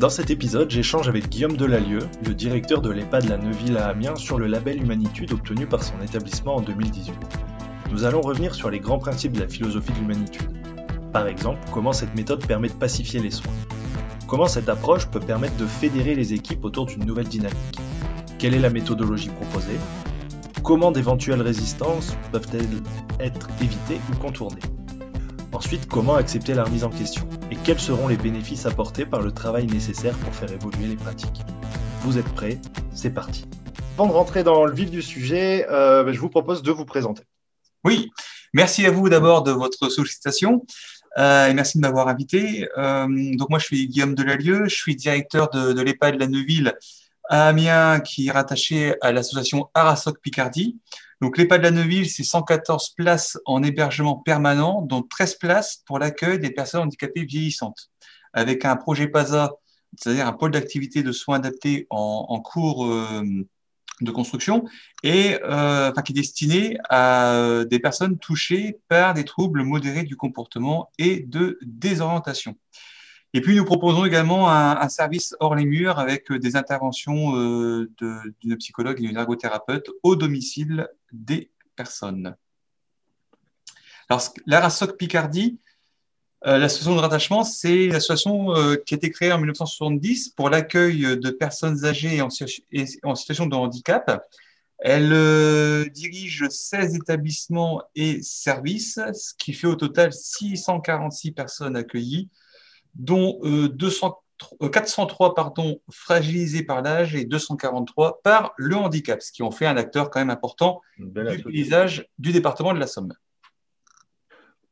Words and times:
Dans 0.00 0.08
cet 0.08 0.30
épisode, 0.30 0.70
j'échange 0.70 1.10
avec 1.10 1.28
Guillaume 1.28 1.58
Delalieu, 1.58 1.98
le 2.26 2.32
directeur 2.32 2.80
de 2.80 2.88
l'EHPAD 2.88 3.28
La 3.28 3.36
Neuville 3.36 3.76
à 3.76 3.88
Amiens, 3.88 4.16
sur 4.16 4.38
le 4.38 4.46
label 4.46 4.82
Humanitude 4.82 5.30
obtenu 5.32 5.66
par 5.66 5.82
son 5.82 6.00
établissement 6.02 6.56
en 6.56 6.62
2018. 6.62 7.14
Nous 7.90 8.04
allons 8.04 8.22
revenir 8.22 8.54
sur 8.54 8.70
les 8.70 8.80
grands 8.80 8.98
principes 8.98 9.32
de 9.32 9.40
la 9.40 9.46
philosophie 9.46 9.92
de 9.92 9.98
l'humanitude. 9.98 10.48
Par 11.12 11.26
exemple, 11.26 11.60
comment 11.70 11.92
cette 11.92 12.14
méthode 12.14 12.46
permet 12.46 12.68
de 12.68 12.72
pacifier 12.72 13.20
les 13.20 13.30
soins. 13.30 13.52
Comment 14.26 14.46
cette 14.46 14.70
approche 14.70 15.06
peut 15.06 15.20
permettre 15.20 15.58
de 15.58 15.66
fédérer 15.66 16.14
les 16.14 16.32
équipes 16.32 16.64
autour 16.64 16.86
d'une 16.86 17.04
nouvelle 17.04 17.28
dynamique. 17.28 17.78
Quelle 18.38 18.54
est 18.54 18.58
la 18.58 18.70
méthodologie 18.70 19.28
proposée? 19.28 19.78
Comment 20.62 20.92
d'éventuelles 20.92 21.42
résistances 21.42 22.16
peuvent-elles 22.32 22.64
être 23.18 23.50
évitées 23.60 24.00
ou 24.10 24.16
contournées? 24.16 24.79
Ensuite, 25.52 25.88
comment 25.88 26.14
accepter 26.14 26.54
la 26.54 26.62
remise 26.62 26.84
en 26.84 26.90
question? 26.90 27.28
Et 27.50 27.56
quels 27.56 27.80
seront 27.80 28.06
les 28.06 28.16
bénéfices 28.16 28.66
apportés 28.66 29.04
par 29.04 29.20
le 29.20 29.32
travail 29.32 29.66
nécessaire 29.66 30.16
pour 30.18 30.32
faire 30.32 30.50
évoluer 30.52 30.86
les 30.86 30.94
pratiques? 30.94 31.42
Vous 32.02 32.18
êtes 32.18 32.28
prêts? 32.34 32.58
C'est 32.94 33.10
parti. 33.10 33.44
Avant 33.98 34.06
de 34.06 34.12
rentrer 34.12 34.44
dans 34.44 34.64
le 34.64 34.72
vif 34.72 34.90
du 34.90 35.02
sujet, 35.02 35.66
euh, 35.68 36.04
ben, 36.04 36.14
je 36.14 36.20
vous 36.20 36.28
propose 36.28 36.62
de 36.62 36.70
vous 36.70 36.84
présenter. 36.84 37.24
Oui, 37.84 38.10
merci 38.54 38.86
à 38.86 38.92
vous 38.92 39.08
d'abord 39.08 39.42
de 39.42 39.50
votre 39.50 39.88
sollicitation 39.88 40.64
euh, 41.18 41.48
et 41.48 41.54
merci 41.54 41.78
de 41.78 41.82
m'avoir 41.82 42.06
invité. 42.06 42.68
Euh, 42.78 43.06
donc 43.34 43.50
moi, 43.50 43.58
je 43.58 43.64
suis 43.64 43.88
Guillaume 43.88 44.14
Delalieu, 44.14 44.68
je 44.68 44.74
suis 44.74 44.94
directeur 44.94 45.50
de, 45.50 45.72
de 45.72 45.82
l'EHPAD 45.82 46.14
la 46.14 46.28
Neuville 46.28 46.74
à 47.28 47.48
Amiens, 47.48 47.98
qui 47.98 48.28
est 48.28 48.30
rattaché 48.30 48.94
à 49.02 49.10
l'association 49.10 49.68
Arasoc 49.74 50.20
Picardie. 50.20 50.78
Donc, 51.20 51.36
l'EHPAD 51.36 51.60
de 51.60 51.64
la 51.66 51.70
Neuville, 51.70 52.08
c'est 52.08 52.24
114 52.24 52.94
places 52.96 53.38
en 53.44 53.62
hébergement 53.62 54.16
permanent, 54.16 54.82
dont 54.82 55.02
13 55.02 55.34
places 55.34 55.82
pour 55.86 55.98
l'accueil 55.98 56.38
des 56.38 56.50
personnes 56.50 56.82
handicapées 56.82 57.24
vieillissantes, 57.24 57.90
avec 58.32 58.64
un 58.64 58.76
projet 58.76 59.06
PASA, 59.06 59.52
c'est-à-dire 59.98 60.26
un 60.26 60.32
pôle 60.32 60.52
d'activité 60.52 61.02
de 61.02 61.12
soins 61.12 61.36
adaptés 61.36 61.86
en, 61.90 62.40
cours 62.40 62.86
euh, 62.86 63.22
de 64.00 64.10
construction, 64.10 64.64
et 65.02 65.38
euh, 65.44 65.92
qui 65.92 66.12
est 66.12 66.14
destiné 66.14 66.78
à 66.88 67.34
euh, 67.34 67.64
des 67.66 67.80
personnes 67.80 68.18
touchées 68.18 68.78
par 68.88 69.12
des 69.12 69.24
troubles 69.24 69.62
modérés 69.62 70.04
du 70.04 70.16
comportement 70.16 70.90
et 70.98 71.20
de 71.20 71.58
désorientation. 71.62 72.56
Et 73.32 73.40
puis, 73.40 73.54
nous 73.54 73.64
proposons 73.64 74.04
également 74.04 74.50
un, 74.50 74.88
service 74.88 75.36
hors 75.38 75.54
les 75.54 75.64
murs 75.64 76.00
avec 76.00 76.32
des 76.32 76.56
interventions 76.56 77.36
euh, 77.36 77.88
d'une 78.40 78.56
psychologue 78.56 78.98
et 78.98 79.06
d'une 79.06 79.16
ergothérapeute 79.16 79.88
au 80.02 80.16
domicile 80.16 80.88
des 81.12 81.50
personnes. 81.76 82.34
Alors, 84.08 84.22
l'ARASOC 84.46 84.96
Picardie, 84.96 85.60
euh, 86.44 86.58
l'association 86.58 86.96
de 86.96 87.00
rattachement, 87.00 87.44
c'est 87.44 87.84
une 87.84 87.94
association 87.94 88.56
euh, 88.56 88.74
qui 88.74 88.94
a 88.94 88.96
été 88.96 89.10
créée 89.10 89.30
en 89.30 89.38
1970 89.38 90.30
pour 90.30 90.50
l'accueil 90.50 91.16
de 91.16 91.30
personnes 91.30 91.84
âgées 91.84 92.20
en, 92.20 92.28
en 93.04 93.14
situation 93.14 93.46
de 93.46 93.54
handicap. 93.54 94.26
Elle 94.80 95.88
dirige 95.92 96.48
16 96.48 96.96
établissements 96.96 97.82
et 97.94 98.22
services, 98.22 98.98
ce 99.12 99.34
qui 99.38 99.52
fait 99.52 99.68
au 99.68 99.76
total 99.76 100.12
646 100.12 101.30
personnes 101.30 101.76
accueillies 101.76 102.28
dont 102.94 103.40
200, 103.42 104.20
euh, 104.62 104.68
403 104.68 105.30
euh, 105.30 105.34
pardon, 105.34 105.80
fragilisés 105.90 106.62
par 106.62 106.82
l'âge 106.82 107.14
et 107.14 107.24
243 107.24 108.20
par 108.22 108.52
le 108.56 108.76
handicap, 108.76 109.22
ce 109.22 109.32
qui 109.32 109.42
ont 109.42 109.50
fait 109.50 109.66
un 109.66 109.76
acteur 109.76 110.10
quand 110.10 110.20
même 110.20 110.30
important 110.30 110.80
du 110.98 111.42
paysage 111.42 112.06
du 112.18 112.32
département 112.32 112.72
de 112.72 112.78
la 112.78 112.86
Somme. 112.86 113.12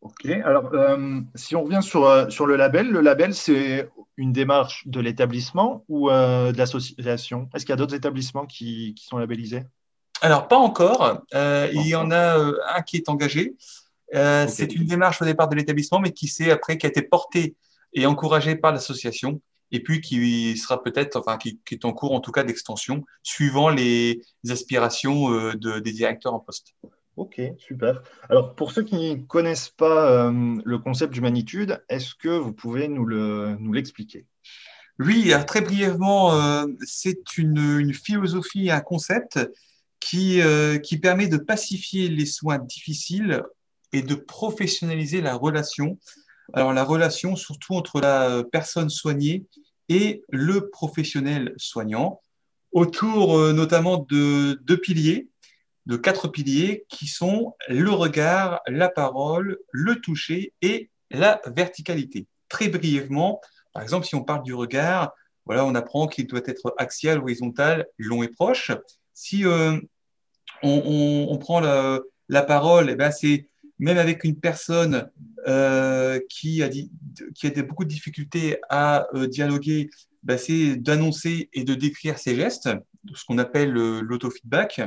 Ok, 0.01 0.27
alors 0.27 0.73
euh, 0.75 1.21
si 1.35 1.57
on 1.57 1.65
revient 1.65 1.83
sur, 1.83 2.31
sur 2.31 2.47
le 2.47 2.57
label, 2.57 2.89
le 2.89 3.01
label 3.01 3.35
c'est 3.35 3.91
une 4.17 4.33
démarche 4.33 4.87
de 4.87 5.01
l'établissement 5.01 5.85
ou 5.89 6.09
de 6.09 6.57
l'association? 6.57 7.49
Est-ce 7.55 7.65
qu'il 7.65 7.73
y 7.73 7.75
a 7.75 7.77
d'autres 7.77 7.97
établissements 7.97 8.47
qui, 8.47 8.95
qui, 8.95 9.05
sont 9.05 9.19
labellisés? 9.19 9.65
Alors 10.21 10.49
pas 10.49 10.57
encore, 10.57 11.23
il 11.35 11.87
y 11.87 11.95
en 11.95 12.11
a 12.11 12.37
un 12.75 12.83
qui 12.83 12.97
est 12.97 13.09
engagé. 13.09 13.57
C'est 14.13 14.75
une 14.75 14.87
démarche 14.87 15.21
au 15.21 15.25
départ 15.25 15.49
de 15.49 15.57
l'établissement, 15.57 15.99
mais 15.99 16.13
qui, 16.13 16.31
après, 16.51 16.79
qui 16.79 16.87
a 16.87 16.89
été 16.89 17.03
portée 17.03 17.57
et 17.93 18.07
encouragé 18.07 18.57
par 18.57 18.73
l'association 18.73 19.41
et 19.71 19.83
puis 19.83 20.01
qui 20.01 20.57
sera 20.57 20.83
peut-être, 20.83 21.17
enfin, 21.17 21.37
qui, 21.37 21.61
est 21.71 21.85
en 21.85 21.93
cours 21.93 22.13
en 22.13 22.21
tout 22.21 22.33
cas 22.33 22.45
d'extension, 22.45 23.05
suivant 23.23 23.69
les, 23.69 24.23
aspirations 24.49 25.33
euh, 25.33 25.55
de, 25.55 25.79
des 25.79 25.93
directeurs 25.93 26.35
en 26.35 26.41
poste. 26.41 26.75
Ok, 27.17 27.41
super. 27.59 28.03
Alors, 28.31 28.55
pour 28.55 28.73
ceux 28.73 28.85
qui 28.85 29.17
ne 29.17 29.23
connaissent 29.23 29.71
pas 29.71 30.29
euh, 30.29 30.57
le 30.65 30.79
concept 30.79 31.13
d'humanitude, 31.13 31.83
est-ce 31.89 32.15
que 32.15 32.29
vous 32.29 32.53
pouvez 32.53 32.89
nous 32.89 33.07
l'expliquer 33.73 34.27
nous 34.99 35.07
Oui, 35.07 35.33
très 35.47 35.61
brièvement, 35.61 36.33
euh, 36.41 36.67
c'est 36.87 37.37
une, 37.37 37.79
une, 37.81 37.93
philosophie, 37.93 38.71
un 38.71 38.81
concept 38.81 39.41
qui, 40.01 40.41
qui 40.85 40.99
permet 40.99 41.27
de 41.27 41.39
pacifier 41.39 42.09
les 42.09 42.25
soins 42.25 42.59
difficiles 42.59 43.43
et 43.93 44.03
de 44.03 44.15
professionnaliser 44.15 45.21
la 45.21 45.35
relation 45.35 45.99
alors 46.55 46.73
la 46.73 46.85
relation 46.85 47.37
surtout 47.37 47.75
entre 47.75 48.01
la 48.01 48.43
personne 48.51 48.91
soignée 48.91 49.45
et 49.89 50.23
le 50.31 50.69
professionnel 50.71 51.55
soignant, 51.57 52.21
autour 52.73 53.39
euh, 53.39 53.53
notamment 53.53 54.07
de 54.11 54.55
deux 54.63 54.77
piliers, 54.77 55.29
de 55.87 55.97
quatre 55.97 56.29
piliers 56.29 56.85
qui 56.89 57.07
sont 57.07 57.55
le 57.69 57.91
regard, 57.91 58.61
la 58.67 58.89
parole, 58.89 59.59
le 59.73 59.97
toucher 60.01 60.53
et 60.61 60.91
la 61.11 61.41
verticalité. 61.47 62.27
Très 62.49 62.69
brièvement, 62.69 63.41
par 63.73 63.83
exemple, 63.83 64.07
si 64.07 64.15
on 64.15 64.23
parle 64.23 64.43
du 64.43 64.55
regard, 64.55 65.13
voilà, 65.47 65.65
on 65.65 65.75
apprend 65.75 66.09
qu'il 66.09 66.27
doit 66.27 66.43
être 66.45 66.75
axial, 66.77 67.19
horizontal, 67.19 67.87
long 67.97 68.23
et 68.23 68.29
proche. 68.29 68.71
Si 69.15 69.47
euh, 69.47 69.81
on, 70.63 71.39
prend 71.39 71.61
la, 71.61 72.01
la 72.29 72.43
parole, 72.43 72.91
eh 72.91 72.97
ben 72.97 73.11
c'est 73.11 73.49
même 73.79 73.99
avec 73.99 74.25
une 74.25 74.37
personne 74.37 75.11
euh, 75.47 76.21
qui, 76.29 76.63
a 76.63 76.69
qui 76.69 77.47
a 77.47 77.63
beaucoup 77.63 77.85
de 77.85 77.89
difficultés 77.89 78.59
à 78.69 79.07
euh, 79.15 79.27
dialoguer, 79.27 79.91
bah, 80.23 80.37
c'est 80.37 80.77
d'annoncer 80.77 81.49
et 81.53 81.65
de 81.65 81.75
décrire 81.75 82.19
ses 82.19 82.35
gestes, 82.35 82.69
ce 83.15 83.25
qu'on 83.25 83.39
appelle 83.39 83.77
euh, 83.77 84.01
l'autofeedback. 84.01 84.83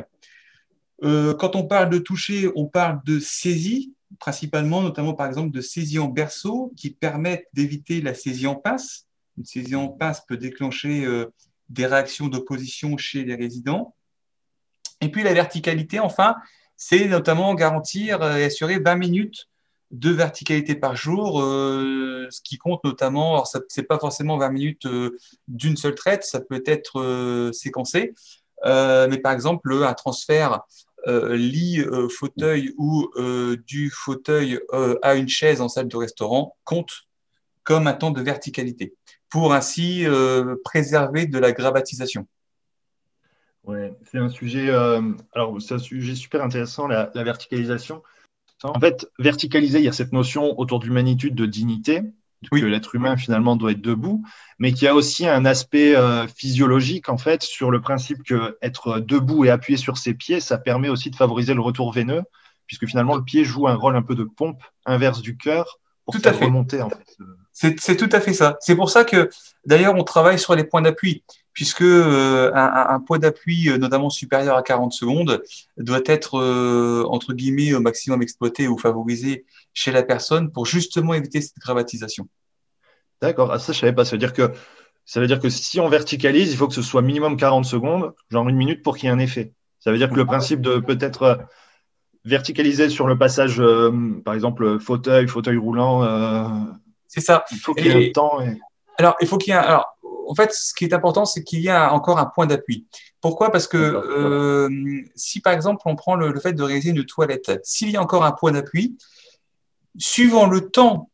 quand 1.01 1.55
on 1.55 1.65
parle 1.65 1.89
de 1.89 1.99
toucher, 1.99 2.49
on 2.55 2.67
parle 2.67 3.01
de 3.05 3.19
saisie, 3.19 3.93
principalement, 4.19 4.81
notamment 4.81 5.13
par 5.13 5.27
exemple 5.27 5.51
de 5.51 5.61
saisie 5.61 5.99
en 5.99 6.07
berceau, 6.07 6.73
qui 6.75 6.91
permettent 6.91 7.47
d'éviter 7.53 8.01
la 8.01 8.13
saisie 8.13 8.47
en 8.47 8.55
pince. 8.55 9.07
Une 9.37 9.45
saisie 9.45 9.75
en 9.75 9.87
pince 9.87 10.21
peut 10.27 10.37
déclencher 10.37 11.07
des 11.69 11.85
réactions 11.85 12.27
d'opposition 12.27 12.97
chez 12.97 13.23
les 13.23 13.35
résidents. 13.35 13.95
Et 14.99 15.09
puis 15.09 15.23
la 15.23 15.33
verticalité, 15.33 15.99
enfin, 15.99 16.35
c'est 16.83 17.07
notamment 17.07 17.53
garantir 17.53 18.23
et 18.35 18.43
assurer 18.43 18.79
20 18.79 18.95
minutes 18.95 19.49
de 19.91 20.09
verticalité 20.09 20.73
par 20.73 20.95
jour, 20.95 21.39
euh, 21.39 22.25
ce 22.31 22.41
qui 22.41 22.57
compte 22.57 22.83
notamment, 22.83 23.33
alors 23.33 23.45
ce 23.45 23.59
n'est 23.77 23.85
pas 23.85 23.99
forcément 23.99 24.35
20 24.39 24.49
minutes 24.49 24.85
euh, 24.87 25.15
d'une 25.47 25.77
seule 25.77 25.93
traite, 25.93 26.23
ça 26.23 26.41
peut 26.41 26.63
être 26.65 26.99
euh, 26.99 27.51
séquencé, 27.51 28.15
mais 28.65 29.19
par 29.19 29.31
exemple 29.31 29.71
un 29.71 29.93
transfert 29.93 30.61
lit 31.05 31.83
fauteuil 32.09 32.73
ou 32.77 33.09
du 33.67 33.91
fauteuil 33.91 34.59
à 35.01 35.15
une 35.15 35.29
chaise 35.29 35.61
en 35.61 35.69
salle 35.69 35.87
de 35.87 35.97
restaurant 35.97 36.55
compte 36.63 37.07
comme 37.63 37.87
un 37.87 37.93
temps 37.93 38.11
de 38.11 38.21
verticalité, 38.21 38.95
pour 39.29 39.53
ainsi 39.53 40.05
préserver 40.63 41.25
de 41.25 41.39
la 41.39 41.51
gravatisation. 41.51 42.27
Ouais, 43.63 43.93
c'est 44.09 44.17
un 44.17 44.29
sujet. 44.29 44.69
Euh, 44.69 45.01
alors, 45.33 45.61
c'est 45.61 45.75
un 45.75 45.79
sujet 45.79 46.15
super 46.15 46.43
intéressant, 46.43 46.87
la, 46.87 47.09
verticalisation. 47.13 48.01
En 48.63 48.79
fait, 48.79 49.09
verticaliser, 49.17 49.79
il 49.79 49.85
y 49.85 49.87
a 49.87 49.93
cette 49.93 50.13
notion 50.13 50.59
autour 50.59 50.79
de 50.79 50.85
l'humanitude 50.85 51.33
de 51.33 51.45
dignité, 51.45 52.01
que 52.49 52.65
l'être 52.65 52.95
humain 52.95 53.17
finalement 53.17 53.55
doit 53.55 53.71
être 53.71 53.81
debout, 53.81 54.23
mais 54.59 54.71
qu'il 54.71 54.83
y 54.83 54.87
a 54.87 54.95
aussi 54.95 55.27
un 55.27 55.45
aspect 55.45 55.95
euh, 55.95 56.27
physiologique 56.27 57.09
en 57.09 57.17
fait 57.17 57.43
sur 57.43 57.71
le 57.71 57.81
principe 57.81 58.23
que 58.23 58.57
être 58.61 58.99
debout 58.99 59.45
et 59.45 59.49
appuyé 59.49 59.77
sur 59.77 59.97
ses 59.97 60.13
pieds, 60.13 60.39
ça 60.39 60.57
permet 60.57 60.89
aussi 60.89 61.09
de 61.09 61.15
favoriser 61.15 61.53
le 61.53 61.61
retour 61.61 61.91
veineux, 61.91 62.23
puisque 62.67 62.87
finalement 62.87 63.15
le 63.15 63.23
pied 63.23 63.43
joue 63.43 63.67
un 63.67 63.75
rôle 63.75 63.95
un 63.95 64.01
peu 64.01 64.15
de 64.15 64.23
pompe 64.23 64.61
inverse 64.85 65.21
du 65.21 65.37
cœur 65.37 65.79
pour 66.05 66.15
faire 66.15 66.39
remonter 66.39 66.81
en 66.81 66.89
fait. 66.89 67.17
C'est 67.51 67.97
tout 67.97 68.09
à 68.11 68.19
fait 68.19 68.33
ça. 68.33 68.57
C'est 68.59 68.75
pour 68.75 68.89
ça 68.89 69.03
que 69.03 69.29
d'ailleurs 69.65 69.95
on 69.95 70.03
travaille 70.03 70.39
sur 70.39 70.55
les 70.55 70.63
points 70.63 70.81
d'appui 70.81 71.23
puisque 71.53 71.81
un, 71.81 72.51
un, 72.53 72.99
point 72.99 73.19
d'appui, 73.19 73.69
notamment 73.77 74.09
supérieur 74.09 74.55
à 74.55 74.63
40 74.63 74.93
secondes, 74.93 75.41
doit 75.77 76.01
être, 76.05 76.39
entre 77.09 77.33
guillemets, 77.33 77.73
au 77.73 77.79
maximum 77.81 78.21
exploité 78.21 78.67
ou 78.67 78.77
favorisé 78.77 79.45
chez 79.73 79.91
la 79.91 80.03
personne 80.03 80.51
pour 80.51 80.65
justement 80.65 81.13
éviter 81.13 81.41
cette 81.41 81.57
grammatisation. 81.59 82.27
D'accord, 83.21 83.51
ah, 83.51 83.59
ça 83.59 83.73
je 83.73 83.79
savais 83.79 83.93
pas. 83.93 84.05
Ça 84.05 84.11
veut 84.11 84.17
dire 84.17 84.33
que 84.33 84.51
ça 85.05 85.19
veut 85.19 85.27
dire 85.27 85.39
que 85.39 85.49
si 85.49 85.79
on 85.79 85.89
verticalise, 85.89 86.51
il 86.51 86.57
faut 86.57 86.67
que 86.67 86.73
ce 86.73 86.81
soit 86.81 87.01
minimum 87.01 87.37
40 87.37 87.65
secondes, 87.65 88.13
genre 88.29 88.47
une 88.47 88.55
minute 88.55 88.83
pour 88.83 88.97
qu'il 88.97 89.07
y 89.07 89.11
ait 89.11 89.15
un 89.15 89.19
effet. 89.19 89.53
Ça 89.79 89.91
veut 89.91 89.97
dire 89.97 90.09
que 90.09 90.15
le 90.15 90.25
principe 90.25 90.61
de 90.61 90.77
peut-être 90.77 91.23
euh, 91.23 91.35
verticaliser 92.23 92.89
sur 92.89 93.07
le 93.07 93.17
passage, 93.17 93.59
euh, 93.59 93.91
par 94.23 94.33
exemple, 94.33 94.79
fauteuil, 94.79 95.27
fauteuil 95.27 95.57
roulant. 95.57 96.03
Euh, 96.03 96.47
c'est 97.07 97.21
ça. 97.21 97.43
Il 97.51 97.57
faut 97.57 97.73
qu'il 97.73 97.87
y 97.87 97.89
ait 97.89 98.09
un 98.09 98.11
temps. 98.11 98.39
Alors, 98.97 99.15
il 99.21 99.27
faut 99.27 99.37
qu'il 99.37 99.53
y 99.53 99.55
ait 99.55 99.59
Alors, 99.59 99.97
en 100.27 100.35
fait, 100.35 100.53
ce 100.53 100.73
qui 100.73 100.85
est 100.85 100.93
important, 100.93 101.25
c'est 101.25 101.43
qu'il 101.43 101.59
y 101.59 101.67
ait 101.67 101.75
encore 101.75 102.19
un 102.19 102.25
point 102.25 102.45
d'appui. 102.45 102.85
Pourquoi? 103.21 103.51
Parce 103.51 103.67
que 103.67 104.67
si, 105.15 105.41
par 105.41 105.53
exemple, 105.53 105.81
on 105.85 105.95
prend 105.95 106.15
le, 106.15 106.31
le 106.31 106.39
fait 106.39 106.53
de 106.53 106.63
réaliser 106.63 106.91
une 106.91 107.05
toilette, 107.05 107.59
s'il 107.63 107.91
y 107.91 107.97
a 107.97 108.01
encore 108.01 108.23
un 108.23 108.31
point 108.31 108.51
d'appui, 108.51 108.97
suivant 109.97 110.47
le 110.47 110.69
temps 110.69 111.09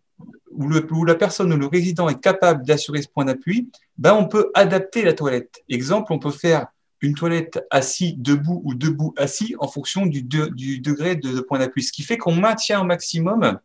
où, 0.51 0.67
le, 0.67 0.85
où, 0.91 1.05
la 1.05 1.15
personne 1.15 1.53
ou 1.53 1.57
le 1.57 1.67
résident 1.67 2.09
est 2.09 2.19
capable 2.19 2.65
d'assurer 2.65 3.01
ce 3.01 3.07
point 3.07 3.25
d'appui, 3.25 3.69
ben 3.97 4.13
on 4.13 4.27
peut 4.27 4.51
adapter 4.53 5.03
la 5.03 5.13
toilette. 5.13 5.63
Exemple, 5.69 6.13
on 6.13 6.19
peut 6.19 6.31
faire 6.31 6.67
une 7.01 7.13
toilette 7.13 7.63
assis 7.69 8.15
debout 8.17 8.61
ou 8.63 8.73
debout 8.73 9.13
assis 9.17 9.55
en 9.59 9.67
fonction 9.67 10.05
du, 10.05 10.23
du 10.23 10.79
degré 10.79 11.15
de, 11.15 11.39
point 11.41 11.59
d'appui, 11.59 11.83
ce 11.83 11.91
qui 11.91 12.03
fait 12.03 12.17
qu'on 12.17 12.35
maintient 12.35 12.81
au 12.81 12.85
maximum 12.85 13.59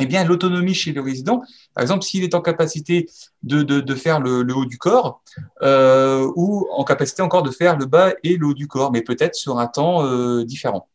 eh 0.00 0.06
bien, 0.06 0.24
l'autonomie 0.24 0.74
chez 0.74 0.92
le 0.92 1.00
résident. 1.00 1.42
Par 1.74 1.82
exemple, 1.82 2.02
s'il 2.02 2.24
est 2.24 2.34
en 2.34 2.40
capacité 2.40 3.08
de, 3.42 3.62
de, 3.62 3.80
de 3.80 3.94
faire 3.94 4.20
le, 4.20 4.42
le, 4.42 4.54
haut 4.54 4.64
du 4.64 4.78
corps 4.78 5.22
euh, 5.62 6.30
ou 6.36 6.66
en 6.72 6.84
capacité 6.84 7.22
encore 7.22 7.42
de 7.42 7.50
faire 7.50 7.76
le 7.76 7.86
bas 7.86 8.12
et 8.24 8.36
le 8.36 8.46
haut 8.48 8.54
du 8.54 8.68
corps, 8.68 8.92
mais 8.92 9.02
peut-être 9.02 9.34
sur 9.34 9.58
un 9.58 9.66
temps 9.66 10.04
euh, 10.04 10.44
différent. 10.44 10.88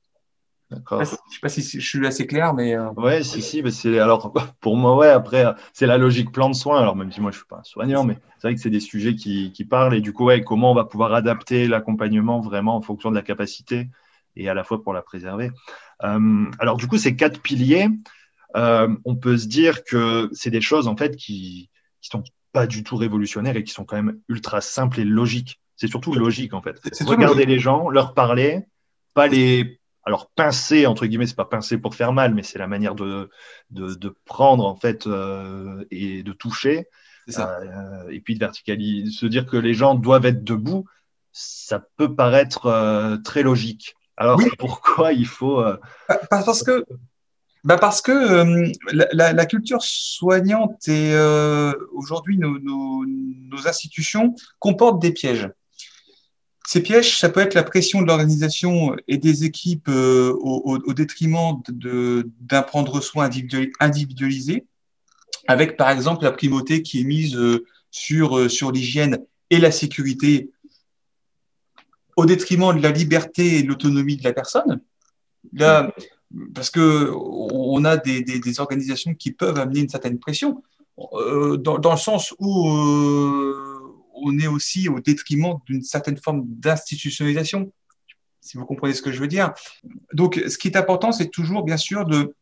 Je 0.71 0.95
ne 0.95 1.05
sais 1.05 1.17
pas 1.41 1.49
si 1.49 1.61
je 1.61 1.87
suis 1.87 2.05
assez 2.07 2.25
clair, 2.25 2.53
mais. 2.53 2.75
Euh... 2.75 2.89
Ouais, 2.97 3.23
si, 3.23 3.41
si. 3.41 3.61
Mais 3.61 3.71
c'est 3.71 3.99
alors 3.99 4.33
pour 4.61 4.75
moi, 4.75 4.95
ouais. 4.95 5.09
Après, 5.09 5.45
c'est 5.73 5.85
la 5.85 5.97
logique 5.97 6.31
plan 6.31 6.49
de 6.49 6.55
soins. 6.55 6.79
Alors 6.79 6.95
même 6.95 7.11
si 7.11 7.21
moi 7.21 7.31
je 7.31 7.37
suis 7.37 7.45
pas 7.45 7.57
un 7.57 7.63
soignant, 7.63 8.03
mais 8.03 8.17
c'est 8.37 8.47
vrai 8.47 8.55
que 8.55 8.61
c'est 8.61 8.71
des 8.71 8.79
sujets 8.79 9.15
qui, 9.15 9.51
qui, 9.51 9.63
parlent 9.63 9.93
et 9.93 10.01
du 10.01 10.11
coup, 10.11 10.25
ouais, 10.25 10.43
comment 10.43 10.71
on 10.71 10.75
va 10.75 10.85
pouvoir 10.85 11.13
adapter 11.13 11.67
l'accompagnement 11.67 12.41
vraiment 12.41 12.75
en 12.75 12.81
fonction 12.81 13.11
de 13.11 13.15
la 13.15 13.21
capacité 13.21 13.89
et 14.35 14.49
à 14.49 14.53
la 14.53 14.63
fois 14.63 14.83
pour 14.83 14.93
la 14.93 15.01
préserver. 15.01 15.51
Euh, 16.03 16.45
alors 16.59 16.77
du 16.77 16.87
coup, 16.87 16.97
ces 16.97 17.15
quatre 17.15 17.41
piliers, 17.41 17.87
euh, 18.55 18.87
on 19.05 19.15
peut 19.15 19.37
se 19.37 19.47
dire 19.47 19.83
que 19.83 20.29
c'est 20.33 20.51
des 20.51 20.61
choses 20.61 20.87
en 20.87 20.95
fait 20.95 21.15
qui 21.15 21.69
qui 22.01 22.09
sont 22.09 22.23
pas 22.51 22.67
du 22.67 22.83
tout 22.83 22.95
révolutionnaires 22.95 23.57
et 23.57 23.63
qui 23.63 23.73
sont 23.73 23.83
quand 23.83 23.97
même 23.97 24.19
ultra 24.29 24.61
simples 24.61 25.01
et 25.01 25.03
logiques. 25.03 25.59
C'est 25.75 25.87
surtout 25.87 26.13
logique 26.13 26.53
en 26.53 26.61
fait. 26.61 26.79
Regarder 27.05 27.45
les 27.45 27.59
gens, 27.59 27.89
leur 27.89 28.13
parler, 28.13 28.65
pas 29.13 29.27
les 29.27 29.79
alors 30.05 30.29
pincer 30.29 30.85
entre 30.85 31.05
guillemets 31.07 31.25
c'est 31.25 31.35
pas 31.35 31.45
pincer 31.45 31.77
pour 31.77 31.95
faire 31.95 32.13
mal 32.13 32.33
mais 32.33 32.43
c'est 32.43 32.59
la 32.59 32.67
manière 32.67 32.95
de, 32.95 33.29
de, 33.71 34.15
prendre 34.25 34.65
en 34.65 34.75
fait 34.75 35.07
euh, 35.07 35.83
et 35.91 36.23
de 36.23 36.31
toucher 36.31 36.87
ça. 37.27 37.59
Euh, 37.59 38.09
et 38.11 38.19
puis 38.19 38.35
de 38.35 38.39
verticaliser 38.39 39.09
se 39.09 39.25
dire 39.25 39.47
que 39.47 39.57
les 39.57 39.73
gens 39.73 39.95
doivent 39.95 40.25
être 40.25 40.43
debout 40.43 40.85
ça 41.31 41.83
peut 41.97 42.13
paraître 42.13 42.67
euh, 42.67 43.17
très 43.17 43.41
logique 43.41 43.95
alors 44.15 44.39
pourquoi 44.59 45.11
il 45.11 45.25
faut 45.25 45.63
parce 46.29 46.61
que 46.63 46.85
bah 47.65 47.77
parce 47.77 48.01
que 48.01 48.71
la, 48.93 49.45
culture 49.45 49.81
soignante 49.81 50.87
et 50.87 51.13
aujourd'hui 51.91 52.37
nos, 52.37 52.59
nos, 52.59 53.67
institutions 53.67 54.35
comportent 54.59 55.01
des 55.01 55.11
pièges 55.11 55.49
ces 56.67 56.81
pièges, 56.81 57.19
ça 57.19 57.29
peut 57.29 57.41
être 57.41 57.53
la 57.53 57.63
pression 57.63 58.01
de 58.01 58.07
l'organisation 58.07 58.95
et 59.07 59.17
des 59.17 59.45
équipes 59.45 59.87
euh, 59.87 60.33
au, 60.33 60.93
détriment 60.93 61.61
d'un 61.69 62.61
prendre 62.63 63.01
soin 63.01 63.29
individualisé, 63.79 64.65
avec 65.47 65.77
par 65.77 65.91
exemple 65.91 66.23
la 66.23 66.31
primauté 66.31 66.81
qui 66.81 67.01
est 67.01 67.03
mise 67.03 67.35
euh, 67.35 67.65
sur, 67.91 68.37
euh, 68.37 68.49
sur 68.49 68.71
l'hygiène 68.71 69.19
et 69.51 69.59
la 69.59 69.71
sécurité 69.71 70.49
au 72.17 72.25
détriment 72.25 72.75
de 72.75 72.81
la 72.81 72.91
liberté 72.91 73.59
et 73.59 73.63
de 73.63 73.67
l'autonomie 73.67 74.17
de 74.17 74.23
la 74.23 74.33
personne. 74.33 74.81
Là, 75.53 75.93
parce 76.53 76.69
que 76.69 77.11
on 77.13 77.83
a 77.85 77.97
des, 77.97 78.21
des, 78.21 78.59
organisations 78.59 79.13
qui 79.13 79.31
peuvent 79.31 79.57
amener 79.57 79.81
une 79.81 79.89
certaine 79.89 80.19
pression, 80.19 80.63
dans, 80.97 81.57
dans, 81.57 81.91
le 81.91 81.97
sens 81.97 82.33
où 82.39 82.67
on 84.15 84.39
est 84.39 84.47
aussi 84.47 84.89
au 84.89 84.99
détriment 84.99 85.59
d'une 85.65 85.81
certaine 85.81 86.17
forme 86.17 86.43
d'institutionnalisation, 86.45 87.71
si 88.41 88.57
vous 88.57 88.65
comprenez 88.65 88.93
ce 88.93 89.01
que 89.01 89.11
je 89.11 89.19
veux 89.19 89.27
dire. 89.27 89.53
Donc, 90.13 90.41
ce 90.47 90.57
qui 90.57 90.67
est 90.67 90.77
important, 90.77 91.11
c'est 91.11 91.29
toujours, 91.29 91.63
bien 91.63 91.77
sûr, 91.77 92.05
de, 92.05 92.35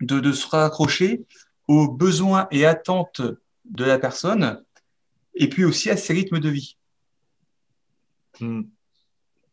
de, 0.00 0.32
se 0.32 0.46
raccrocher 0.46 1.24
aux 1.68 1.88
besoins 1.88 2.48
et 2.50 2.66
attentes 2.66 3.22
de 3.64 3.84
la 3.84 3.98
personne, 3.98 4.62
et 5.34 5.48
puis 5.48 5.64
aussi 5.64 5.90
à 5.90 5.96
ses 5.96 6.12
rythmes 6.12 6.38
de 6.38 6.48
vie. 6.48 6.76
Hmm. 8.40 8.62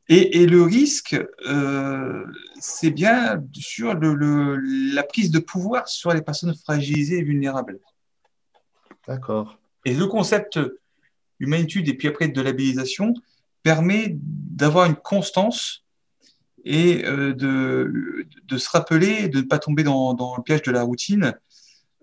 Et, 0.09 0.45
le 0.45 0.63
risque, 0.63 1.15
euh, 1.47 2.25
c'est 2.59 2.91
bien 2.91 3.41
sur 3.53 3.93
le, 3.93 4.57
la 4.93 5.03
prise 5.03 5.31
de 5.31 5.39
pouvoir 5.39 5.87
sur 5.87 6.11
les 6.13 6.21
personnes 6.21 6.53
fragilisées 6.55 7.19
et 7.19 7.23
vulnérables. 7.23 7.79
D'accord. 9.07 9.59
Et 9.85 9.93
le 9.93 10.07
concept 10.07 10.59
humanitude 11.39 11.87
et 11.87 11.93
puis 11.93 12.09
après 12.09 12.27
de 12.27 12.41
labellisation 12.41 13.13
permet 13.63 14.17
d'avoir 14.19 14.87
une 14.87 14.95
constance 14.95 15.85
et 16.65 17.05
euh, 17.05 17.33
de, 17.33 18.27
de, 18.43 18.57
se 18.57 18.69
rappeler, 18.69 19.29
de 19.29 19.39
ne 19.39 19.43
pas 19.43 19.59
tomber 19.59 19.83
dans, 19.83 20.13
dans 20.13 20.35
le 20.35 20.43
piège 20.43 20.63
de 20.63 20.71
la 20.71 20.83
routine, 20.83 21.33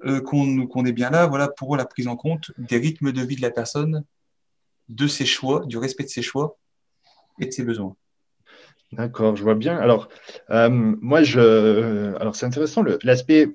euh, 0.07 0.23
qu'on 0.23 0.85
est 0.87 0.93
bien 0.93 1.11
là 1.11 1.27
voilà, 1.27 1.49
pour 1.49 1.77
la 1.77 1.85
prise 1.85 2.09
en 2.09 2.17
compte 2.17 2.51
des 2.57 2.79
rythmes 2.79 3.13
de 3.13 3.23
vie 3.23 3.37
de 3.37 3.43
la 3.43 3.51
personne, 3.51 4.05
de 4.89 5.07
ses 5.07 5.27
choix, 5.27 5.67
du 5.67 5.77
respect 5.77 6.05
de 6.05 6.09
ses 6.09 6.23
choix 6.23 6.57
et 7.41 7.47
de 7.47 7.51
ses 7.51 7.65
besoins. 7.65 7.97
D'accord, 8.93 9.37
je 9.37 9.43
vois 9.43 9.55
bien. 9.55 9.77
Alors, 9.77 10.09
euh, 10.51 10.69
moi, 10.71 11.23
je, 11.23 12.15
alors 12.21 12.35
c'est 12.35 12.47
intéressant 12.47 12.83
l'aspect 13.03 13.55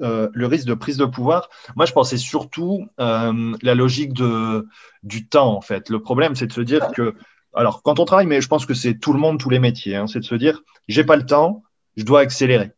euh, 0.00 0.28
le 0.34 0.46
risque 0.46 0.66
de 0.66 0.74
prise 0.74 0.96
de 0.96 1.04
pouvoir, 1.04 1.48
moi 1.76 1.86
je 1.86 1.92
pensais 1.92 2.18
surtout 2.18 2.86
euh, 3.00 3.56
la 3.62 3.74
logique 3.74 4.12
de, 4.12 4.66
du 5.02 5.26
temps 5.26 5.56
en 5.56 5.60
fait. 5.60 5.88
Le 5.88 6.00
problème 6.00 6.34
c'est 6.34 6.46
de 6.46 6.52
se 6.52 6.60
dire 6.60 6.88
que, 6.92 7.14
alors 7.54 7.82
quand 7.82 7.98
on 7.98 8.04
travaille, 8.04 8.26
mais 8.26 8.40
je 8.40 8.48
pense 8.48 8.66
que 8.66 8.74
c'est 8.74 8.98
tout 8.98 9.12
le 9.12 9.18
monde, 9.18 9.38
tous 9.38 9.50
les 9.50 9.58
métiers, 9.58 9.96
hein, 9.96 10.06
c'est 10.06 10.20
de 10.20 10.24
se 10.24 10.34
dire 10.34 10.62
j'ai 10.88 11.04
pas 11.04 11.16
le 11.16 11.24
temps, 11.24 11.62
je 11.96 12.04
dois 12.04 12.20
accélérer. 12.20 12.72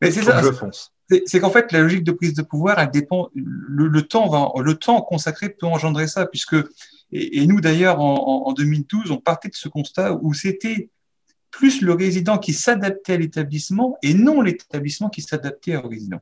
Mais 0.00 0.10
c'est 0.10 0.22
ça. 0.22 0.40
C'est 1.26 1.40
qu'en 1.40 1.50
fait 1.50 1.72
la 1.72 1.80
logique 1.80 2.04
de 2.04 2.12
prise 2.12 2.34
de 2.34 2.42
pouvoir, 2.42 2.78
elle 2.78 2.90
dépend. 2.90 3.30
Le, 3.34 4.02
temps, 4.02 4.54
le 4.56 4.74
temps 4.74 5.02
consacré 5.02 5.48
peut 5.48 5.66
engendrer 5.66 6.06
ça, 6.06 6.26
puisque 6.26 6.54
et, 7.12 7.46
nous 7.46 7.60
d'ailleurs 7.60 8.00
en, 8.00 8.46
en 8.46 8.52
2012, 8.52 9.10
on 9.10 9.18
partait 9.18 9.48
de 9.48 9.54
ce 9.54 9.68
constat 9.68 10.18
où 10.22 10.34
c'était 10.34 10.90
plus 11.50 11.82
le 11.82 11.92
résident 11.92 12.38
qui 12.38 12.52
s'adaptait 12.52 13.14
à 13.14 13.16
l'établissement 13.16 13.96
et 14.02 14.14
non 14.14 14.40
l'établissement 14.40 15.08
qui 15.08 15.22
s'adaptait 15.22 15.76
au 15.76 15.88
résident. 15.88 16.20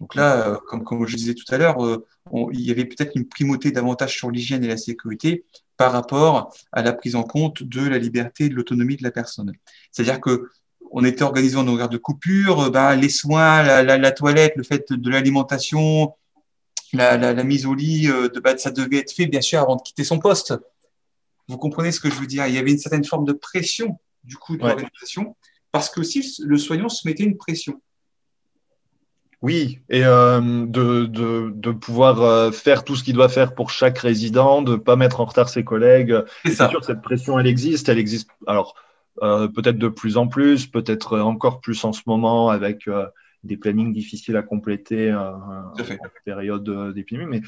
Donc 0.00 0.14
là, 0.14 0.48
euh, 0.48 0.56
comme, 0.66 1.06
je 1.06 1.16
disais 1.16 1.34
tout 1.34 1.52
à 1.52 1.58
l'heure, 1.58 1.84
euh, 1.84 2.04
il 2.52 2.60
y 2.60 2.70
avait 2.70 2.84
peut-être 2.84 3.12
une 3.14 3.26
primauté 3.26 3.70
davantage 3.70 4.14
sur 4.14 4.30
l'hygiène 4.30 4.64
et 4.64 4.68
la 4.68 4.76
sécurité 4.76 5.44
par 5.76 5.92
rapport 5.92 6.54
à 6.72 6.82
la 6.82 6.92
prise 6.92 7.16
en 7.16 7.22
compte 7.22 7.62
de 7.62 7.86
la 7.86 7.98
liberté 7.98 8.44
et 8.44 8.48
de 8.48 8.54
l'autonomie 8.54 8.96
de 8.96 9.02
la 9.02 9.10
personne. 9.10 9.52
C'est-à-dire 9.92 10.20
que 10.20 10.50
on 10.92 11.04
était 11.04 11.24
organisé 11.24 11.56
en 11.56 11.66
horaire 11.66 11.88
de 11.88 11.98
coupure, 11.98 12.64
euh, 12.64 12.70
ben, 12.70 12.94
les 12.94 13.08
soins, 13.08 13.62
la, 13.62 14.12
toilette, 14.12 14.54
le 14.56 14.62
fait 14.62 14.92
de 14.92 15.10
l'alimentation, 15.10 16.14
la, 16.96 17.16
la, 17.16 17.44
mise 17.44 17.66
au 17.66 17.74
lit, 17.74 18.06
de, 18.06 18.40
ben, 18.40 18.58
ça 18.58 18.70
devait 18.70 18.98
être 18.98 19.12
fait 19.12 19.26
bien 19.26 19.40
sûr 19.40 19.60
avant 19.60 19.76
de 19.76 19.82
quitter 19.82 20.04
son 20.04 20.18
poste. 20.18 20.54
Vous 21.48 21.58
comprenez 21.58 21.92
ce 21.92 22.00
que 22.00 22.10
je 22.10 22.16
veux 22.16 22.26
dire? 22.26 22.46
Il 22.46 22.54
y 22.54 22.58
avait 22.58 22.72
une 22.72 22.78
certaine 22.78 23.04
forme 23.04 23.24
de 23.24 23.32
pression 23.32 23.98
du 24.26 24.36
coup 24.36 24.56
de 24.56 24.62
l'organisation, 24.62 25.36
parce 25.72 25.88
que 25.88 26.00
aussi 26.00 26.36
le 26.40 26.58
soignant 26.58 26.88
se 26.88 27.06
mettait 27.06 27.22
une 27.22 27.36
pression. 27.36 27.80
Oui, 29.42 29.80
et 29.90 30.04
euh, 30.04 30.40
de, 30.66 31.04
de, 31.04 31.52
de, 31.54 31.70
pouvoir 31.70 32.22
euh, 32.22 32.50
faire 32.50 32.84
tout 32.84 32.96
ce 32.96 33.04
qu'il 33.04 33.14
doit 33.14 33.28
faire 33.28 33.54
pour 33.54 33.70
chaque 33.70 33.98
résident, 33.98 34.62
de 34.62 34.72
ne 34.72 34.76
pas 34.76 34.96
mettre 34.96 35.20
en 35.20 35.26
retard 35.26 35.48
ses 35.48 35.62
collègues. 35.62 36.16
C'est 36.44 36.68
sûr 36.68 36.82
cette 36.82 37.02
pression, 37.02 37.38
elle 37.38 37.46
existe. 37.46 37.88
Elle 37.88 37.98
existe, 37.98 38.30
alors, 38.46 38.74
euh, 39.22 39.46
peut-être 39.46 39.78
de 39.78 39.88
plus 39.88 40.16
en 40.16 40.26
plus, 40.26 40.66
peut-être 40.66 41.18
encore 41.18 41.60
plus 41.60 41.84
en 41.84 41.92
ce 41.92 42.00
moment 42.06 42.48
avec 42.48 42.88
des 43.44 43.56
plannings 43.56 43.92
difficiles 43.92 44.36
à 44.36 44.42
compléter 44.42 45.12
en 45.14 45.72
période 46.24 46.92
d'épidémie. 46.94 47.26
Mais 47.26 47.42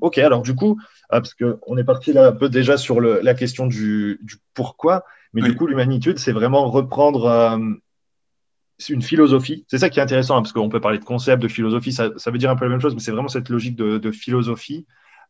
ok, 0.00 0.18
alors 0.18 0.42
du 0.42 0.54
coup, 0.54 0.80
ah, 1.10 1.20
parce 1.20 1.34
qu'on 1.34 1.76
est 1.76 1.84
parti 1.84 2.12
là 2.12 2.28
un 2.28 2.32
peu 2.32 2.48
déjà 2.48 2.76
sur 2.76 3.00
le, 3.00 3.20
la 3.22 3.34
question 3.34 3.66
du, 3.66 4.18
du 4.22 4.36
pourquoi. 4.54 5.04
Mais 5.32 5.42
du 5.42 5.56
coup, 5.56 5.66
l'humanitude, 5.66 6.18
c'est 6.18 6.32
vraiment 6.32 6.70
reprendre 6.70 7.26
euh, 7.26 7.58
une 8.88 9.02
philosophie. 9.02 9.64
C'est 9.68 9.78
ça 9.78 9.88
qui 9.88 9.98
est 9.98 10.02
intéressant, 10.02 10.36
hein, 10.36 10.42
parce 10.42 10.52
qu'on 10.52 10.68
peut 10.68 10.80
parler 10.80 10.98
de 10.98 11.04
concept, 11.04 11.42
de 11.42 11.48
philosophie, 11.48 11.92
ça, 11.92 12.08
veut 12.08 12.38
dire 12.38 12.50
un 12.50 12.56
peu 12.56 12.64
la 12.64 12.70
même 12.70 12.80
chose, 12.80 12.94
mais 12.94 13.00
c'est 13.00 13.12
vraiment 13.12 13.28
cette 13.28 13.48
logique 13.48 13.76
de, 13.76 14.10
philosophie 14.10 14.86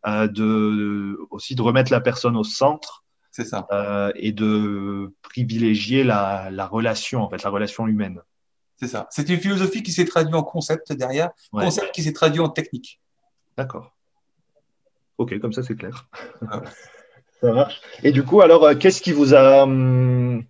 de, 0.07 1.19
aussi 1.31 1.55
de 1.55 1.63
remettre 1.63 1.93
la 1.93 2.01
personne 2.01 2.37
au 2.37 2.45
centre. 2.45 3.05
C'est 3.31 3.45
ça. 3.45 3.67
et 4.15 4.33
de 4.33 5.15
privilégier 5.23 6.05
la, 6.05 6.51
la, 6.51 6.67
relation, 6.67 7.23
en 7.23 7.31
fait, 7.31 7.43
la 7.43 7.51
relation 7.51 7.87
humaine. 7.87 8.21
C'est 8.83 8.89
ça. 8.89 9.07
C'est 9.11 9.29
une 9.29 9.39
philosophie 9.39 9.85
qui 9.85 9.93
s'est 9.93 10.05
traduite 10.05 10.35
en 10.35 10.43
concept 10.43 10.93
derrière, 10.93 11.31
concept 11.53 11.95
qui 11.95 12.03
s'est 12.03 12.13
traduit 12.13 12.41
en 12.41 12.49
technique. 12.49 13.01
D'accord. 13.57 13.95
Ok, 15.19 15.39
comme 15.39 15.53
ça 15.53 15.63
c'est 15.63 15.77
clair. 15.77 16.09
ça 17.41 17.53
marche. 17.53 17.81
Et 18.03 18.11
du 18.11 18.25
coup, 18.25 18.41
alors, 18.41 18.77
qu'est-ce 18.77 19.01
qui 19.01 19.13
vous 19.13 19.35
a. 19.35 19.63
Hum, 19.63 20.45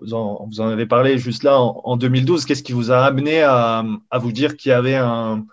vous 0.00 0.12
en, 0.12 0.44
vous 0.46 0.60
en, 0.60 0.66
avez 0.66 0.86
parlé 0.86 1.18
juste 1.18 1.44
là 1.44 1.60
en, 1.60 1.96
2012. 1.96 2.46
Qu'est-ce 2.46 2.64
qui 2.64 2.72
vous 2.72 2.90
a 2.90 3.04
amené 3.04 3.42
à, 3.42 3.84
à 4.10 4.18
vous 4.18 4.32
dire 4.32 4.56
qu'il 4.56 4.70
y 4.70 4.72
avait 4.72 4.96
un, 4.96 5.46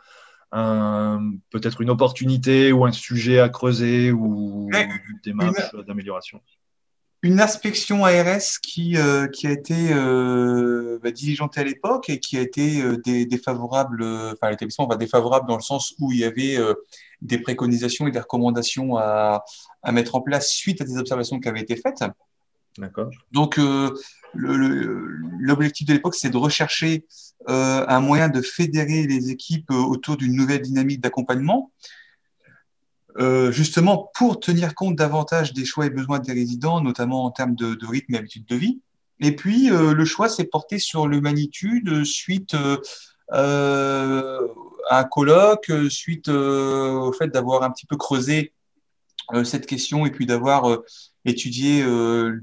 un 0.52 1.32
peut-être 1.52 1.82
une 1.82 1.92
opportunité 1.92 2.72
ou 2.72 2.86
un 2.86 2.92
sujet 2.92 3.40
à 3.40 3.50
creuser 3.50 4.12
ou 4.12 4.72
une 4.74 5.20
démarche 5.24 5.76
d'amélioration? 5.86 6.42
Une 7.26 7.42
inspection 7.42 8.06
ARS 8.06 8.60
qui, 8.62 8.98
euh, 8.98 9.28
qui 9.28 9.48
a 9.48 9.52
été 9.52 9.92
euh, 9.92 11.00
bah, 11.02 11.10
diligentée 11.10 11.60
à 11.60 11.64
l'époque 11.64 12.08
et 12.08 12.20
qui 12.20 12.38
a 12.38 12.42
été 12.42 12.84
euh, 12.84 12.98
défavorable, 13.26 14.04
enfin 14.04 14.52
l'établissement 14.52 14.86
va 14.86 14.96
défavorable 14.96 15.48
dans 15.48 15.56
le 15.56 15.64
sens 15.64 15.96
où 16.00 16.12
il 16.12 16.20
y 16.20 16.24
avait 16.24 16.60
des 17.24 17.40
préconisations 17.40 18.06
et 18.06 18.12
des 18.12 18.20
recommandations 18.20 18.98
à, 18.98 19.44
à, 19.82 19.92
mettre 19.92 20.14
en 20.14 20.22
place 20.22 20.52
suite 20.52 20.82
à 20.82 20.86
des 20.86 20.98
observations 20.98 21.40
qui 21.40 21.50
avaient 21.50 21.62
été 21.62 21.76
faites. 21.76 22.04
D'accord. 22.78 23.10
Donc 23.32 23.60
l'objectif 24.36 25.88
de 25.88 25.94
l'époque, 25.94 26.14
c'est 26.14 26.30
de 26.30 26.38
rechercher 26.38 27.08
un 27.48 28.00
moyen 28.02 28.30
de 28.30 28.42
fédérer 28.42 29.08
les 29.08 29.32
équipes 29.32 29.72
autour 29.72 30.18
d'une 30.18 30.36
nouvelle 30.36 30.62
dynamique 30.62 31.02
d'accompagnement. 31.02 31.72
Euh, 33.18 33.50
justement 33.50 34.12
pour 34.14 34.42
tenir 34.42 34.76
compte 34.76 34.98
davantage 34.98 35.54
des 35.54 35.64
choix 35.64 35.86
et 35.86 35.90
besoins 35.90 36.20
des 36.20 36.34
résidents, 36.34 36.82
notamment 36.82 37.24
en 37.24 37.32
termes 37.32 37.56
de, 37.56 37.78
rythme 37.86 38.16
et 38.16 38.18
habitude 38.18 38.46
de 38.46 38.56
vie. 38.56 38.82
Et 39.22 39.34
puis, 39.34 39.72
euh, 39.72 39.94
le 39.94 40.06
choix 40.06 40.28
s'est 40.28 40.44
porté 40.44 40.80
sur 40.80 41.08
l'humanitude 41.08 42.04
suite 42.04 42.56
euh, 43.32 44.48
à 44.90 45.00
un 45.00 45.04
colloque, 45.06 45.72
suite 45.90 46.28
au 46.28 47.14
fait 47.14 47.30
d'avoir 47.30 47.64
un 47.64 47.72
petit 47.72 47.86
peu 47.86 47.96
creusé 47.96 48.52
cette 49.44 49.66
question 49.66 50.06
et 50.06 50.12
puis 50.12 50.28
d'avoir 50.28 50.80
étudié 51.24 51.84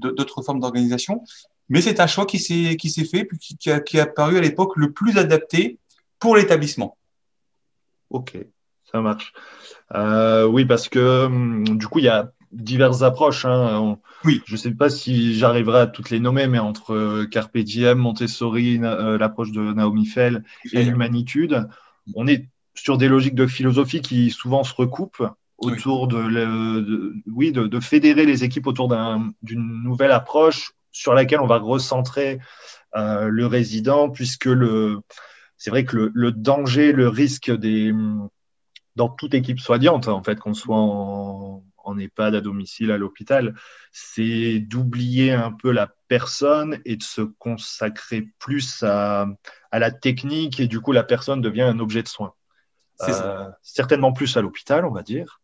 d'autres 0.01 0.41
formes 0.41 0.59
d'organisation. 0.59 1.23
Mais 1.69 1.81
c'est 1.81 2.01
un 2.01 2.07
choix 2.07 2.25
qui 2.25 2.39
s'est 2.39 3.05
fait, 3.05 3.23
puis 3.23 3.37
qui, 3.37 3.71
a, 3.71 3.79
qui 3.79 3.99
a 3.99 4.05
paru 4.05 4.37
à 4.37 4.41
l'époque 4.41 4.75
le 4.75 4.91
plus 4.91 5.17
adapté 5.17 5.77
pour 6.19 6.35
l'établissement. 6.35 6.97
Ok, 8.09 8.37
ça 8.93 9.01
marche. 9.01 9.33
Euh, 9.95 10.45
oui, 10.45 10.65
parce 10.65 10.89
que 10.89 11.25
hum, 11.25 11.77
du 11.77 11.87
coup, 11.87 11.99
il 11.99 12.05
y 12.05 12.09
a 12.09 12.31
diverses 12.51 13.01
approches. 13.01 13.45
Hein. 13.45 13.97
Oui. 14.23 14.41
Je 14.45 14.53
ne 14.53 14.57
sais 14.57 14.71
pas 14.71 14.89
si 14.89 15.35
j'arriverai 15.35 15.81
à 15.81 15.87
toutes 15.87 16.09
les 16.09 16.19
nommer, 16.19 16.47
mais 16.47 16.59
entre 16.59 16.93
euh, 16.93 17.25
Carpe 17.25 17.57
Diem, 17.57 17.97
Montessori, 17.97 18.79
euh, 18.81 19.17
l'approche 19.17 19.51
de 19.51 19.73
Naomi 19.73 20.05
Fell 20.05 20.43
et 20.71 20.83
l'humanitude, 20.83 21.67
on 22.15 22.27
est 22.27 22.47
sur 22.75 22.97
des 22.97 23.07
logiques 23.07 23.35
de 23.35 23.47
philosophie 23.47 24.01
qui 24.01 24.29
souvent 24.29 24.63
se 24.63 24.73
recoupent 24.73 25.27
autour 25.57 26.07
de, 26.07 27.13
oui, 27.27 27.51
de, 27.51 27.79
fédérer 27.79 28.25
les 28.25 28.43
équipes 28.43 28.67
autour 28.67 28.89
d'une 29.41 29.83
nouvelle 29.83 30.11
approche 30.11 30.73
sur 30.91 31.13
laquelle 31.13 31.39
on 31.39 31.47
va 31.47 31.59
recentrer 31.59 32.39
le 32.95 33.45
résident, 33.45 34.09
puisque 34.09 34.45
le, 34.45 34.99
c'est 35.57 35.69
vrai 35.69 35.85
que 35.85 35.95
le, 35.95 36.11
le, 36.13 36.31
danger, 36.31 36.91
le 36.91 37.07
risque 37.07 37.51
des, 37.51 37.93
dans 38.95 39.09
toute 39.09 39.33
équipe 39.33 39.59
soignante, 39.59 40.07
en 40.07 40.23
fait, 40.23 40.39
qu'on 40.39 40.53
soit 40.53 40.77
en, 40.77 41.63
EHPAD, 41.99 42.35
à 42.35 42.41
domicile, 42.41 42.91
à 42.91 42.97
l'hôpital, 42.97 43.55
c'est 43.91 44.59
d'oublier 44.59 45.31
un 45.31 45.51
peu 45.51 45.71
la 45.71 45.93
personne 46.07 46.79
et 46.85 46.95
de 46.95 47.03
se 47.03 47.21
consacrer 47.21 48.29
plus 48.39 48.83
à, 48.83 49.27
la 49.71 49.91
technique 49.91 50.59
et 50.59 50.67
du 50.67 50.79
coup 50.79 50.91
la 50.91 51.03
personne 51.03 51.41
devient 51.41 51.63
un 51.63 51.79
objet 51.79 52.01
de 52.01 52.07
soin. 52.07 52.33
Euh, 53.01 53.49
certainement 53.61 54.13
plus 54.13 54.37
à 54.37 54.41
l'hôpital, 54.41 54.85
on 54.85 54.91
va 54.91 55.03
dire. 55.03 55.41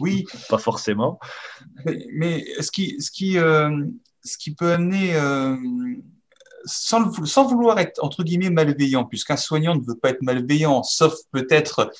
Oui. 0.00 0.26
Pas 0.48 0.58
forcément. 0.58 1.18
Mais, 2.12 2.44
ce, 2.60 2.70
qui, 2.70 3.00
ce, 3.00 3.10
qui, 3.10 3.38
euh, 3.38 3.86
ce 4.22 4.36
qui 4.36 4.54
peut 4.54 4.72
amener, 4.72 5.14
euh, 5.16 5.56
sans, 6.66 7.10
sans, 7.24 7.46
vouloir 7.46 7.78
être 7.78 8.02
entre 8.04 8.22
guillemets 8.22 8.50
malveillant, 8.50 9.04
puisqu'un 9.04 9.36
soignant 9.36 9.74
ne 9.74 9.82
veut 9.82 9.98
pas 9.98 10.10
être 10.10 10.22
malveillant, 10.22 10.82
sauf 10.82 11.14
peut-être 11.32 11.90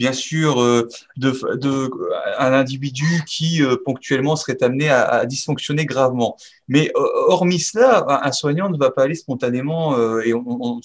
bien 0.00 0.14
sûr 0.14 0.62
euh, 0.62 0.88
de, 1.18 1.30
de, 1.56 1.90
un 2.38 2.54
individu 2.54 3.22
qui 3.26 3.62
euh, 3.62 3.76
ponctuellement 3.84 4.34
serait 4.34 4.62
amené 4.62 4.88
à, 4.88 5.26
dysfonctionner 5.26 5.84
gravement. 5.84 6.38
Mais 6.68 6.90
euh, 6.96 7.00
hormis 7.26 7.60
cela, 7.60 8.06
un 8.24 8.32
soignant 8.32 8.70
ne 8.70 8.78
va 8.78 8.90
pas 8.90 9.02
aller 9.02 9.14
spontanément 9.14 9.98
et 10.22 10.32
on 10.32 10.80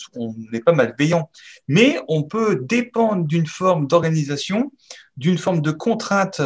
n'est 0.51 0.59
pas 0.59 0.73
malveillant. 0.73 1.29
Mais 1.69 1.97
on 2.09 2.23
peut 2.23 2.59
dépendre 2.61 3.23
d'une 3.23 3.47
forme 3.47 3.87
d'organisation, 3.87 4.73
d'une 5.15 5.37
forme 5.37 5.61
de 5.61 5.71
contrainte, 5.71 6.41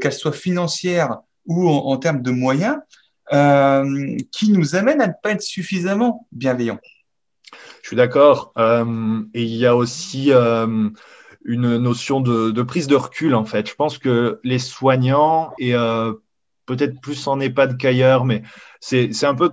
qu'elle 0.00 0.12
soit 0.12 0.32
financière 0.32 1.18
ou 1.46 1.68
en, 1.68 1.96
termes 1.96 2.22
de 2.22 2.30
moyens, 2.30 2.76
qui 4.30 4.52
nous 4.52 4.76
amène 4.76 5.00
à 5.00 5.08
ne 5.08 5.12
pas 5.20 5.32
être 5.32 5.42
suffisamment 5.42 6.28
bienveillant. 6.30 6.78
Je 7.82 7.88
suis 7.88 7.96
d'accord. 7.96 8.52
et 8.56 9.42
il 9.42 9.56
y 9.56 9.66
a 9.66 9.74
aussi 9.74 10.30
une 11.46 11.78
notion 11.78 12.20
de, 12.20 12.62
prise 12.62 12.88
de 12.88 12.96
recul, 12.96 13.34
en 13.34 13.44
fait. 13.44 13.68
Je 13.68 13.74
pense 13.74 13.98
que 13.98 14.40
les 14.42 14.58
soignants, 14.58 15.52
et 15.58 15.74
euh, 15.74 16.12
peut-être 16.66 17.00
plus 17.00 17.26
en 17.26 17.40
EHPAD 17.40 17.78
qu'ailleurs, 17.78 18.24
mais 18.24 18.42
c'est 18.80 19.24
un 19.24 19.34
peu 19.34 19.52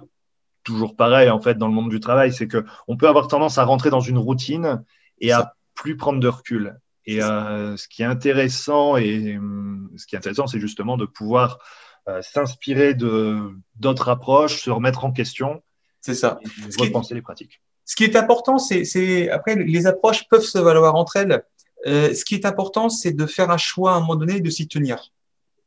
toujours 0.63 0.95
pareil, 0.95 1.29
en 1.29 1.39
fait, 1.39 1.57
dans 1.57 1.67
le 1.67 1.73
monde 1.73 1.89
du 1.89 1.99
travail, 1.99 2.33
c'est 2.33 2.47
qu'on 2.47 2.97
peut 2.97 3.07
avoir 3.07 3.27
tendance 3.27 3.57
à 3.57 3.63
rentrer 3.63 3.89
dans 3.89 3.99
une 3.99 4.17
routine 4.17 4.83
et 5.19 5.31
à 5.31 5.53
plus 5.75 5.95
prendre 5.95 6.19
de 6.19 6.27
recul. 6.27 6.79
Et 7.05 7.21
euh, 7.21 7.77
ce 7.77 7.87
qui 7.87 8.01
est 8.01 8.05
intéressant, 8.05 8.97
et 8.97 9.37
hum, 9.37 9.91
ce 9.97 10.07
qui 10.07 10.15
est 10.15 10.17
intéressant, 10.17 10.47
c'est 10.47 10.59
justement 10.59 10.97
de 10.97 11.05
pouvoir 11.05 11.59
euh, 12.07 12.21
s'inspirer 12.21 12.95
d'autres 12.95 14.09
approches, 14.09 14.61
se 14.61 14.71
remettre 14.71 15.05
en 15.05 15.11
question. 15.11 15.61
C'est 16.01 16.15
ça. 16.15 16.39
repenser 16.79 17.13
les 17.13 17.21
pratiques. 17.21 17.61
Ce 17.85 17.95
qui 17.95 18.05
est 18.05 18.15
important, 18.15 18.57
c'est 18.57 19.29
après 19.29 19.55
les 19.55 19.87
approches 19.87 20.27
peuvent 20.29 20.43
se 20.43 20.57
valoir 20.57 20.95
entre 20.95 21.17
elles. 21.17 21.43
Euh, 21.85 22.13
ce 22.13 22.23
qui 22.23 22.35
est 22.35 22.45
important, 22.45 22.89
c'est 22.89 23.11
de 23.11 23.25
faire 23.25 23.49
un 23.49 23.57
choix 23.57 23.93
à 23.93 23.95
un 23.95 23.99
moment 23.99 24.15
donné 24.15 24.37
et 24.37 24.41
de 24.41 24.49
s'y 24.49 24.67
tenir. 24.67 25.11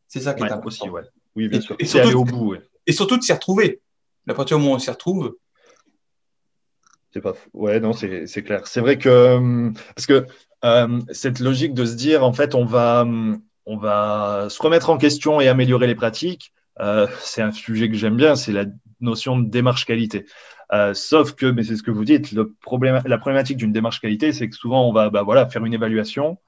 C'est 0.08 0.20
ça 0.20 0.34
qui 0.34 0.42
est 0.42 0.46
important. 0.46 0.66
Aussi, 0.66 0.88
ouais. 0.88 1.02
Oui, 1.34 1.48
bien 1.48 1.60
sûr. 1.60 1.76
Et 1.78 1.84
surtout, 1.84 2.06
aller 2.06 2.16
au 2.16 2.24
bout. 2.24 2.56
Et 2.86 2.92
surtout 2.92 3.18
de 3.18 3.22
s'y 3.22 3.32
retrouver. 3.32 3.80
À 4.28 4.34
partir 4.34 4.56
du 4.56 4.62
moment 4.62 4.74
où 4.74 4.76
on 4.76 4.80
s'y 4.80 4.90
retrouve. 4.90 5.36
C'est 7.12 7.20
pas 7.20 7.34
fou. 7.34 7.48
Ouais, 7.52 7.80
non, 7.80 7.92
c'est 7.92 8.26
clair. 8.42 8.66
C'est 8.66 8.80
vrai 8.80 8.98
que. 8.98 9.08
Euh, 9.08 9.70
parce 9.94 10.06
que 10.06 10.26
euh, 10.64 11.00
cette 11.10 11.40
logique 11.40 11.74
de 11.74 11.84
se 11.84 11.94
dire, 11.94 12.24
en 12.24 12.32
fait, 12.32 12.54
on 12.54 12.64
va, 12.64 13.06
on 13.66 13.76
va 13.76 14.48
se 14.48 14.60
remettre 14.62 14.90
en 14.90 14.98
question 14.98 15.40
et 15.40 15.48
améliorer 15.48 15.86
les 15.86 15.94
pratiques, 15.94 16.52
c'est 17.20 17.42
un 17.42 17.52
sujet 17.52 17.88
que 17.88 17.96
j'aime 17.96 18.16
bien, 18.16 18.36
c'est 18.36 18.52
la 18.52 18.64
notion 19.00 19.38
de 19.38 19.48
démarche 19.48 19.84
qualité. 19.84 20.26
Euh, 20.72 20.94
sauf 20.94 21.32
que, 21.32 21.46
mais 21.46 21.62
c'est 21.62 21.76
ce 21.76 21.82
que 21.82 21.90
vous 21.90 22.04
dites, 22.04 22.32
le 22.32 22.52
problème, 22.52 23.00
la 23.06 23.18
problématique 23.18 23.56
d'une 23.56 23.72
démarche 23.72 24.00
qualité, 24.00 24.32
c'est 24.32 24.48
que 24.48 24.56
souvent 24.56 24.88
on 24.88 24.92
va 24.92 25.10
bah, 25.10 25.22
voilà, 25.22 25.48
faire 25.48 25.64
une 25.64 25.74
évaluation, 25.74 26.38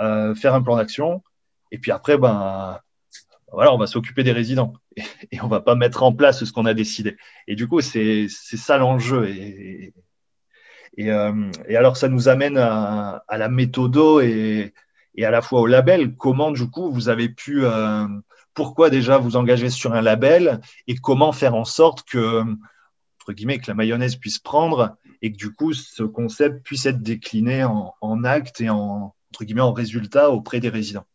euh, 0.00 0.34
faire 0.34 0.54
un 0.54 0.62
plan 0.62 0.76
d'action, 0.76 1.22
et 1.70 1.78
puis 1.78 1.92
après, 1.92 2.18
ben, 2.18 2.80
voilà, 3.52 3.72
on 3.72 3.78
va 3.78 3.86
s'occuper 3.86 4.24
des 4.24 4.32
résidents 4.32 4.72
et, 4.96 5.02
et, 5.32 5.40
on 5.42 5.48
va 5.48 5.60
pas 5.60 5.74
mettre 5.74 6.02
en 6.02 6.12
place 6.12 6.44
ce 6.44 6.52
qu'on 6.52 6.66
a 6.66 6.74
décidé. 6.74 7.16
Et 7.46 7.54
du 7.54 7.68
coup, 7.68 7.80
c'est 7.80 8.26
ça 8.28 8.78
l'enjeu. 8.78 9.28
Et, 9.28 9.94
et, 10.96 11.10
euh, 11.10 11.50
et, 11.68 11.76
alors, 11.76 11.96
ça 11.96 12.08
nous 12.08 12.28
amène 12.28 12.58
à, 12.58 13.22
à 13.28 13.38
la 13.38 13.48
méthodo 13.48 14.20
et, 14.20 14.74
et, 15.14 15.24
à 15.24 15.30
la 15.30 15.40
fois 15.40 15.60
au 15.60 15.66
label. 15.66 16.16
Comment, 16.16 16.50
du 16.50 16.68
coup, 16.68 16.90
vous 16.90 17.08
avez 17.08 17.28
pu, 17.28 17.64
euh, 17.64 18.06
pourquoi 18.54 18.90
déjà 18.90 19.18
vous 19.18 19.36
engager 19.36 19.70
sur 19.70 19.94
un 19.94 20.02
label 20.02 20.60
et 20.86 20.96
comment 20.96 21.32
faire 21.32 21.54
en 21.54 21.64
sorte 21.64 22.02
que 22.02 22.42
guillemets, 23.32 23.58
que 23.58 23.68
la 23.68 23.74
mayonnaise 23.74 24.16
puisse 24.16 24.38
prendre 24.38 24.96
et 25.22 25.32
que 25.32 25.36
du 25.36 25.52
coup, 25.52 25.72
ce 25.72 26.02
concept 26.02 26.62
puisse 26.64 26.86
être 26.86 27.02
décliné 27.02 27.64
en, 27.64 27.94
en 28.00 28.24
actes 28.24 28.60
et 28.60 28.70
en, 28.70 29.14
entre 29.30 29.44
guillemets, 29.44 29.60
en 29.60 29.72
résultats 29.72 30.30
auprès 30.30 30.60
des 30.60 30.68
résidents 30.68 31.06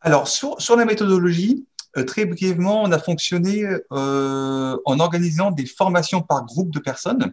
Alors, 0.00 0.28
sur, 0.28 0.60
sur 0.60 0.76
la 0.76 0.84
méthodologie, 0.84 1.66
euh, 1.96 2.04
très 2.04 2.24
brièvement, 2.24 2.82
on 2.82 2.92
a 2.92 2.98
fonctionné 2.98 3.64
euh, 3.92 4.76
en 4.84 5.00
organisant 5.00 5.50
des 5.50 5.66
formations 5.66 6.22
par 6.22 6.44
groupe 6.44 6.72
de 6.72 6.78
personnes. 6.78 7.32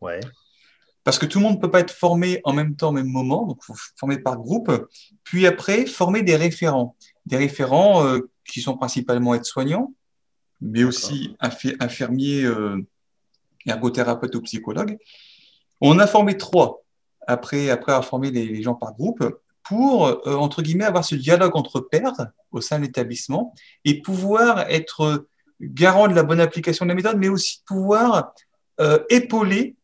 Ouais. 0.00 0.20
Parce 1.04 1.18
que 1.18 1.26
tout 1.26 1.38
le 1.38 1.44
monde 1.44 1.56
ne 1.56 1.60
peut 1.60 1.70
pas 1.70 1.80
être 1.80 1.90
formé 1.90 2.40
en 2.44 2.52
même 2.52 2.76
temps, 2.76 2.88
au 2.88 2.92
même 2.92 3.08
moment, 3.08 3.46
donc 3.46 3.58
il 3.62 3.66
faut 3.66 3.76
former 3.96 4.18
par 4.18 4.36
groupe. 4.36 4.70
Puis 5.22 5.46
après, 5.46 5.86
former 5.86 6.22
des 6.22 6.36
référents. 6.36 6.96
Des 7.26 7.36
référents 7.36 8.06
euh, 8.06 8.30
qui 8.46 8.60
sont 8.60 8.76
principalement 8.76 9.34
aides-soignants, 9.34 9.92
mais 10.60 10.84
aussi 10.84 11.36
infirmiers 11.40 12.46
ergothérapeute 13.66 14.34
ou 14.34 14.42
psychologue. 14.42 14.98
On 15.80 15.98
a 15.98 16.06
formé 16.06 16.36
trois 16.36 16.84
après, 17.26 17.70
après 17.70 17.92
avoir 17.92 18.04
formé 18.04 18.30
les, 18.30 18.62
gens 18.62 18.74
par 18.74 18.94
groupe 18.94 19.24
pour, 19.62 20.06
euh, 20.06 20.34
entre 20.36 20.62
guillemets, 20.62 20.84
avoir 20.84 21.04
ce 21.04 21.14
dialogue 21.14 21.56
entre 21.56 21.80
pairs 21.80 22.12
au 22.52 22.60
sein 22.60 22.78
de 22.78 22.84
l'établissement 22.84 23.54
et 23.84 24.02
pouvoir 24.02 24.60
être 24.70 25.26
garant 25.60 26.08
de 26.08 26.14
la 26.14 26.22
bonne 26.22 26.40
application 26.40 26.84
de 26.84 26.90
la 26.90 26.94
méthode, 26.94 27.16
mais 27.16 27.28
aussi 27.28 27.62
pouvoir 27.66 28.34
euh, 28.80 28.98
épauler 29.08 29.76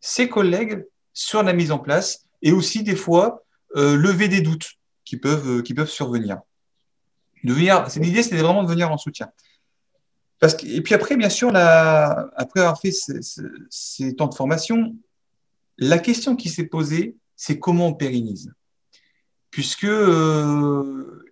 ses 0.00 0.28
collègues 0.28 0.84
sur 1.14 1.42
la 1.42 1.52
mise 1.52 1.72
en 1.72 1.78
place 1.78 2.26
et 2.42 2.52
aussi 2.52 2.82
des 2.82 2.96
fois 2.96 3.44
euh, 3.76 3.96
lever 3.96 4.28
des 4.28 4.42
doutes 4.42 4.68
qui 5.04 5.16
peuvent, 5.16 5.62
qui 5.62 5.72
peuvent 5.72 5.88
survenir. 5.88 6.40
L'idée, 7.42 8.22
c'était 8.22 8.38
vraiment 8.38 8.64
de 8.64 8.68
venir 8.68 8.90
en 8.90 8.98
soutien. 8.98 9.28
Et 10.42 10.82
puis 10.82 10.94
après, 10.94 11.16
bien 11.16 11.30
sûr, 11.30 11.50
après 11.54 12.60
avoir 12.60 12.80
fait 12.80 12.92
ces, 12.92 14.14
temps 14.16 14.26
de 14.26 14.34
formation, 14.34 14.94
la 15.78 15.98
question 15.98 16.36
qui 16.36 16.48
s'est 16.48 16.66
posée, 16.66 17.16
c'est 17.36 17.58
comment 17.58 17.88
on 17.88 17.94
pérennise. 17.94 18.52
Puisque, 19.50 19.84
euh, 19.84 21.24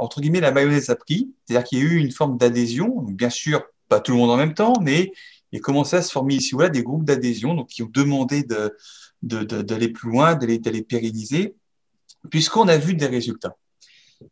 entre 0.00 0.20
guillemets, 0.20 0.40
la 0.40 0.50
mayonnaise 0.50 0.90
a 0.90 0.96
pris, 0.96 1.32
c'est-à-dire 1.44 1.68
qu'il 1.68 1.78
y 1.78 1.82
a 1.82 1.84
eu 1.84 1.96
une 1.96 2.10
forme 2.10 2.36
d'adhésion, 2.38 3.02
bien 3.02 3.30
sûr, 3.30 3.62
pas 3.88 4.00
tout 4.00 4.12
le 4.12 4.18
monde 4.18 4.30
en 4.30 4.36
même 4.36 4.54
temps, 4.54 4.74
mais 4.82 5.12
il 5.52 5.58
a 5.58 5.60
commencé 5.60 5.96
à 5.96 6.02
se 6.02 6.10
former 6.10 6.34
ici 6.34 6.54
ou 6.54 6.58
là 6.58 6.68
des 6.68 6.82
groupes 6.82 7.04
d'adhésion, 7.04 7.54
donc 7.54 7.68
qui 7.68 7.82
ont 7.82 7.90
demandé 7.92 8.44
d'aller 9.22 9.88
plus 9.88 10.10
loin, 10.10 10.34
d'aller 10.34 10.82
pérenniser, 10.82 11.54
puisqu'on 12.30 12.66
a 12.66 12.76
vu 12.76 12.94
des 12.94 13.06
résultats. 13.06 13.56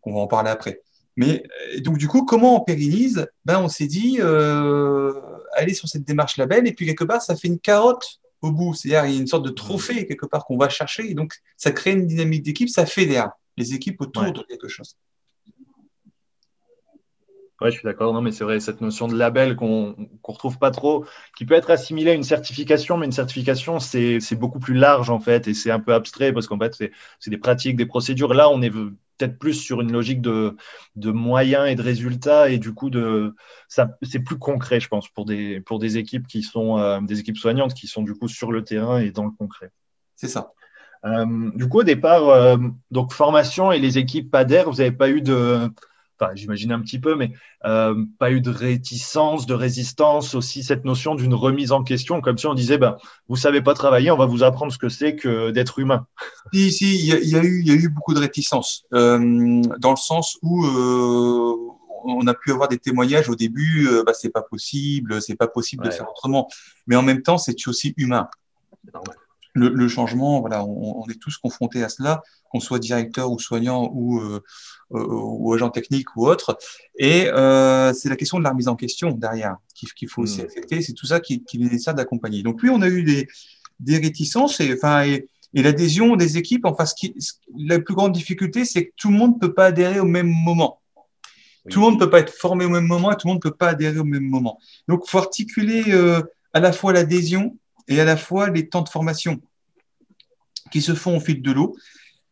On 0.02 0.14
va 0.14 0.20
en 0.20 0.26
parler 0.26 0.50
après. 0.50 0.82
Mais 1.16 1.44
donc, 1.78 1.98
du 1.98 2.08
coup, 2.08 2.24
comment 2.24 2.60
on 2.60 2.64
pérennise? 2.64 3.26
Ben, 3.44 3.58
On 3.60 3.68
s'est 3.68 3.86
dit, 3.86 4.18
euh, 4.20 5.12
aller 5.54 5.74
sur 5.74 5.88
cette 5.88 6.04
démarche 6.04 6.36
label, 6.36 6.66
et 6.66 6.72
puis 6.72 6.86
quelque 6.86 7.04
part, 7.04 7.22
ça 7.22 7.36
fait 7.36 7.48
une 7.48 7.58
carotte 7.58 8.20
au 8.42 8.52
bout. 8.52 8.74
C'est-à-dire, 8.74 9.06
il 9.06 9.14
y 9.14 9.18
a 9.18 9.20
une 9.20 9.26
sorte 9.26 9.44
de 9.44 9.50
trophée 9.50 10.06
quelque 10.06 10.26
part 10.26 10.44
qu'on 10.44 10.58
va 10.58 10.68
chercher, 10.68 11.10
et 11.10 11.14
donc 11.14 11.34
ça 11.56 11.72
crée 11.72 11.92
une 11.92 12.06
dynamique 12.06 12.42
d'équipe, 12.42 12.68
ça 12.68 12.86
fédère 12.86 13.30
les 13.56 13.74
équipes 13.74 14.00
autour 14.02 14.32
de 14.32 14.42
quelque 14.42 14.68
chose. 14.68 14.96
Oui, 17.62 17.70
je 17.70 17.78
suis 17.78 17.84
d'accord. 17.84 18.12
Non, 18.12 18.20
mais 18.20 18.32
c'est 18.32 18.44
vrai, 18.44 18.60
cette 18.60 18.82
notion 18.82 19.08
de 19.08 19.16
label 19.16 19.56
qu'on 19.56 19.94
ne 19.96 20.06
retrouve 20.22 20.58
pas 20.58 20.70
trop, 20.70 21.06
qui 21.38 21.46
peut 21.46 21.54
être 21.54 21.70
assimilée 21.70 22.10
à 22.10 22.14
une 22.14 22.22
certification, 22.22 22.98
mais 22.98 23.06
une 23.06 23.12
certification, 23.12 23.80
c'est 23.80 24.20
beaucoup 24.34 24.58
plus 24.58 24.74
large 24.74 25.08
en 25.08 25.20
fait, 25.20 25.48
et 25.48 25.54
c'est 25.54 25.70
un 25.70 25.80
peu 25.80 25.94
abstrait 25.94 26.34
parce 26.34 26.46
qu'en 26.46 26.58
fait, 26.58 26.74
c'est 27.18 27.30
des 27.30 27.38
pratiques, 27.38 27.76
des 27.76 27.86
procédures. 27.86 28.34
Là, 28.34 28.50
on 28.50 28.60
est 28.60 28.72
peut-être 29.16 29.38
plus 29.38 29.54
sur 29.54 29.80
une 29.80 29.92
logique 29.92 30.20
de, 30.20 30.56
de, 30.96 31.10
moyens 31.10 31.68
et 31.68 31.74
de 31.74 31.82
résultats, 31.82 32.50
et 32.50 32.58
du 32.58 32.74
coup, 32.74 32.90
c'est 34.02 34.20
plus 34.20 34.38
concret, 34.38 34.80
je 34.80 34.88
pense, 34.88 35.08
pour 35.08 35.24
des, 35.24 35.60
pour 35.60 35.78
des 35.78 35.98
équipes 35.98 36.26
qui 36.26 36.42
sont 36.42 36.78
euh, 36.78 37.00
des 37.00 37.20
équipes 37.20 37.38
soignantes 37.38 37.74
qui 37.74 37.86
sont 37.86 38.02
du 38.02 38.14
coup 38.14 38.28
sur 38.28 38.52
le 38.52 38.64
terrain 38.64 38.98
et 38.98 39.10
dans 39.10 39.24
le 39.24 39.30
concret. 39.30 39.70
C'est 40.14 40.28
ça. 40.28 40.52
Euh, 41.04 41.50
du 41.54 41.68
coup, 41.68 41.80
au 41.80 41.84
départ, 41.84 42.28
euh, 42.28 42.56
donc 42.90 43.12
formation 43.12 43.70
et 43.70 43.78
les 43.78 43.98
équipes 43.98 44.34
adhèrent, 44.34 44.70
vous 44.70 44.78
n'avez 44.78 44.92
pas 44.92 45.08
eu 45.08 45.20
de 45.20 45.70
enfin, 46.18 46.32
j'imagine 46.34 46.72
un 46.72 46.80
petit 46.80 46.98
peu, 46.98 47.14
mais 47.14 47.32
euh, 47.64 48.04
pas 48.18 48.30
eu 48.30 48.40
de 48.40 48.50
réticence, 48.50 49.46
de 49.46 49.54
résistance, 49.54 50.34
aussi 50.34 50.62
cette 50.62 50.84
notion 50.84 51.14
d'une 51.14 51.34
remise 51.34 51.72
en 51.72 51.82
question, 51.82 52.20
comme 52.20 52.38
si 52.38 52.46
on 52.46 52.54
disait, 52.54 52.78
ben, 52.78 52.96
vous 53.28 53.36
savez 53.36 53.60
pas 53.60 53.74
travailler, 53.74 54.10
on 54.10 54.16
va 54.16 54.26
vous 54.26 54.42
apprendre 54.42 54.72
ce 54.72 54.78
que 54.78 54.88
c'est 54.88 55.16
que 55.16 55.50
d'être 55.50 55.78
humain. 55.78 56.06
Si, 56.52 56.72
si, 56.72 56.94
il 56.94 57.04
y, 57.04 57.12
a, 57.12 57.42
eu, 57.42 57.62
y 57.62 57.70
a 57.70 57.74
eu 57.74 57.88
beaucoup 57.88 58.14
de 58.14 58.20
réticence, 58.20 58.84
euh, 58.94 59.62
dans 59.78 59.90
le 59.90 59.96
sens 59.96 60.38
où 60.42 60.64
euh, 60.64 61.54
on 62.04 62.26
a 62.26 62.34
pu 62.34 62.52
avoir 62.52 62.68
des 62.68 62.78
témoignages 62.78 63.28
au 63.28 63.34
début, 63.34 63.88
bah, 64.04 64.12
c'est 64.14 64.30
pas 64.30 64.42
possible, 64.42 65.20
c'est 65.20 65.36
pas 65.36 65.48
possible 65.48 65.84
de 65.84 65.90
faire 65.90 66.08
autrement, 66.08 66.48
mais 66.86 66.96
en 66.96 67.02
même 67.02 67.22
temps, 67.22 67.38
c'est 67.38 67.56
aussi 67.66 67.94
humain. 67.96 68.28
C'est 68.84 68.94
normal 68.94 69.16
le, 69.56 69.88
changement, 69.88 70.40
voilà, 70.40 70.64
on, 70.64 71.04
est 71.08 71.20
tous 71.20 71.36
confrontés 71.38 71.82
à 71.82 71.88
cela, 71.88 72.22
qu'on 72.50 72.60
soit 72.60 72.78
directeur 72.78 73.30
ou 73.30 73.38
soignant 73.38 73.90
ou, 73.92 74.20
euh, 74.20 74.42
euh, 74.92 75.06
ou 75.08 75.52
agent 75.52 75.70
technique 75.70 76.16
ou 76.16 76.26
autre. 76.26 76.58
Et 76.98 77.28
euh, 77.28 77.92
c'est 77.92 78.08
la 78.08 78.16
question 78.16 78.38
de 78.38 78.44
la 78.44 78.50
remise 78.50 78.68
en 78.68 78.76
question 78.76 79.10
derrière 79.12 79.56
qu'il 79.74 80.08
faut 80.08 80.22
aussi 80.22 80.40
hmm. 80.40 80.44
accepter. 80.44 80.82
C'est 80.82 80.92
tout 80.92 81.06
ça 81.06 81.20
qui, 81.20 81.42
qui 81.44 81.56
est 81.56 81.60
nécessaire 81.60 81.94
d'accompagner. 81.94 82.42
Donc 82.42 82.60
oui, 82.62 82.70
on 82.70 82.82
a 82.82 82.88
eu 82.88 83.02
des, 83.02 83.28
des 83.80 83.98
réticences 83.98 84.60
et, 84.60 84.72
enfin, 84.74 85.04
et, 85.04 85.28
l'adhésion 85.54 86.16
des 86.16 86.36
équipes. 86.36 86.66
Enfin, 86.66 86.84
ce 86.84 86.94
qui, 86.94 87.14
la 87.56 87.78
plus 87.78 87.94
grande 87.94 88.12
difficulté, 88.12 88.64
c'est 88.64 88.86
que 88.86 88.92
tout 88.96 89.10
le 89.10 89.16
monde 89.16 89.34
ne 89.34 89.38
peut 89.38 89.54
pas 89.54 89.66
adhérer 89.66 90.00
au 90.00 90.04
même 90.04 90.30
moment. 90.30 90.80
Tout 91.70 91.80
le 91.80 91.86
monde 91.86 91.94
ne 91.94 91.98
peut 91.98 92.10
pas 92.10 92.20
être 92.20 92.32
formé 92.32 92.64
au 92.64 92.68
même 92.68 92.86
moment 92.86 93.10
et 93.10 93.16
tout 93.16 93.26
le 93.26 93.32
monde 93.32 93.44
ne 93.44 93.50
peut 93.50 93.56
pas 93.56 93.70
adhérer 93.70 93.98
au 93.98 94.04
même 94.04 94.22
moment. 94.22 94.60
Donc, 94.86 95.02
il 95.04 95.10
faut 95.10 95.18
articuler 95.18 95.82
à 96.52 96.60
la 96.60 96.72
fois 96.72 96.92
l'adhésion 96.92 97.58
et 97.88 98.00
à 98.00 98.04
la 98.04 98.16
fois 98.16 98.50
les 98.50 98.68
temps 98.68 98.82
de 98.82 98.88
formation 98.88 99.40
qui 100.70 100.82
se 100.82 100.94
font 100.94 101.16
au 101.16 101.20
fil 101.20 101.42
de 101.42 101.52
l'eau. 101.52 101.76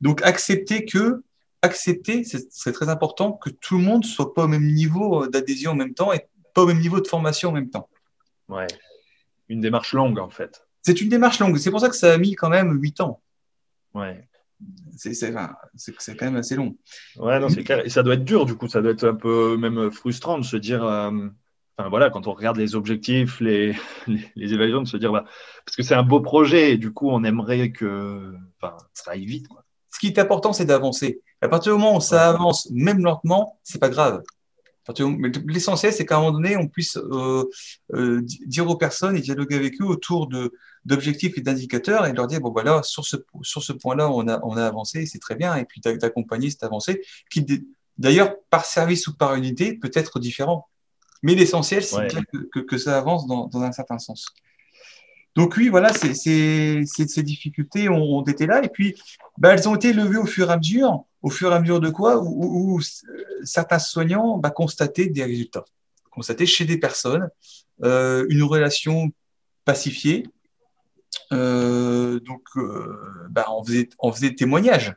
Donc 0.01 0.23
accepter 0.23 0.85
que, 0.85 1.23
accepter, 1.63 2.25
c'est 2.25 2.73
très 2.73 2.89
important 2.89 3.33
que 3.33 3.51
tout 3.51 3.79
le 3.79 3.85
monde 3.85 4.05
soit 4.05 4.35
pas 4.35 4.45
au 4.45 4.49
même 4.49 4.67
niveau 4.67 5.27
d'adhésion 5.29 5.73
en 5.73 5.77
même 5.77 5.95
temps 5.95 6.13
et 6.13 6.27
pas 6.53 6.63
au 6.63 6.67
même 6.67 6.81
niveau 6.81 7.01
de 7.01 7.07
formation 7.07 7.51
en 7.51 7.53
même 7.53 7.71
temps. 7.71 7.89
Ouais, 8.49 8.67
une 9.49 9.61
démarche 9.61 9.93
longue 9.93 10.19
en 10.19 10.31
fait. 10.31 10.67
C'est 10.83 11.01
une 11.01 11.09
démarche 11.09 11.39
longue. 11.39 11.57
C'est 11.57 11.71
pour 11.71 11.81
ça 11.81 11.89
que 11.89 11.97
ça 11.97 12.13
a 12.13 12.19
mis 12.19 12.35
quand 12.35 12.51
même 12.51 12.79
huit 12.81 13.01
ans. 13.01 13.23
Ouais. 13.95 14.29
C'est 14.97 15.33
quand 15.33 16.23
même 16.23 16.37
assez 16.37 16.57
long. 16.57 16.77
Ouais, 17.17 17.41
non, 17.41 17.49
c'est 17.49 17.65
clair. 17.65 17.85
Et 17.85 17.89
ça 17.89 18.03
doit 18.03 18.15
être 18.15 18.25
dur, 18.25 18.45
du 18.47 18.55
coup. 18.55 18.69
Ça 18.69 18.83
doit 18.83 18.93
être 18.93 19.05
un 19.05 19.15
peu 19.15 19.57
même 19.57 19.91
frustrant 19.91 20.39
de 20.39 20.45
se 20.45 20.57
dire, 20.57 20.85
euh, 20.85 21.11
enfin 21.77 21.89
voilà, 21.89 22.11
quand 22.11 22.27
on 22.27 22.33
regarde 22.33 22.57
les 22.57 22.75
objectifs, 22.75 23.41
les, 23.41 23.75
les, 24.37 24.55
évaluations, 24.55 24.83
de 24.83 24.89
se 24.89 24.97
dire, 24.97 25.13
bah, 25.13 25.25
parce 25.65 25.77
que 25.77 25.83
c'est 25.83 25.95
un 25.95 26.03
beau 26.03 26.21
projet 26.21 26.73
et 26.73 26.77
du 26.79 26.93
coup, 26.93 27.11
on 27.11 27.25
aimerait 27.25 27.73
que 27.73 28.35
enfin, 28.61 28.77
ça 28.93 29.13
aille 29.13 29.27
vite. 29.27 29.49
Quoi. 29.49 29.65
Ce 29.91 29.99
qui 29.99 30.09
est 30.09 30.19
important, 30.19 30.53
c'est 30.53 30.65
d'avancer. 30.65 31.21
À 31.41 31.49
partir 31.49 31.73
du 31.73 31.79
moment 31.79 31.97
où 31.97 32.01
ça 32.01 32.29
avance, 32.29 32.69
même 32.71 33.03
lentement, 33.03 33.59
c'est 33.63 33.81
pas 33.81 33.91
grave. 33.91 34.23
L'essentiel, 35.47 35.93
c'est 35.93 36.05
qu'à 36.05 36.17
un 36.17 36.21
moment 36.21 36.33
donné, 36.33 36.57
on 36.57 36.69
puisse 36.69 36.99
euh, 36.99 37.45
euh, 37.95 38.23
dire 38.47 38.69
aux 38.69 38.77
personnes 38.77 39.17
et 39.17 39.21
dialoguer 39.21 39.57
avec 39.57 39.81
eux 39.81 39.87
autour 39.87 40.29
d'objectifs 40.85 41.39
et 41.39 41.41
d'indicateurs 41.41 42.07
et 42.07 42.13
leur 42.13 42.27
dire 42.27 42.41
bon 42.41 42.51
voilà 42.51 42.83
sur 42.83 43.07
ce 43.07 43.17
sur 43.43 43.63
ce 43.63 43.73
point-là 43.73 44.11
on 44.11 44.29
a 44.29 44.41
on 44.43 44.59
a 44.59 44.67
avancé 44.67 45.07
c'est 45.07 45.19
très 45.19 45.35
bien 45.35 45.55
et 45.57 45.65
puis 45.65 45.81
d'accompagner 45.81 46.51
cette 46.51 46.65
avancée 46.65 47.01
qui 47.31 47.47
d'ailleurs 47.97 48.35
par 48.51 48.67
service 48.67 49.07
ou 49.07 49.17
par 49.17 49.35
unité 49.35 49.73
peut 49.73 49.91
être 49.95 50.21
différent 50.21 50.69
mais 51.25 51.35
l'essentiel, 51.35 51.83
c'est 51.83 52.07
que, 52.53 52.61
que, 52.61 52.77
ça 52.77 52.99
avance 52.99 53.27
dans, 53.27 53.47
dans, 53.47 53.63
un 53.63 53.73
certain 53.73 53.99
sens. 53.99 54.27
Donc 55.35 55.57
oui, 55.57 55.71
voilà, 55.71 55.91
ces 55.95 56.85
difficultés 57.23 57.89
ont, 57.89 58.23
été 58.25 58.47
là. 58.47 58.63
Et 58.63 58.69
puis, 58.69 58.95
bah, 59.39 59.55
elles 59.55 59.67
ont 59.67 59.75
été 59.75 59.95
levées 59.95 60.19
au 60.19 60.27
fur 60.27 60.51
et 60.51 60.53
à 60.53 60.59
mesure. 60.59 61.05
Au 61.23 61.31
fur 61.31 61.51
et 61.51 61.55
à 61.55 61.61
mesure 61.61 61.81
de 61.81 61.89
quoi 61.89 62.23
Où, 62.23 62.79
certains 63.43 63.79
soignants 63.79 64.37
bah, 64.37 64.51
constataient 64.51 65.07
des 65.07 65.25
résultats. 65.25 65.65
Constataient 66.11 66.47
chez 66.47 66.67
des 66.67 66.77
personnes 66.77 67.31
euh, 67.83 68.27
une 68.29 68.43
relation 68.43 69.11
pacifiée. 69.65 70.27
Euh, 71.33 72.21
donc, 72.21 72.43
euh, 72.57 73.27
bah, 73.31 73.47
on, 73.49 73.65
faisait, 73.65 73.89
on 73.99 74.13
faisait 74.13 74.35
témoignage. 74.35 74.95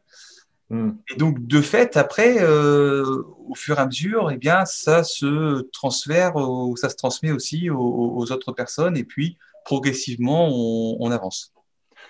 Hmm. 0.69 0.91
Et 1.10 1.15
donc, 1.15 1.45
de 1.47 1.62
fait, 1.62 1.95
après, 1.95 2.43
euh, 2.43 3.23
au 3.47 3.56
fur 3.56 3.77
et 3.77 3.82
à 3.82 3.86
mesure, 3.86 4.32
eh 4.32 4.38
bien, 4.38 4.65
ça 4.65 5.03
se 5.03 5.62
transfère, 5.71 6.34
ça 6.75 6.89
se 6.89 6.95
transmet 6.95 7.32
aussi 7.32 7.69
aux, 7.69 8.32
autres 8.32 8.51
personnes, 8.51 8.97
et 8.97 9.06
puis 9.06 9.38
progressivement, 9.63 10.49
on, 10.49 11.12
avance. 11.12 11.53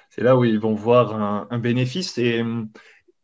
C'est 0.10 0.24
là 0.24 0.36
où 0.38 0.43
ils 0.43 0.60
vont 0.60 0.74
voir 0.74 1.48
un, 1.52 1.60
bénéfice, 1.60 2.17
et, 2.17 2.43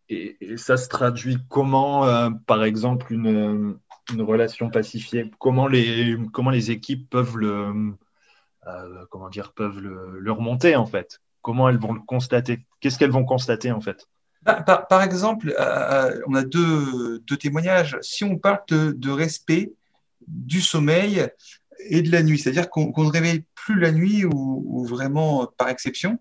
et, 0.10 0.38
ça 0.58 0.78
se 0.78 0.88
traduit 0.88 1.38
comment, 1.50 2.06
euh, 2.06 2.30
par 2.46 2.64
exemple, 2.64 3.12
une, 3.12 3.78
une, 4.12 4.22
relation 4.22 4.70
pacifiée? 4.70 5.32
Comment 5.40 5.68
les, 5.68 6.16
comment 6.32 6.52
les 6.52 6.70
équipes 6.70 7.10
peuvent 7.10 7.38
le, 7.38 7.96
euh, 8.68 9.06
comment 9.10 9.30
dire, 9.30 9.54
peuvent 9.54 9.80
le, 9.80 10.20
le 10.20 10.32
remonter 10.32 10.76
en 10.76 10.86
fait? 10.86 11.22
Comment 11.42 11.70
elles 11.70 11.80
vont 11.80 11.94
le 11.94 12.02
constater? 12.02 12.66
Qu'est-ce 12.80 13.00
qu'elles 13.00 13.12
vont 13.12 13.26
constater 13.26 13.72
en 13.72 13.82
fait? 13.82 14.08
Par, 14.44 15.04
exemple, 15.04 15.54
euh, 15.58 16.12
euh, 16.12 16.22
on 16.28 16.36
a 16.36 16.44
deux, 16.44 17.24
témoignages. 17.40 17.98
Si 18.02 18.24
on 18.24 18.38
parle 18.38 18.60
de, 18.68 19.10
respect 19.10 19.72
du 20.28 20.62
sommeil 20.62 21.28
et 21.80 22.02
de 22.02 22.12
la 22.12 22.24
nuit, 22.24 22.40
c'est-à-dire 22.40 22.70
qu'on 22.70 22.92
ne 22.96 23.12
réveille 23.12 23.44
plus 23.56 23.80
la 23.80 23.92
nuit 23.92 24.26
ou, 24.26 24.86
vraiment 24.86 25.48
par 25.58 25.70
exception, 25.70 26.18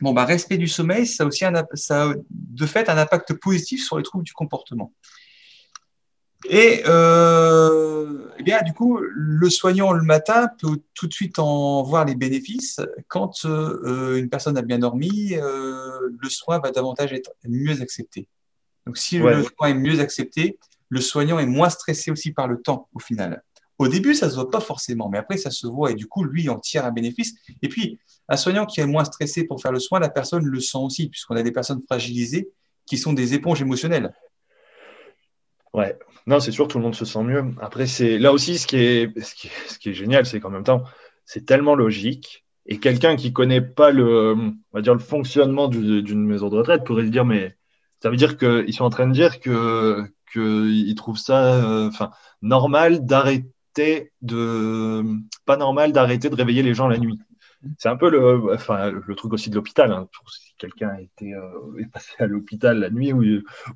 bon, 0.00 0.12
bah, 0.12 0.24
respect 0.24 0.58
du 0.58 0.68
sommeil, 0.68 1.06
ça 1.06 1.24
a 1.24 1.26
aussi 1.26 1.44
ça 1.74 2.12
de 2.30 2.66
fait 2.66 2.88
un 2.88 2.98
impact 2.98 3.34
positif 3.34 3.84
sur 3.84 3.98
les 3.98 4.04
troubles 4.04 4.24
du 4.24 4.32
comportement. 4.32 4.92
Et 6.46 6.82
euh, 6.86 8.28
eh 8.38 8.42
bien, 8.42 8.62
du 8.62 8.72
coup, 8.72 8.98
le 8.98 9.48
soignant 9.48 9.92
le 9.92 10.02
matin 10.02 10.48
peut 10.60 10.80
tout 10.94 11.06
de 11.06 11.12
suite 11.12 11.38
en 11.38 11.82
voir 11.82 12.04
les 12.04 12.14
bénéfices. 12.14 12.80
Quand 13.08 13.44
euh, 13.44 14.18
une 14.18 14.28
personne 14.28 14.58
a 14.58 14.62
bien 14.62 14.78
dormi, 14.78 15.34
euh, 15.34 16.00
le 16.18 16.28
soin 16.28 16.58
va 16.58 16.70
davantage 16.70 17.12
être 17.12 17.32
mieux 17.44 17.80
accepté. 17.80 18.28
Donc, 18.86 18.98
si 18.98 19.18
le 19.18 19.42
soin 19.42 19.68
est 19.68 19.74
mieux 19.74 20.00
accepté, 20.00 20.58
le 20.90 21.00
soignant 21.00 21.38
est 21.38 21.46
moins 21.46 21.70
stressé 21.70 22.10
aussi 22.10 22.32
par 22.32 22.46
le 22.46 22.60
temps 22.60 22.88
au 22.94 22.98
final. 22.98 23.42
Au 23.78 23.88
début, 23.88 24.14
ça 24.14 24.26
ne 24.26 24.30
se 24.30 24.36
voit 24.36 24.50
pas 24.50 24.60
forcément, 24.60 25.08
mais 25.08 25.18
après, 25.18 25.36
ça 25.36 25.50
se 25.50 25.66
voit 25.66 25.90
et 25.90 25.94
du 25.94 26.06
coup, 26.06 26.22
lui 26.22 26.48
en 26.48 26.58
tire 26.58 26.84
un 26.84 26.92
bénéfice. 26.92 27.34
Et 27.62 27.68
puis, 27.68 27.98
un 28.28 28.36
soignant 28.36 28.66
qui 28.66 28.80
est 28.80 28.86
moins 28.86 29.04
stressé 29.04 29.44
pour 29.44 29.60
faire 29.60 29.72
le 29.72 29.80
soin, 29.80 29.98
la 29.98 30.10
personne 30.10 30.44
le 30.44 30.60
sent 30.60 30.78
aussi, 30.78 31.08
puisqu'on 31.08 31.34
a 31.34 31.42
des 31.42 31.50
personnes 31.50 31.82
fragilisées 31.88 32.50
qui 32.86 32.98
sont 32.98 33.12
des 33.12 33.34
éponges 33.34 33.62
émotionnelles. 33.62 34.14
Ouais, 35.74 35.98
non, 36.26 36.38
c'est 36.40 36.52
sûr, 36.52 36.68
tout 36.68 36.78
le 36.78 36.84
monde 36.84 36.94
se 36.94 37.04
sent 37.04 37.22
mieux. 37.24 37.44
Après, 37.60 37.86
c'est 37.86 38.18
là 38.18 38.32
aussi 38.32 38.58
ce 38.58 38.66
qui 38.66 38.76
est, 38.76 39.92
génial, 39.92 40.24
c'est 40.24 40.40
qu'en 40.40 40.50
même 40.50 40.64
temps, 40.64 40.84
c'est 41.26 41.44
tellement 41.44 41.74
logique. 41.74 42.44
Et 42.66 42.78
quelqu'un 42.78 43.16
qui 43.16 43.32
connaît 43.32 43.60
pas 43.60 43.90
le, 43.90 44.34
on 44.34 44.54
va 44.72 44.80
dire, 44.82 44.94
le 44.94 45.00
fonctionnement 45.00 45.68
d'une 45.68 46.24
maison 46.24 46.48
de 46.48 46.56
retraite 46.56 46.84
pourrait 46.84 47.06
se 47.06 47.10
dire, 47.10 47.24
mais 47.24 47.56
ça 48.00 48.08
veut 48.08 48.16
dire 48.16 48.38
qu'ils 48.38 48.72
sont 48.72 48.84
en 48.84 48.90
train 48.90 49.08
de 49.08 49.12
dire 49.12 49.40
que 49.40 50.04
qu'ils 50.32 50.94
trouvent 50.94 51.18
ça, 51.18 51.56
euh, 51.56 51.88
enfin, 51.88 52.10
normal 52.40 53.04
d'arrêter 53.04 54.12
de, 54.22 55.02
pas 55.44 55.56
normal 55.56 55.92
d'arrêter 55.92 56.30
de 56.30 56.34
réveiller 56.34 56.62
les 56.62 56.74
gens 56.74 56.88
la 56.88 56.98
nuit. 56.98 57.18
C'est 57.78 57.88
un 57.88 57.96
peu 57.96 58.10
le, 58.10 58.54
enfin, 58.54 58.90
le 58.90 59.14
truc 59.14 59.32
aussi 59.32 59.50
de 59.50 59.54
l'hôpital. 59.54 59.92
Hein. 59.92 60.08
Si 60.26 60.54
quelqu'un 60.58 60.96
euh, 61.22 61.80
est 61.80 61.90
passé 61.90 62.12
à 62.18 62.26
l'hôpital 62.26 62.78
la 62.78 62.90
nuit 62.90 63.12
où, 63.12 63.22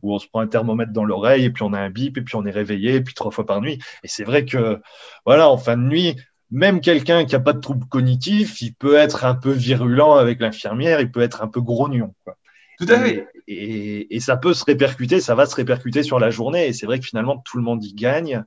où, 0.02 0.14
on 0.14 0.18
se 0.18 0.28
prend 0.28 0.40
un 0.40 0.46
thermomètre 0.46 0.92
dans 0.92 1.04
l'oreille 1.04 1.44
et 1.44 1.50
puis 1.50 1.62
on 1.62 1.72
a 1.72 1.80
un 1.80 1.90
bip 1.90 2.16
et 2.16 2.22
puis 2.22 2.36
on 2.36 2.44
est 2.46 2.50
réveillé 2.50 2.96
et 2.96 3.00
puis 3.00 3.14
trois 3.14 3.30
fois 3.30 3.46
par 3.46 3.60
nuit. 3.60 3.78
Et 4.04 4.08
c'est 4.08 4.24
vrai 4.24 4.44
que, 4.44 4.80
voilà, 5.24 5.48
en 5.48 5.58
fin 5.58 5.76
de 5.76 5.82
nuit, 5.82 6.16
même 6.50 6.80
quelqu'un 6.80 7.24
qui 7.24 7.34
n'a 7.34 7.40
pas 7.40 7.52
de 7.52 7.60
troubles 7.60 7.86
cognitifs, 7.86 8.60
il 8.62 8.74
peut 8.74 8.96
être 8.96 9.24
un 9.24 9.34
peu 9.34 9.52
virulent 9.52 10.14
avec 10.14 10.40
l'infirmière, 10.40 11.00
il 11.00 11.10
peut 11.10 11.20
être 11.20 11.42
un 11.42 11.48
peu 11.48 11.60
grognon. 11.60 12.14
Quoi. 12.24 12.36
Tout 12.78 12.86
à 12.88 12.98
fait. 13.00 13.26
Et, 13.48 14.14
et, 14.14 14.20
ça 14.20 14.36
peut 14.36 14.54
se 14.54 14.64
répercuter, 14.64 15.20
ça 15.20 15.34
va 15.34 15.46
se 15.46 15.56
répercuter 15.56 16.02
sur 16.02 16.20
la 16.20 16.30
journée. 16.30 16.68
Et 16.68 16.72
c'est 16.72 16.86
vrai 16.86 17.00
que 17.00 17.06
finalement, 17.06 17.42
tout 17.44 17.56
le 17.56 17.64
monde 17.64 17.84
y 17.84 17.92
gagne. 17.92 18.44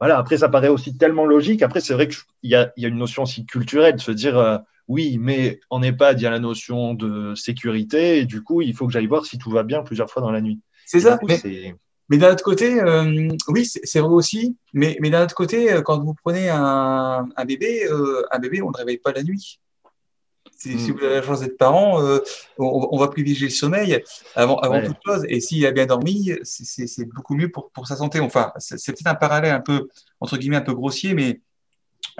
Voilà, 0.00 0.16
après, 0.16 0.38
ça 0.38 0.48
paraît 0.48 0.68
aussi 0.68 0.96
tellement 0.96 1.26
logique. 1.26 1.62
Après, 1.62 1.80
c'est 1.80 1.92
vrai 1.92 2.08
qu'il 2.08 2.24
y 2.44 2.54
a, 2.54 2.72
y 2.78 2.86
a 2.86 2.88
une 2.88 2.96
notion 2.96 3.24
aussi 3.24 3.44
culturelle 3.44 3.96
de 3.96 4.00
se 4.00 4.10
dire, 4.10 4.38
euh, 4.38 4.56
oui, 4.88 5.18
mais 5.20 5.60
en 5.68 5.82
EHPAD, 5.82 6.18
il 6.18 6.24
y 6.24 6.26
a 6.26 6.30
la 6.30 6.38
notion 6.38 6.94
de 6.94 7.34
sécurité. 7.34 8.20
Et 8.20 8.24
du 8.24 8.42
coup, 8.42 8.62
il 8.62 8.74
faut 8.74 8.86
que 8.86 8.92
j'aille 8.92 9.06
voir 9.06 9.26
si 9.26 9.36
tout 9.36 9.50
va 9.50 9.62
bien 9.62 9.82
plusieurs 9.82 10.10
fois 10.10 10.22
dans 10.22 10.30
la 10.30 10.40
nuit. 10.40 10.58
C'est 10.86 11.00
ça. 11.00 11.18
mais, 12.08 12.16
d'un 12.16 12.32
autre 12.32 12.42
côté, 12.42 12.80
euh, 12.80 13.28
oui, 13.48 13.66
c'est 13.66 14.00
vrai 14.00 14.10
aussi. 14.10 14.56
Mais, 14.72 14.96
mais 15.00 15.10
d'un 15.10 15.24
autre 15.24 15.34
côté, 15.34 15.70
euh, 15.70 15.82
quand 15.82 16.00
vous 16.02 16.14
prenez 16.14 16.48
un, 16.48 17.28
un 17.36 17.44
bébé, 17.44 17.86
un 18.30 18.38
bébé, 18.38 18.62
on 18.62 18.68
ne 18.68 18.72
le 18.72 18.78
réveille 18.78 18.98
pas 18.98 19.12
la 19.12 19.22
nuit. 19.22 19.60
Si, 20.62 20.74
hmm. 20.74 20.92
vous 20.92 21.04
avez 21.04 21.14
la 21.14 21.22
chance 21.22 21.40
d'être 21.40 21.56
parent, 21.56 22.02
euh, 22.02 22.18
on, 22.58 22.98
va 22.98 23.08
privilégier 23.08 23.48
le 23.48 23.52
sommeil 23.52 24.02
avant, 24.34 24.58
avant 24.58 24.82
toute 24.82 24.98
chose. 25.06 25.24
Et 25.28 25.40
s'il 25.40 25.64
a 25.64 25.70
bien 25.70 25.86
dormi, 25.86 26.32
c'est 26.42 27.06
beaucoup 27.06 27.34
mieux 27.34 27.50
pour, 27.50 27.70
pour, 27.70 27.86
sa 27.86 27.96
santé. 27.96 28.20
Enfin, 28.20 28.52
c'est 28.58 28.92
peut-être 28.92 29.06
un 29.06 29.14
parallèle 29.14 29.52
un 29.52 29.60
peu, 29.60 29.88
entre 30.20 30.36
guillemets, 30.36 30.56
un 30.56 30.60
peu 30.60 30.74
grossier, 30.74 31.14
mais 31.14 31.40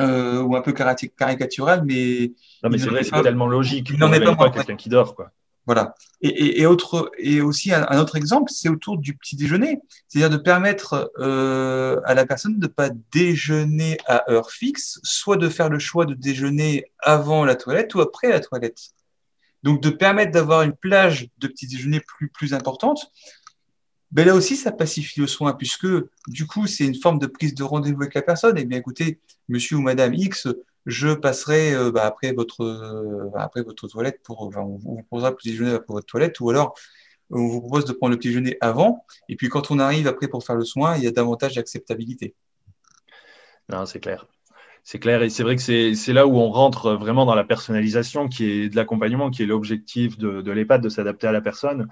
euh, 0.00 0.40
ou 0.40 0.56
un 0.56 0.62
peu 0.62 0.72
caricatural, 0.72 1.82
mais. 1.84 2.32
Non, 2.62 2.70
mais 2.70 2.78
c'est 2.78 2.88
vrai, 2.88 3.02
c'est 3.02 3.22
tellement 3.22 3.46
logique. 3.46 3.90
Il 3.90 3.98
n'en 3.98 4.12
est 4.12 4.20
pas, 4.20 4.50
quelqu'un 4.50 4.76
qui 4.76 4.88
dort, 4.88 5.14
quoi. 5.14 5.32
Voilà. 5.66 5.94
Et, 6.22 6.66
autre, 6.66 7.12
et 7.18 7.40
aussi 7.40 7.72
un, 7.72 7.98
autre 7.98 8.16
exemple, 8.16 8.50
c'est 8.52 8.68
autour 8.68 8.98
du 8.98 9.14
petit 9.14 9.36
déjeuner. 9.36 9.80
C'est-à-dire 10.08 10.30
de 10.30 10.42
permettre 10.42 11.12
euh, 11.18 12.00
à 12.04 12.14
la 12.14 12.26
personne 12.26 12.58
de 12.58 12.66
ne 12.66 12.66
pas 12.66 12.90
déjeuner 13.12 13.98
à 14.06 14.30
heure 14.30 14.50
fixe, 14.50 15.00
soit 15.02 15.36
de 15.36 15.48
faire 15.48 15.68
le 15.68 15.78
choix 15.78 16.06
de 16.06 16.14
déjeuner 16.14 16.90
avant 16.98 17.44
la 17.44 17.54
toilette 17.54 17.94
ou 17.94 18.00
après 18.00 18.28
la 18.28 18.40
toilette. 18.40 18.90
Donc 19.62 19.82
de 19.82 19.90
permettre 19.90 20.32
d'avoir 20.32 20.62
une 20.62 20.74
plage 20.74 21.28
de 21.38 21.46
petit 21.46 21.66
déjeuner 21.66 22.00
plus, 22.00 22.28
plus 22.28 22.54
importante. 22.54 23.10
Ben 24.10 24.26
là 24.26 24.34
aussi, 24.34 24.56
ça 24.56 24.72
pacifie 24.72 25.20
le 25.20 25.28
soin, 25.28 25.52
puisque 25.52 25.86
du 26.26 26.46
coup, 26.46 26.66
c'est 26.66 26.84
une 26.84 26.96
forme 26.96 27.20
de 27.20 27.26
prise 27.26 27.54
de 27.54 27.62
rendez-vous 27.62 28.02
avec 28.02 28.14
la 28.14 28.22
personne. 28.22 28.58
Et 28.58 28.62
eh 28.62 28.64
bien 28.64 28.78
écoutez, 28.78 29.20
monsieur 29.48 29.76
ou 29.76 29.82
madame 29.82 30.14
X, 30.14 30.48
je 30.86 31.08
passerai 31.08 31.74
euh, 31.74 31.90
bah, 31.90 32.04
après, 32.04 32.32
votre, 32.32 32.62
euh, 32.62 33.30
après 33.36 33.62
votre 33.62 33.88
toilette 33.88 34.20
pour. 34.22 34.50
On 34.56 34.76
vous 34.76 35.02
proposera 35.08 35.30
le 35.30 35.36
petit 35.36 35.50
déjeuner 35.50 35.78
pour 35.86 35.96
votre 35.96 36.06
toilette 36.06 36.40
ou 36.40 36.50
alors 36.50 36.74
on 37.30 37.46
vous 37.46 37.60
propose 37.60 37.84
de 37.84 37.92
prendre 37.92 38.12
le 38.12 38.18
petit 38.18 38.28
déjeuner 38.28 38.56
avant. 38.60 39.04
Et 39.28 39.36
puis 39.36 39.48
quand 39.48 39.70
on 39.70 39.78
arrive 39.78 40.06
après 40.06 40.28
pour 40.28 40.44
faire 40.44 40.56
le 40.56 40.64
soin, 40.64 40.96
il 40.96 41.04
y 41.04 41.06
a 41.06 41.12
davantage 41.12 41.54
d'acceptabilité. 41.54 42.34
Non, 43.68 43.86
c'est 43.86 44.00
clair. 44.00 44.26
C'est 44.82 44.98
clair 44.98 45.22
et 45.22 45.30
c'est 45.30 45.42
vrai 45.42 45.56
que 45.56 45.62
c'est 45.62 46.12
là 46.12 46.26
où 46.26 46.38
on 46.38 46.50
rentre 46.50 46.94
vraiment 46.94 47.26
dans 47.26 47.34
la 47.34 47.44
personnalisation 47.44 48.28
qui 48.28 48.50
est 48.50 48.68
de 48.70 48.76
l'accompagnement, 48.76 49.30
qui 49.30 49.42
est 49.42 49.46
l'objectif 49.46 50.18
de, 50.18 50.40
de 50.40 50.50
l'EHPAD, 50.50 50.82
de 50.82 50.88
s'adapter 50.88 51.26
à 51.26 51.32
la 51.32 51.40
personne. 51.40 51.88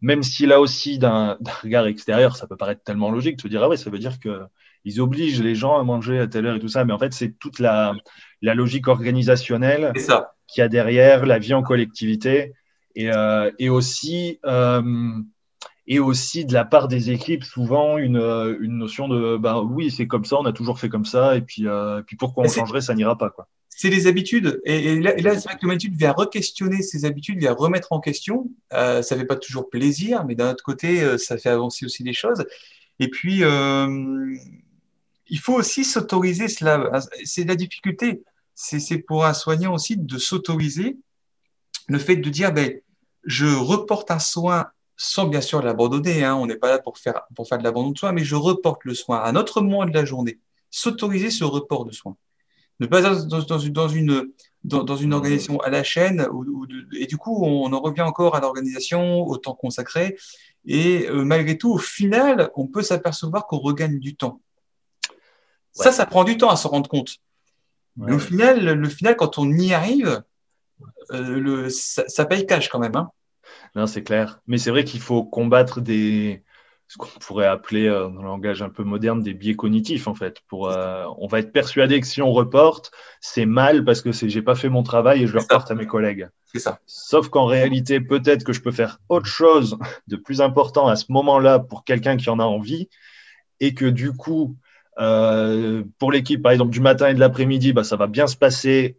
Même 0.00 0.22
si 0.22 0.46
là 0.46 0.60
aussi, 0.60 0.98
d'un 0.98 1.36
regard 1.62 1.86
extérieur, 1.86 2.36
ça 2.36 2.46
peut 2.46 2.56
paraître 2.56 2.82
tellement 2.82 3.10
logique 3.10 3.36
de 3.36 3.42
se 3.42 3.48
dire, 3.48 3.62
ah 3.62 3.68
ouais, 3.68 3.76
ça 3.76 3.90
veut 3.90 3.98
dire 3.98 4.18
qu'ils 4.18 5.00
obligent 5.00 5.42
les 5.42 5.54
gens 5.54 5.78
à 5.78 5.84
manger 5.84 6.18
à 6.18 6.26
telle 6.26 6.46
heure 6.46 6.56
et 6.56 6.60
tout 6.60 6.68
ça. 6.68 6.86
Mais 6.86 6.94
en 6.94 6.98
fait, 6.98 7.12
c'est 7.12 7.38
toute 7.38 7.58
la, 7.58 7.94
la 8.42 8.54
logique 8.54 8.88
organisationnelle 8.88 9.92
qui 10.46 10.60
a 10.60 10.68
derrière 10.68 11.26
la 11.26 11.38
vie 11.38 11.54
en 11.54 11.62
collectivité 11.62 12.54
et, 12.96 13.12
euh, 13.12 13.50
et 13.58 13.68
aussi 13.68 14.38
euh, 14.44 15.12
et 15.86 15.98
aussi 15.98 16.44
de 16.44 16.52
la 16.52 16.64
part 16.64 16.88
des 16.88 17.10
équipes 17.10 17.44
souvent 17.44 17.98
une, 17.98 18.16
une 18.60 18.78
notion 18.78 19.08
de 19.08 19.36
bah 19.36 19.62
oui 19.62 19.90
c'est 19.90 20.06
comme 20.06 20.24
ça 20.24 20.36
on 20.38 20.44
a 20.44 20.52
toujours 20.52 20.78
fait 20.78 20.88
comme 20.88 21.04
ça 21.04 21.36
et 21.36 21.40
puis 21.40 21.66
euh, 21.66 22.02
puis 22.02 22.16
pourquoi 22.16 22.44
on 22.44 22.48
changerait 22.48 22.80
ça 22.80 22.94
n'ira 22.94 23.16
pas 23.16 23.30
quoi. 23.30 23.48
C'est 23.72 23.88
les 23.88 24.06
habitudes. 24.06 24.60
Et, 24.64 25.00
là, 25.00 25.14
c'est 25.16 25.44
vrai 25.44 25.54
que 25.54 25.62
l'humanité 25.62 25.88
vient 25.90 26.12
re-questionner 26.12 26.82
ses 26.82 27.06
habitudes 27.06 27.38
vient 27.38 27.54
remettre 27.54 27.92
en 27.92 28.00
question. 28.00 28.50
Ça 28.70 29.02
fait 29.02 29.24
pas 29.24 29.36
toujours 29.36 29.70
plaisir 29.70 30.26
mais 30.26 30.34
d'un 30.34 30.50
autre 30.50 30.64
côté 30.64 31.16
ça 31.16 31.38
fait 31.38 31.48
avancer 31.48 31.86
aussi 31.86 32.02
les 32.02 32.12
choses. 32.12 32.44
Et 32.98 33.08
puis 33.08 33.42
il 35.30 35.38
faut 35.38 35.54
aussi 35.54 35.84
s'autoriser 35.84 36.48
cela. 36.48 36.90
C'est 37.24 37.44
la 37.44 37.54
difficulté 37.54 38.22
c'est 38.62 38.98
pour 38.98 39.24
un 39.24 39.32
soignant 39.32 39.74
aussi 39.74 39.96
de 39.96 40.18
s'autoriser 40.18 40.98
le 41.88 41.98
fait 41.98 42.16
de 42.16 42.30
dire, 42.30 42.52
ben, 42.52 42.78
je 43.24 43.46
reporte 43.46 44.10
un 44.10 44.18
soin 44.18 44.66
sans 44.96 45.26
bien 45.26 45.40
sûr 45.40 45.62
l'abandonner, 45.62 46.24
hein, 46.24 46.36
on 46.36 46.46
n'est 46.46 46.56
pas 46.56 46.68
là 46.68 46.78
pour 46.78 46.98
faire, 46.98 47.22
pour 47.34 47.48
faire 47.48 47.56
de 47.56 47.64
l'abandon 47.64 47.90
de 47.90 47.98
soin, 47.98 48.12
mais 48.12 48.22
je 48.22 48.36
reporte 48.36 48.84
le 48.84 48.92
soin 48.92 49.18
à 49.18 49.30
un 49.30 49.34
autre 49.34 49.62
moment 49.62 49.86
de 49.86 49.94
la 49.94 50.04
journée. 50.04 50.38
S'autoriser 50.70 51.30
ce 51.30 51.42
report 51.42 51.86
de 51.86 51.92
soin. 51.92 52.16
Ne 52.80 52.86
pas 52.86 53.00
être 53.00 53.26
dans, 53.26 53.40
dans, 53.40 53.88
une, 53.88 54.30
dans, 54.62 54.84
dans, 54.84 54.96
une 54.96 55.14
organisation 55.14 55.58
à 55.60 55.70
la 55.70 55.82
chaîne, 55.82 56.28
et 56.98 57.06
du 57.06 57.16
coup, 57.16 57.42
on 57.42 57.72
en 57.72 57.80
revient 57.80 58.02
encore 58.02 58.36
à 58.36 58.40
l'organisation, 58.40 59.22
au 59.26 59.38
temps 59.38 59.54
consacré, 59.54 60.18
et 60.66 61.08
euh, 61.08 61.24
malgré 61.24 61.56
tout, 61.56 61.72
au 61.72 61.78
final, 61.78 62.50
on 62.54 62.66
peut 62.66 62.82
s'apercevoir 62.82 63.46
qu'on 63.46 63.58
regagne 63.58 63.98
du 63.98 64.16
temps. 64.16 64.40
Ça, 65.72 65.92
ça 65.92 66.04
prend 66.04 66.24
du 66.24 66.36
temps 66.36 66.50
à 66.50 66.56
se 66.56 66.68
rendre 66.68 66.90
compte. 66.90 67.16
Mais 67.96 68.12
au 68.12 68.18
final, 68.18 68.64
le 68.64 68.88
final, 68.88 69.16
quand 69.16 69.38
on 69.38 69.50
y 69.50 69.74
arrive, 69.74 70.22
euh, 71.12 71.40
le, 71.40 71.68
ça, 71.70 72.24
paye 72.24 72.46
cash 72.46 72.68
quand 72.68 72.78
même. 72.78 72.96
Hein. 72.96 73.10
Non, 73.74 73.86
c'est 73.86 74.02
clair. 74.02 74.40
Mais 74.46 74.58
c'est 74.58 74.70
vrai 74.70 74.84
qu'il 74.84 75.00
faut 75.00 75.24
combattre 75.24 75.80
des, 75.80 76.42
ce 76.90 76.96
qu'on 76.98 77.06
pourrait 77.20 77.46
appeler 77.46 77.86
euh, 77.86 78.08
dans 78.08 78.22
le 78.22 78.28
langage 78.28 78.62
un 78.62 78.68
peu 78.68 78.82
moderne 78.82 79.22
des 79.22 79.34
biais 79.34 79.54
cognitifs 79.54 80.08
en 80.08 80.14
fait. 80.14 80.40
Pour, 80.48 80.70
euh, 80.70 81.04
on 81.18 81.26
va 81.26 81.38
être 81.38 81.52
persuadé 81.52 82.00
que 82.00 82.06
si 82.06 82.22
on 82.22 82.32
reporte, 82.32 82.90
c'est 83.20 83.46
mal 83.46 83.84
parce 83.84 84.02
que 84.02 84.10
j'ai 84.12 84.42
pas 84.42 84.54
fait 84.54 84.68
mon 84.68 84.82
travail 84.82 85.22
et 85.22 85.26
je 85.26 85.32
le 85.32 85.40
reporte 85.40 85.70
à 85.70 85.74
mes 85.74 85.86
collègues. 85.86 86.28
C'est 86.46 86.58
ça. 86.58 86.80
Sauf 86.86 87.28
qu'en 87.28 87.46
réalité, 87.46 88.00
peut-être 88.00 88.44
que 88.44 88.52
je 88.52 88.60
peux 88.60 88.72
faire 88.72 88.98
autre 89.08 89.26
chose 89.26 89.78
de 90.08 90.16
plus 90.16 90.40
important 90.40 90.88
à 90.88 90.96
ce 90.96 91.06
moment-là 91.10 91.60
pour 91.60 91.84
quelqu'un 91.84 92.16
qui 92.16 92.28
en 92.28 92.40
a 92.40 92.44
envie 92.44 92.88
et 93.60 93.74
que 93.74 93.84
du 93.84 94.12
coup, 94.12 94.56
euh, 94.98 95.82
pour 95.98 96.12
l'équipe, 96.12 96.42
par 96.42 96.52
exemple, 96.52 96.72
du 96.72 96.80
matin 96.80 97.08
et 97.08 97.14
de 97.14 97.20
l'après-midi, 97.20 97.72
bah, 97.72 97.84
ça 97.84 97.96
va 97.96 98.06
bien 98.06 98.26
se 98.26 98.36
passer 98.36 98.98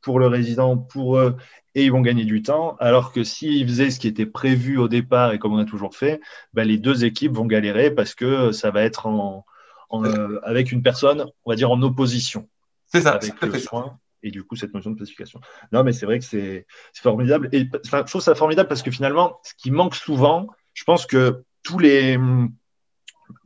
pour 0.00 0.18
le 0.18 0.26
résident, 0.26 0.76
pour 0.76 1.18
eux, 1.18 1.36
et 1.74 1.84
ils 1.84 1.92
vont 1.92 2.00
gagner 2.00 2.24
du 2.24 2.42
temps. 2.42 2.76
Alors 2.80 3.12
que 3.12 3.24
s'ils 3.24 3.66
faisaient 3.66 3.90
ce 3.90 3.98
qui 3.98 4.08
était 4.08 4.26
prévu 4.26 4.78
au 4.78 4.88
départ 4.88 5.32
et 5.32 5.38
comme 5.38 5.54
on 5.54 5.58
a 5.58 5.64
toujours 5.64 5.94
fait, 5.94 6.20
bah, 6.52 6.64
les 6.64 6.78
deux 6.78 7.04
équipes 7.04 7.32
vont 7.32 7.46
galérer 7.46 7.90
parce 7.90 8.14
que 8.14 8.52
ça 8.52 8.70
va 8.70 8.82
être 8.82 9.06
en, 9.06 9.44
euh, 9.92 10.40
avec 10.42 10.72
une 10.72 10.82
personne, 10.82 11.26
on 11.44 11.50
va 11.50 11.56
dire, 11.56 11.70
en 11.70 11.80
opposition. 11.82 12.48
C'est 12.86 13.02
ça, 13.02 13.12
avec 13.12 13.40
le 13.40 13.58
soin. 13.58 13.98
Et 14.22 14.30
du 14.30 14.42
coup, 14.42 14.56
cette 14.56 14.74
notion 14.74 14.90
de 14.90 14.98
pacification. 14.98 15.40
Non, 15.70 15.84
mais 15.84 15.92
c'est 15.92 16.04
vrai 16.04 16.18
que 16.18 16.24
c'est 16.24 16.66
formidable. 16.94 17.48
Et 17.52 17.68
je 17.84 18.02
trouve 18.02 18.20
ça 18.20 18.34
formidable 18.34 18.68
parce 18.68 18.82
que 18.82 18.90
finalement, 18.90 19.38
ce 19.44 19.54
qui 19.54 19.70
manque 19.70 19.94
souvent, 19.94 20.48
je 20.74 20.82
pense 20.82 21.06
que 21.06 21.44
tous 21.62 21.78
les, 21.78 22.18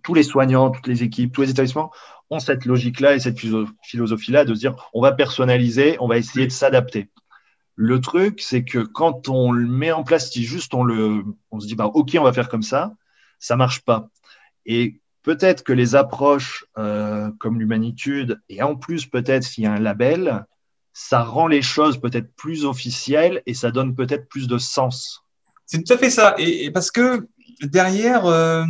tous 0.02 0.14
les 0.14 0.22
soignants, 0.22 0.70
toutes 0.70 0.86
les 0.86 1.02
équipes, 1.02 1.32
tous 1.32 1.42
les 1.42 1.50
établissements 1.50 1.90
ont 2.30 2.40
cette 2.40 2.64
logique-là 2.64 3.14
et 3.14 3.20
cette 3.20 3.38
philosophie-là 3.82 4.44
de 4.44 4.54
se 4.54 4.60
dire 4.60 4.90
on 4.94 5.02
va 5.02 5.12
personnaliser, 5.12 5.96
on 6.00 6.08
va 6.08 6.18
essayer 6.18 6.46
de 6.46 6.52
s'adapter. 6.52 7.10
Le 7.74 8.00
truc, 8.00 8.40
c'est 8.40 8.64
que 8.64 8.78
quand 8.78 9.28
on 9.28 9.50
le 9.52 9.66
met 9.66 9.92
en 9.92 10.04
place, 10.04 10.30
si 10.30 10.44
juste 10.44 10.74
on 10.74 10.84
le, 10.84 11.24
se 11.58 11.66
dit 11.66 11.74
bah 11.74 11.86
ok, 11.86 12.16
on 12.18 12.24
va 12.24 12.32
faire 12.32 12.48
comme 12.48 12.62
ça, 12.62 12.94
ça 13.38 13.56
marche 13.56 13.80
pas. 13.80 14.08
Et 14.66 15.00
peut-être 15.22 15.62
que 15.62 15.72
les 15.72 15.94
approches 15.94 16.64
euh, 16.78 17.30
comme 17.38 17.58
l'humanitude 17.58 18.40
et 18.48 18.62
en 18.62 18.76
plus 18.76 19.06
peut-être 19.06 19.44
s'il 19.44 19.64
y 19.64 19.66
a 19.66 19.72
un 19.72 19.80
label, 19.80 20.44
ça 20.92 21.22
rend 21.22 21.46
les 21.46 21.62
choses 21.62 22.00
peut-être 22.00 22.34
plus 22.34 22.64
officielles 22.64 23.42
et 23.46 23.54
ça 23.54 23.70
donne 23.70 23.94
peut-être 23.94 24.28
plus 24.28 24.46
de 24.46 24.58
sens. 24.58 25.22
C'est 25.66 25.82
tout 25.82 25.92
à 25.92 25.96
fait 25.96 26.10
ça. 26.10 26.34
Et, 26.38 26.70
parce 26.70 26.90
que 26.90 27.26
derrière, 27.62 28.26
euh, 28.26 28.64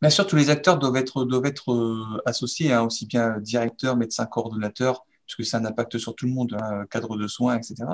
Bien 0.00 0.10
sûr, 0.10 0.26
tous 0.26 0.36
les 0.36 0.48
acteurs 0.48 0.78
doivent 0.78 0.96
être, 0.96 1.24
doivent 1.24 1.44
être 1.44 1.72
euh, 1.72 2.22
associés, 2.24 2.72
hein, 2.72 2.82
aussi 2.82 3.06
bien 3.06 3.38
directeurs, 3.38 3.96
médecins, 3.96 4.26
coordonnateurs, 4.26 5.04
puisque 5.26 5.54
a 5.54 5.58
un 5.58 5.64
impact 5.64 5.98
sur 5.98 6.14
tout 6.14 6.26
le 6.26 6.32
monde, 6.32 6.56
hein, 6.60 6.86
cadre 6.90 7.16
de 7.16 7.26
soins, 7.26 7.56
etc. 7.56 7.84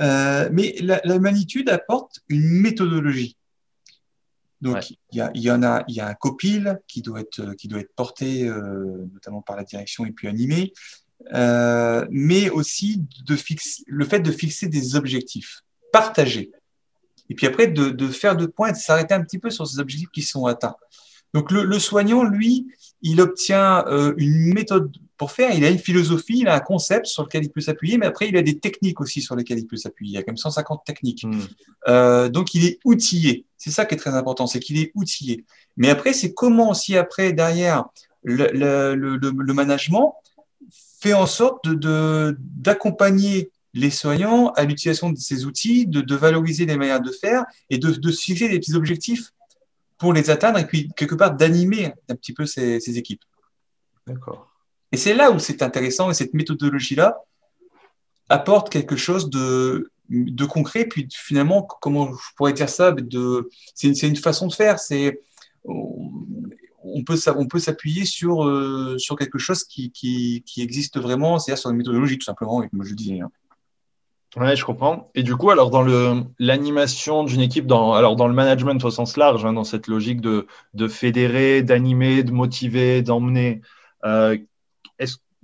Euh, 0.00 0.48
mais 0.52 0.74
la, 0.80 1.00
la, 1.04 1.72
apporte 1.72 2.20
une 2.28 2.48
méthodologie. 2.48 3.36
Donc, 4.60 4.90
il, 4.90 5.18
y 5.18 5.20
a, 5.20 5.30
il, 5.34 5.42
y 5.42 5.50
en 5.50 5.62
a, 5.62 5.84
il 5.88 5.94
y 5.94 6.00
a 6.00 6.08
un 6.08 6.14
copil 6.14 6.80
qui 6.88 7.02
doit 7.02 7.20
être, 7.20 7.52
qui 7.54 7.68
doit 7.68 7.80
être 7.80 7.94
porté, 7.94 8.48
euh, 8.48 9.06
notamment 9.12 9.42
par 9.42 9.56
la 9.56 9.64
direction, 9.64 10.06
et 10.06 10.10
puis 10.10 10.26
animé, 10.26 10.72
euh, 11.34 12.06
mais 12.10 12.48
aussi 12.50 13.04
de 13.26 13.36
fixe, 13.36 13.82
le 13.86 14.04
fait 14.04 14.20
de 14.20 14.32
fixer 14.32 14.68
des 14.68 14.96
objectifs 14.96 15.62
partagés. 15.92 16.50
Et 17.30 17.34
puis 17.34 17.46
après, 17.46 17.68
de, 17.68 17.90
de 17.90 18.08
faire 18.08 18.36
deux 18.36 18.48
points 18.48 18.68
et 18.68 18.72
de 18.72 18.76
s'arrêter 18.76 19.14
un 19.14 19.22
petit 19.22 19.38
peu 19.38 19.50
sur 19.50 19.66
ces 19.66 19.78
objectifs 19.78 20.10
qui 20.10 20.22
sont 20.22 20.46
atteints. 20.46 20.76
Donc, 21.34 21.50
le, 21.50 21.64
le 21.64 21.78
soignant, 21.80 22.22
lui, 22.22 22.68
il 23.02 23.20
obtient 23.20 23.84
euh, 23.88 24.14
une 24.16 24.54
méthode 24.54 24.96
pour 25.16 25.30
faire, 25.30 25.54
il 25.54 25.64
a 25.64 25.70
une 25.70 25.78
philosophie, 25.78 26.40
il 26.40 26.48
a 26.48 26.54
un 26.54 26.60
concept 26.60 27.06
sur 27.06 27.22
lequel 27.22 27.44
il 27.44 27.50
peut 27.50 27.60
s'appuyer, 27.60 27.98
mais 27.98 28.06
après, 28.06 28.28
il 28.28 28.36
a 28.36 28.42
des 28.42 28.58
techniques 28.58 29.00
aussi 29.00 29.20
sur 29.20 29.36
lesquelles 29.36 29.58
il 29.58 29.66
peut 29.66 29.76
s'appuyer. 29.76 30.12
Il 30.12 30.14
y 30.14 30.18
a 30.18 30.22
quand 30.22 30.32
même 30.32 30.36
150 30.36 30.84
techniques. 30.84 31.24
Hmm. 31.24 31.40
Euh, 31.88 32.28
donc, 32.28 32.54
il 32.54 32.64
est 32.64 32.78
outillé. 32.84 33.46
C'est 33.58 33.70
ça 33.70 33.84
qui 33.84 33.94
est 33.94 33.98
très 33.98 34.14
important, 34.14 34.46
c'est 34.46 34.60
qu'il 34.60 34.78
est 34.78 34.92
outillé. 34.94 35.44
Mais 35.76 35.90
après, 35.90 36.12
c'est 36.12 36.34
comment 36.34 36.70
aussi, 36.70 36.96
après, 36.96 37.32
derrière, 37.32 37.84
le, 38.22 38.94
le, 38.94 39.52
management 39.52 40.14
fait 41.00 41.14
en 41.14 41.26
sorte 41.26 41.68
d'accompagner 41.68 43.50
les 43.74 43.90
soignants 43.90 44.50
à 44.52 44.64
l'utilisation 44.64 45.10
de 45.10 45.18
ces 45.18 45.44
outils, 45.44 45.86
de, 45.86 46.00
de, 46.00 46.14
valoriser 46.14 46.64
les 46.64 46.76
manières 46.76 47.02
de 47.02 47.10
faire 47.10 47.44
et 47.68 47.78
de, 47.78 47.90
de 47.90 48.12
fixer 48.12 48.48
des 48.48 48.58
petits 48.58 48.74
objectifs 48.74 49.32
pour 49.98 50.12
les 50.12 50.30
atteindre 50.30 50.58
et 50.58 50.66
puis 50.66 50.90
quelque 50.96 51.16
part 51.16 51.34
d'animer 51.34 51.92
un 52.08 52.14
petit 52.14 52.32
peu 52.32 52.46
ces, 52.46 52.80
ces 52.80 52.96
équipes. 52.98 53.22
D'accord. 54.06 54.48
Et 54.92 54.96
c'est 54.96 55.14
là 55.14 55.32
où 55.32 55.38
c'est 55.38 55.62
intéressant 55.62 56.10
et 56.10 56.14
cette 56.14 56.34
méthodologie-là 56.34 57.18
apporte 58.28 58.70
quelque 58.70 58.96
chose 58.96 59.28
de, 59.28 59.90
de 60.08 60.44
concret. 60.44 60.86
Puis 60.86 61.08
finalement, 61.10 61.62
comment 61.62 62.12
je 62.12 62.34
pourrais 62.36 62.52
dire 62.52 62.68
ça 62.68 62.92
de, 62.92 63.50
C'est 63.74 63.88
une, 63.88 64.10
une, 64.10 64.16
façon 64.16 64.46
de 64.46 64.52
faire. 64.52 64.78
C'est 64.78 65.20
on 65.64 67.02
peut, 67.02 67.18
on 67.34 67.46
peut 67.46 67.58
s'appuyer 67.58 68.04
sur, 68.04 68.46
euh, 68.46 68.98
sur 68.98 69.16
quelque 69.16 69.38
chose 69.38 69.64
qui, 69.64 69.90
qui, 69.90 70.42
qui 70.46 70.62
existe 70.62 71.00
vraiment, 71.00 71.38
c'est-à-dire 71.38 71.60
sur 71.60 71.70
une 71.70 71.78
méthodologie 71.78 72.18
tout 72.18 72.24
simplement, 72.24 72.60
comme 72.68 72.84
je 72.84 72.94
disais. 72.94 73.20
Hein. 73.20 73.30
Ouais, 74.36 74.56
je 74.56 74.64
comprends. 74.64 75.10
Et 75.14 75.22
du 75.22 75.36
coup, 75.36 75.50
alors 75.50 75.70
dans 75.70 75.82
le 75.82 76.22
l'animation 76.38 77.22
d'une 77.22 77.40
équipe, 77.40 77.66
dans 77.66 77.92
alors 77.92 78.16
dans 78.16 78.26
le 78.26 78.34
management 78.34 78.84
au 78.84 78.90
sens 78.90 79.16
large, 79.16 79.44
hein, 79.44 79.52
dans 79.52 79.64
cette 79.64 79.86
logique 79.86 80.20
de, 80.20 80.46
de 80.74 80.88
fédérer, 80.88 81.62
d'animer, 81.62 82.24
de 82.24 82.32
motiver, 82.32 83.02
d'emmener, 83.02 83.62
euh, 84.04 84.36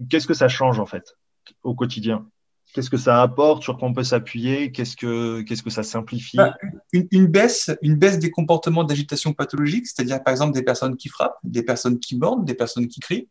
qu'est-ce 0.09 0.27
que 0.27 0.35
ça 0.35 0.49
change 0.49 0.81
en 0.81 0.87
fait 0.87 1.17
au 1.63 1.75
quotidien? 1.75 2.27
Qu'est-ce 2.73 2.91
que 2.91 2.97
ça 2.97 3.21
apporte? 3.23 3.63
Sur 3.63 3.79
quoi 3.79 3.89
on 3.89 3.93
peut 3.93 4.05
s'appuyer? 4.05 4.71
Qu'est-ce 4.73 4.97
que 4.97 5.43
qu'est-ce 5.43 5.63
que 5.63 5.71
ça 5.71 5.83
simplifie? 5.83 6.37
Bah, 6.37 6.55
une, 6.93 7.27
baisse, 7.27 7.71
une 7.83 7.97
baisse 7.97 8.19
des 8.19 8.31
comportements 8.31 8.85
d'agitation 8.85 9.33
pathologique, 9.33 9.87
c'est-à-dire 9.87 10.23
par 10.23 10.33
exemple 10.33 10.53
des 10.53 10.63
personnes 10.63 10.97
qui 10.97 11.09
frappent, 11.09 11.39
des 11.43 11.63
personnes 11.63 11.99
qui 11.99 12.17
mordent, 12.17 12.45
des 12.45 12.55
personnes 12.55 12.87
qui 12.87 13.01
crient. 13.01 13.29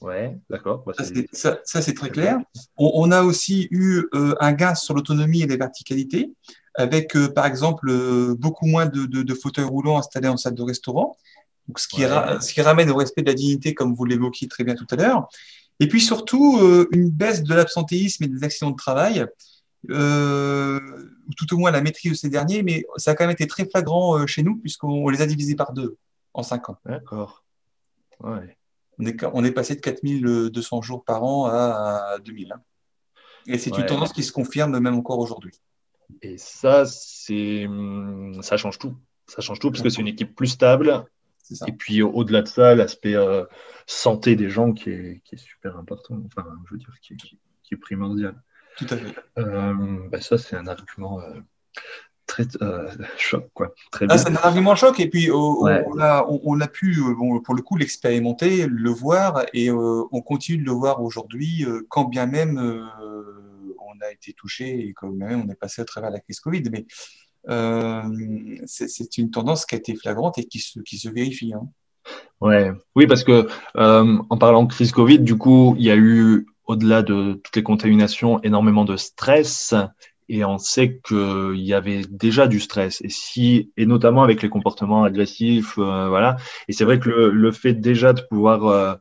Ouais, 0.00 0.36
d'accord. 0.50 0.84
Bah, 0.86 0.92
ça, 1.32 1.58
c'est 1.64 1.94
très 1.94 2.10
clair. 2.10 2.38
On, 2.76 2.90
on, 2.94 3.10
a 3.10 3.22
aussi 3.22 3.68
eu 3.70 4.04
euh, 4.14 4.34
un 4.40 4.52
gain 4.52 4.74
sur 4.74 4.94
l'autonomie 4.94 5.42
et 5.42 5.46
les 5.46 5.56
verticalités, 5.56 6.32
avec 6.74 7.16
euh, 7.16 7.28
par 7.32 7.46
exemple 7.46 7.88
euh, 7.88 8.34
beaucoup 8.34 8.66
moins 8.66 8.86
de, 8.86 9.06
de, 9.06 9.22
de, 9.22 9.34
fauteuils 9.34 9.64
roulants 9.64 9.98
installés 9.98 10.28
en 10.28 10.36
salle 10.36 10.54
de 10.54 10.62
restaurant, 10.62 11.16
donc, 11.68 11.78
ce, 11.78 11.88
qui 11.88 12.04
ouais. 12.04 12.40
ce 12.40 12.52
qui 12.52 12.60
ramène 12.60 12.90
au 12.90 12.96
respect 12.96 13.22
de 13.22 13.28
la 13.28 13.34
dignité, 13.34 13.72
comme 13.72 13.94
vous 13.94 14.04
l'évoquiez 14.04 14.48
très 14.48 14.64
bien 14.64 14.74
tout 14.74 14.86
à 14.90 14.96
l'heure. 14.96 15.28
Et 15.80 15.88
puis 15.88 16.00
surtout, 16.00 16.60
une 16.92 17.10
baisse 17.10 17.42
de 17.42 17.54
l'absentéisme 17.54 18.24
et 18.24 18.28
des 18.28 18.44
accidents 18.44 18.70
de 18.70 18.76
travail, 18.76 19.26
euh, 19.90 20.78
tout 21.36 21.52
au 21.54 21.58
moins 21.58 21.70
la 21.70 21.80
maîtrise 21.80 22.12
de 22.12 22.16
ces 22.16 22.28
derniers, 22.28 22.62
mais 22.62 22.84
ça 22.96 23.12
a 23.12 23.14
quand 23.14 23.24
même 23.24 23.32
été 23.32 23.46
très 23.46 23.64
flagrant 23.64 24.24
chez 24.26 24.42
nous, 24.42 24.56
puisqu'on 24.58 25.08
les 25.08 25.22
a 25.22 25.26
divisés 25.26 25.56
par 25.56 25.72
deux 25.72 25.96
en 26.32 26.42
cinq 26.42 26.68
ans. 26.68 26.76
D'accord. 26.84 27.44
Ouais 28.20 28.56
on 28.98 29.06
est, 29.06 29.24
on 29.32 29.44
est 29.44 29.52
passé 29.52 29.74
de 29.74 29.80
4200 29.80 30.82
jours 30.82 31.04
par 31.04 31.24
an 31.24 31.46
à 31.46 32.18
2000. 32.24 32.52
Hein. 32.52 32.62
Et 33.46 33.58
c'est 33.58 33.72
ouais. 33.72 33.80
une 33.80 33.86
tendance 33.86 34.12
qui 34.12 34.22
se 34.22 34.32
confirme 34.32 34.78
même 34.78 34.94
encore 34.94 35.18
aujourd'hui. 35.18 35.54
Et 36.22 36.38
ça, 36.38 36.84
c'est, 36.86 37.66
hum, 37.66 38.42
ça 38.42 38.56
change 38.56 38.78
tout. 38.78 38.96
Ça 39.26 39.40
change 39.40 39.58
tout 39.58 39.70
parce 39.70 39.82
que 39.82 39.88
c'est 39.88 40.00
une 40.00 40.08
équipe 40.08 40.34
plus 40.34 40.48
stable. 40.48 41.06
Et 41.66 41.72
puis 41.72 42.02
au-delà 42.02 42.42
de 42.42 42.48
ça, 42.48 42.74
l'aspect 42.74 43.14
euh, 43.14 43.44
santé 43.86 44.34
des 44.34 44.48
gens 44.48 44.72
qui 44.72 44.90
est, 44.90 45.20
qui 45.24 45.34
est, 45.34 45.38
super 45.38 45.76
important. 45.76 46.18
Enfin, 46.26 46.46
je 46.66 46.72
veux 46.72 46.78
dire, 46.78 46.94
qui, 47.02 47.14
est 47.70 47.76
primordial. 47.76 48.40
Tout 48.78 48.86
à 48.90 48.96
fait. 48.96 49.14
Euh, 49.38 50.08
bah 50.08 50.20
ça, 50.20 50.38
c'est 50.38 50.56
un 50.56 50.66
argument 50.66 51.20
euh, 51.20 51.40
très 52.26 52.44
euh, 52.62 52.90
choc 53.18 53.48
quoi. 53.54 53.74
Très 53.90 54.06
ah, 54.08 54.18
c'est 54.18 54.28
un 54.28 54.36
argument 54.36 54.74
choc 54.74 54.98
et 55.00 55.08
puis 55.08 55.30
oh, 55.30 55.64
ouais. 55.64 55.84
on, 55.86 55.98
a, 55.98 56.24
on, 56.28 56.40
on, 56.44 56.60
a, 56.60 56.68
pu 56.68 56.98
euh, 56.98 57.14
bon, 57.14 57.40
pour 57.40 57.54
le 57.54 57.62
coup 57.62 57.76
l'expérimenter, 57.76 58.66
le 58.66 58.90
voir 58.90 59.44
et 59.52 59.70
euh, 59.70 60.04
on 60.12 60.20
continue 60.22 60.58
de 60.58 60.64
le 60.64 60.72
voir 60.72 61.02
aujourd'hui 61.02 61.64
euh, 61.64 61.86
quand 61.88 62.04
bien 62.04 62.26
même 62.26 62.58
on 62.58 64.06
a 64.06 64.10
été 64.10 64.32
touché 64.32 64.88
et 64.88 64.92
quand 64.92 65.10
même 65.10 65.44
on 65.46 65.50
est 65.50 65.56
passé 65.56 65.82
à 65.82 65.84
travers 65.84 66.10
la 66.10 66.20
crise 66.20 66.40
Covid. 66.40 66.64
Mais 66.70 66.86
c'est 68.66 69.18
une 69.18 69.30
tendance 69.30 69.66
qui 69.66 69.74
a 69.74 69.78
été 69.78 69.94
flagrante 69.94 70.38
et 70.38 70.44
qui 70.44 70.58
se, 70.58 70.80
qui 70.80 70.98
se 70.98 71.08
vérifie. 71.08 71.52
Hein. 71.52 71.68
Ouais, 72.40 72.70
oui 72.96 73.06
parce 73.06 73.24
que 73.24 73.46
en 73.76 74.38
parlant 74.38 74.64
de 74.64 74.72
crise 74.72 74.92
Covid, 74.92 75.20
du 75.20 75.36
coup 75.36 75.74
il 75.78 75.84
y 75.84 75.90
a 75.90 75.96
eu 75.96 76.46
au-delà 76.66 77.02
de 77.02 77.34
toutes 77.44 77.56
les 77.56 77.62
contaminations 77.62 78.42
énormément 78.42 78.84
de 78.84 78.96
stress 78.96 79.74
et 80.28 80.44
on 80.44 80.58
sait 80.58 81.00
qu'il 81.04 81.60
y 81.60 81.74
avait 81.74 82.02
déjà 82.08 82.46
du 82.46 82.60
stress. 82.60 83.00
Et 83.02 83.08
si 83.08 83.72
et 83.76 83.86
notamment 83.86 84.22
avec 84.22 84.42
les 84.42 84.48
comportements 84.48 85.04
agressifs 85.04 85.78
euh, 85.78 86.08
voilà. 86.08 86.36
Et 86.68 86.72
c'est 86.72 86.84
vrai 86.84 86.98
que 86.98 87.08
le, 87.08 87.30
le, 87.30 87.52
fait 87.52 87.74
déjà 87.74 88.12
de 88.12 88.22
pouvoir 88.22 88.66
euh, 88.66 88.94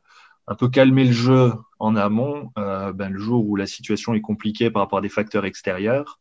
un 0.48 0.56
peu 0.56 0.70
calmer 0.70 1.06
le 1.06 1.14
jeu 1.14 1.54
en 1.80 1.96
amont 1.96 2.52
euh, 2.58 2.92
ben, 2.94 3.12
le 3.12 3.20
jour 3.20 3.48
où 3.48 3.56
la 3.56 3.68
situation 3.68 4.14
est 4.14 4.22
compliquée 4.22 4.70
par 4.70 4.82
rapport 4.82 5.00
à 5.00 5.02
des 5.02 5.10
facteurs 5.10 5.46
extérieurs 5.46 6.20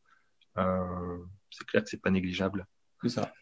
euh, 0.59 1.17
c'est 1.51 1.67
clair 1.67 1.83
que 1.83 1.89
c'est 1.89 2.01
pas 2.01 2.11
négligeable. 2.11 2.67
C'est 3.03 3.09
ça. 3.09 3.33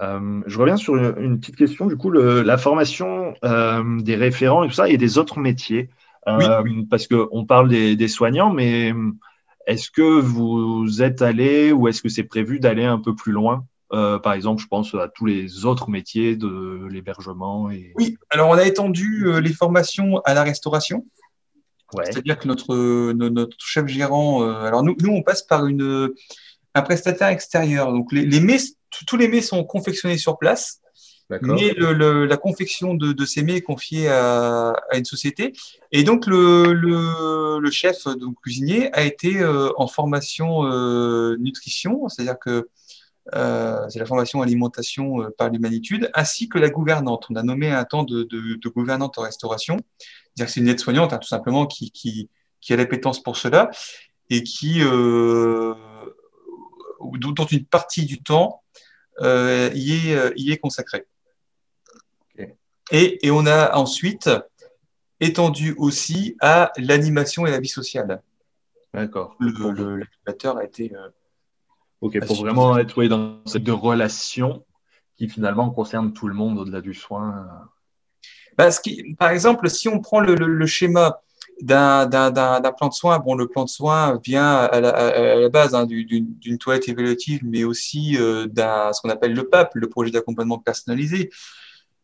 Euh, 0.00 0.40
je 0.46 0.58
reviens 0.58 0.76
sur 0.76 0.96
une, 0.96 1.14
une, 1.18 1.40
petite 1.40 1.56
question 1.56 1.86
du 1.86 1.96
coup 1.96 2.10
le, 2.10 2.42
la 2.42 2.56
formation 2.56 3.34
des 3.42 4.16
référents 4.16 4.64
et 4.64 4.68
tout 4.68 4.74
ça 4.74 4.88
et 4.88 4.96
des 4.96 5.18
autres 5.18 5.38
métiers. 5.38 5.90
Oui. 6.26 6.86
parce 6.88 7.06
que 7.06 7.28
on 7.32 7.46
parle 7.46 7.68
des, 7.70 7.96
des 7.96 8.06
soignants 8.06 8.52
mais 8.52 8.92
est-ce 9.70 9.90
que 9.90 10.20
vous 10.20 11.00
êtes 11.00 11.22
allé 11.22 11.70
ou 11.70 11.86
est-ce 11.86 12.02
que 12.02 12.08
c'est 12.08 12.24
prévu 12.24 12.58
d'aller 12.58 12.84
un 12.84 12.98
peu 12.98 13.14
plus 13.14 13.32
loin? 13.32 13.64
Euh, 13.92 14.18
Par 14.18 14.32
exemple, 14.32 14.60
je 14.60 14.66
pense 14.66 14.94
à 14.94 15.08
tous 15.08 15.26
les 15.26 15.64
autres 15.64 15.88
métiers 15.90 16.34
de 16.34 16.88
l'hébergement. 16.90 17.70
Et... 17.70 17.92
Oui, 17.94 18.16
alors 18.30 18.48
on 18.50 18.54
a 18.54 18.64
étendu 18.64 19.26
euh, 19.26 19.40
les 19.40 19.52
formations 19.52 20.18
à 20.24 20.34
la 20.34 20.42
restauration. 20.42 21.06
Ouais. 21.94 22.04
C'est-à-dire 22.06 22.38
que 22.38 22.48
notre, 22.48 23.12
notre 23.12 23.56
chef 23.58 23.86
gérant, 23.86 24.42
euh, 24.42 24.62
alors 24.62 24.82
nous, 24.82 24.96
nous, 25.00 25.12
on 25.12 25.22
passe 25.22 25.42
par 25.42 25.66
une, 25.66 26.10
un 26.74 26.82
prestataire 26.82 27.28
extérieur. 27.28 27.92
Donc 27.92 28.12
les, 28.12 28.26
les 28.26 28.40
mets, 28.40 28.58
tous 29.06 29.16
les 29.16 29.28
mets 29.28 29.40
sont 29.40 29.62
confectionnés 29.62 30.18
sur 30.18 30.36
place. 30.36 30.79
Mais 31.42 31.72
le, 31.76 31.92
le, 31.92 32.26
la 32.26 32.36
confection 32.36 32.94
de, 32.94 33.12
de, 33.12 33.24
ces 33.24 33.42
mets 33.42 33.56
est 33.56 33.62
confiée 33.62 34.08
à, 34.08 34.70
à, 34.90 34.98
une 34.98 35.04
société. 35.04 35.52
Et 35.92 36.02
donc, 36.02 36.26
le, 36.26 36.72
le 36.72 37.70
chef 37.70 38.04
donc, 38.04 38.36
cuisinier 38.42 38.92
a 38.92 39.02
été 39.02 39.40
euh, 39.40 39.70
en 39.76 39.86
formation 39.86 40.64
euh, 40.64 41.36
nutrition, 41.38 42.08
c'est-à-dire 42.08 42.38
que 42.38 42.68
euh, 43.34 43.88
c'est 43.88 43.98
la 43.98 44.06
formation 44.06 44.42
alimentation 44.42 45.22
euh, 45.22 45.30
par 45.36 45.50
l'humanitude, 45.50 46.10
ainsi 46.14 46.48
que 46.48 46.58
la 46.58 46.70
gouvernante. 46.70 47.26
On 47.30 47.36
a 47.36 47.42
nommé 47.42 47.70
un 47.70 47.84
temps 47.84 48.02
de, 48.02 48.24
de, 48.24 48.56
de 48.56 48.68
gouvernante 48.68 49.18
en 49.18 49.22
restauration. 49.22 49.76
C'est-à-dire 49.76 50.46
que 50.46 50.52
c'est 50.52 50.60
une 50.60 50.68
aide-soignante, 50.68 51.12
hein, 51.12 51.18
tout 51.18 51.28
simplement, 51.28 51.66
qui, 51.66 51.90
qui, 51.92 52.28
qui 52.60 52.72
a 52.72 52.76
l'appétence 52.76 53.22
pour 53.22 53.36
cela 53.36 53.70
et 54.30 54.42
qui, 54.42 54.80
euh, 54.80 55.74
dont 57.00 57.44
une 57.46 57.66
partie 57.66 58.04
du 58.04 58.22
temps 58.22 58.62
euh, 59.20 59.70
y, 59.74 60.08
est, 60.08 60.32
y 60.36 60.52
est 60.52 60.58
consacrée. 60.58 61.06
Et, 62.90 63.26
et, 63.26 63.30
on 63.30 63.46
a 63.46 63.76
ensuite 63.76 64.30
étendu 65.20 65.74
aussi 65.78 66.36
à 66.40 66.72
l'animation 66.76 67.46
et 67.46 67.50
la 67.50 67.60
vie 67.60 67.68
sociale. 67.68 68.22
D'accord. 68.92 69.36
L'animateur 69.40 70.56
a 70.56 70.64
été. 70.64 70.92
Euh, 70.94 71.08
ok, 72.00 72.24
pour 72.26 72.36
vraiment 72.36 72.76
être 72.78 72.98
oui, 72.98 73.08
dans 73.08 73.40
cette 73.46 73.62
de 73.62 73.72
relation 73.72 74.64
qui 75.16 75.28
finalement 75.28 75.70
concerne 75.70 76.12
tout 76.12 76.26
le 76.26 76.34
monde 76.34 76.58
au-delà 76.58 76.80
du 76.80 76.94
soin. 76.94 77.46
Bah, 78.56 78.70
ce 78.70 78.80
qui, 78.80 79.14
par 79.18 79.30
exemple, 79.30 79.68
si 79.70 79.88
on 79.88 80.00
prend 80.00 80.20
le, 80.20 80.34
le, 80.34 80.46
le 80.46 80.66
schéma 80.66 81.20
d'un 81.62 82.08
plan 82.76 82.88
de 82.88 82.94
soin, 82.94 83.18
bon, 83.18 83.34
le 83.34 83.46
plan 83.46 83.64
de 83.64 83.68
soin 83.68 84.18
vient 84.24 84.56
à 84.56 84.80
la, 84.80 84.90
à 84.90 85.34
la 85.36 85.48
base 85.48 85.74
hein, 85.74 85.86
d'une 85.86 86.58
toilette 86.58 86.88
évaluative, 86.88 87.40
mais 87.44 87.64
aussi 87.64 88.16
euh, 88.16 88.46
d'un 88.46 88.92
ce 88.92 89.00
qu'on 89.00 89.10
appelle 89.10 89.34
le 89.34 89.48
PAP, 89.48 89.74
le 89.74 89.88
projet 89.88 90.10
d'accompagnement 90.10 90.58
personnalisé. 90.58 91.30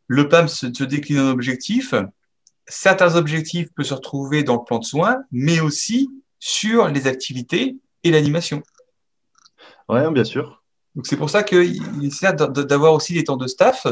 Le 0.06 0.28
PAM 0.28 0.48
se, 0.48 0.72
se, 0.72 0.84
décline 0.84 1.20
en 1.20 1.30
objectifs. 1.30 1.94
Certains 2.66 3.16
objectifs 3.16 3.68
peuvent 3.74 3.86
se 3.86 3.94
retrouver 3.94 4.42
dans 4.42 4.54
le 4.54 4.64
plan 4.64 4.78
de 4.78 4.84
soins, 4.84 5.22
mais 5.30 5.60
aussi 5.60 6.10
sur 6.38 6.88
les 6.88 7.06
activités 7.06 7.76
et 8.04 8.10
l'animation. 8.10 8.62
Oui, 9.88 10.00
bien 10.12 10.24
sûr. 10.24 10.62
Donc 10.94 11.06
c'est 11.06 11.16
pour 11.16 11.30
ça 11.30 11.42
qu'il 11.42 11.82
est 12.02 12.32
d'avoir 12.66 12.94
aussi 12.94 13.12
des 13.12 13.24
temps 13.24 13.36
de 13.36 13.46
staff 13.46 13.86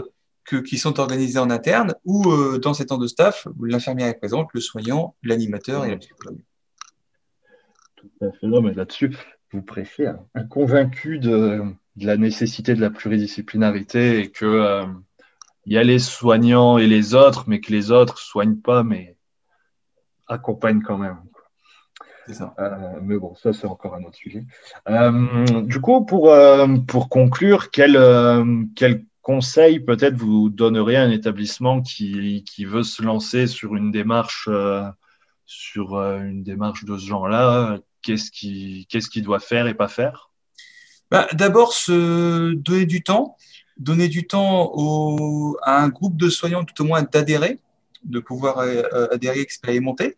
que, 0.45 0.57
qui 0.57 0.79
sont 0.79 1.01
organisés 1.01 1.39
en 1.39 1.51
interne, 1.51 1.95
où 2.05 2.31
euh, 2.31 2.59
dans 2.59 2.75
ces 2.75 2.87
temps 2.87 2.99
de 2.99 3.07
staff, 3.07 3.47
l'infirmière 3.63 4.09
est 4.09 4.19
présente, 4.19 4.49
le 4.53 4.61
soignant, 4.61 5.15
l'animateur 5.23 5.85
et 5.85 5.91
la 5.91 5.97
psychologue. 5.97 6.41
Tout 7.97 8.11
à 8.23 8.31
fait. 8.33 8.47
Non, 8.47 8.61
mais 8.61 8.75
là-dessus, 8.75 9.17
vous 9.53 9.63
prêchez 9.63 10.07
un, 10.35 10.45
convaincu 10.45 11.19
de, 11.19 11.63
la 11.97 12.17
nécessité 12.17 12.75
de 12.75 12.81
la 12.81 12.91
pluridisciplinarité 12.91 14.21
et 14.21 14.31
que 14.31 14.45
euh, 14.45 14.85
il 15.67 15.73
y 15.73 15.79
a 15.79 15.83
les 15.83 15.99
soignants 15.99 16.79
et 16.79 16.87
les 16.87 17.15
autres, 17.15 17.45
mais 17.47 17.61
que 17.61 17.73
les 17.73 17.91
autres 17.91 18.19
soignent 18.19 18.61
pas, 18.61 18.83
mais 18.83 19.17
accompagnent 20.27 20.83
quand 20.83 20.99
même. 20.99 21.19
Ça. 22.29 22.55
Euh, 22.59 23.01
mais 23.03 23.19
bon, 23.19 23.35
ça 23.35 23.53
c'est 23.53 23.67
encore 23.67 23.95
un 23.95 24.03
autre 24.05 24.17
sujet. 24.17 24.45
du 25.65 25.81
coup, 25.81 26.05
pour, 26.07 26.35
pour 26.87 27.09
conclure, 27.11 27.71
quel, 27.71 27.99
quel 28.75 29.05
conseil 29.25 29.81
peut-être 29.81 30.17
vous 30.17 30.51
donneriez 30.51 30.99
à 30.99 31.03
un 31.03 31.11
établissement 31.11 31.81
qui, 31.81 32.45
qui, 32.45 32.65
veut 32.67 32.85
se 32.85 33.03
lancer 33.03 33.47
sur 33.49 33.75
une 33.75 33.91
démarche, 33.91 34.49
euh, 34.53 34.85
sur 35.47 35.95
euh, 35.95 36.21
une 36.21 36.45
démarche 36.45 36.85
de 36.85 36.97
ce 36.97 37.07
genre-là? 37.07 37.79
Qu'est-ce 38.03 38.31
qu'il 38.31 38.87
qu'est-ce 38.87 39.09
qu'il 39.09 39.25
doit 39.25 39.41
faire 39.41 39.67
et 39.67 39.75
pas 39.75 39.89
faire? 39.89 40.31
Bah, 41.11 41.27
D'abord, 41.33 41.73
se 41.73 42.53
donner 42.53 42.85
du 42.85 43.03
temps, 43.03 43.37
donner 43.77 44.09
du 44.09 44.27
temps 44.27 44.73
au, 44.75 45.57
à 45.63 45.83
un 45.83 45.89
groupe 45.89 46.17
de 46.17 46.29
soignants, 46.29 46.65
tout 46.65 46.83
au 46.83 46.87
moins 46.87 47.03
d'adhérer, 47.03 47.59
de 48.05 48.21
pouvoir 48.21 48.59
euh, 48.59 49.09
adhérer, 49.13 49.41
expérimenter. 49.41 50.17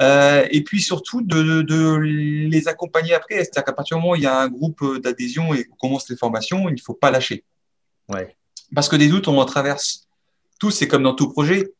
et 0.00 0.62
puis 0.64 0.80
surtout 0.80 1.22
de, 1.22 1.62
de, 1.62 1.96
les 1.98 2.68
accompagner 2.68 3.14
après. 3.14 3.36
C'est-à-dire 3.36 3.64
qu'à 3.64 3.72
partir 3.72 3.96
du 3.96 4.02
moment 4.02 4.12
où 4.12 4.16
il 4.16 4.22
y 4.22 4.26
a 4.26 4.40
un 4.40 4.48
groupe 4.48 5.00
d'adhésion 5.02 5.54
et 5.54 5.64
qu'on 5.64 5.76
commence 5.76 6.08
les 6.08 6.16
formations, 6.16 6.68
il 6.68 6.74
ne 6.74 6.80
faut 6.80 6.94
pas 6.94 7.10
lâcher. 7.10 7.44
Ouais. 8.08 8.36
Parce 8.74 8.88
que 8.88 8.96
des 8.96 9.08
doutes, 9.08 9.28
on 9.28 9.38
en 9.38 9.44
traverse 9.44 10.06
tous, 10.58 10.70
c'est 10.70 10.88
comme 10.88 11.02
dans 11.02 11.14
tout 11.14 11.28
projet. 11.28 11.72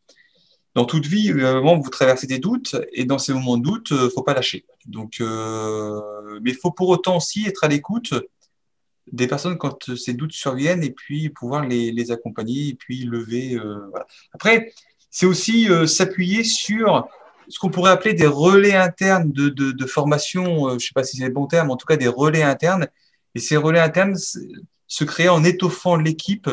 Dans 0.75 0.85
toute 0.85 1.07
vie, 1.07 1.33
moment 1.33 1.79
vous 1.79 1.89
traversez 1.89 2.27
des 2.27 2.39
doutes, 2.39 2.77
et 2.93 3.07
dans 3.07 3.19
ces 3.19 3.33
moments 3.33 3.57
de 3.57 3.63
doute, 3.63 3.89
il 3.93 3.97
euh, 3.97 4.05
ne 4.05 4.09
faut 4.11 4.23
pas 4.23 4.35
lâcher. 4.35 4.67
Donc, 4.85 5.23
euh, 5.23 6.39
mais 6.43 6.51
il 6.51 6.57
faut 6.57 6.71
pour 6.71 6.91
autant 6.91 7.17
aussi 7.17 7.47
être 7.47 7.65
à 7.65 7.69
l'écoute 7.69 8.13
des 9.13 9.27
personnes 9.27 9.59
quand 9.59 9.95
ces 9.97 10.15
doutes 10.15 10.33
surviennent, 10.33 10.83
et 10.83 10.91
puis 10.91 11.31
pouvoir 11.31 11.67
les, 11.67 11.93
les 11.93 12.11
accompagner, 12.11 12.69
et 12.69 12.75
puis 12.75 13.05
lever. 13.05 13.55
Euh. 13.55 13.91
Après, 14.33 14.73
c'est 15.11 15.27
aussi 15.27 15.69
s'appuyer 15.87 16.45
sur 16.45 17.09
ce 17.49 17.59
qu'on 17.59 17.71
pourrait 17.71 17.93
appeler 17.93 18.13
des 18.13 18.27
relais 18.27 18.75
internes 18.75 19.31
de, 19.33 19.49
de, 19.49 19.87
formation, 19.87 20.69
je 20.71 20.75
ne 20.75 20.79
sais 20.79 20.93
pas 20.95 21.05
si 21.05 21.17
c'est 21.17 21.27
le 21.27 21.33
bon 21.33 21.47
terme, 21.47 21.71
en 21.71 21.77
tout 21.77 21.87
cas 21.87 21.97
des 21.97 22.09
relais 22.09 22.43
internes. 22.43 22.89
Et 23.35 23.39
ces 23.39 23.57
relais 23.57 23.81
internes 23.81 24.17
se 24.17 25.05
créent 25.05 25.29
en 25.29 25.45
étoffant 25.45 25.97
l'équipe 25.97 26.51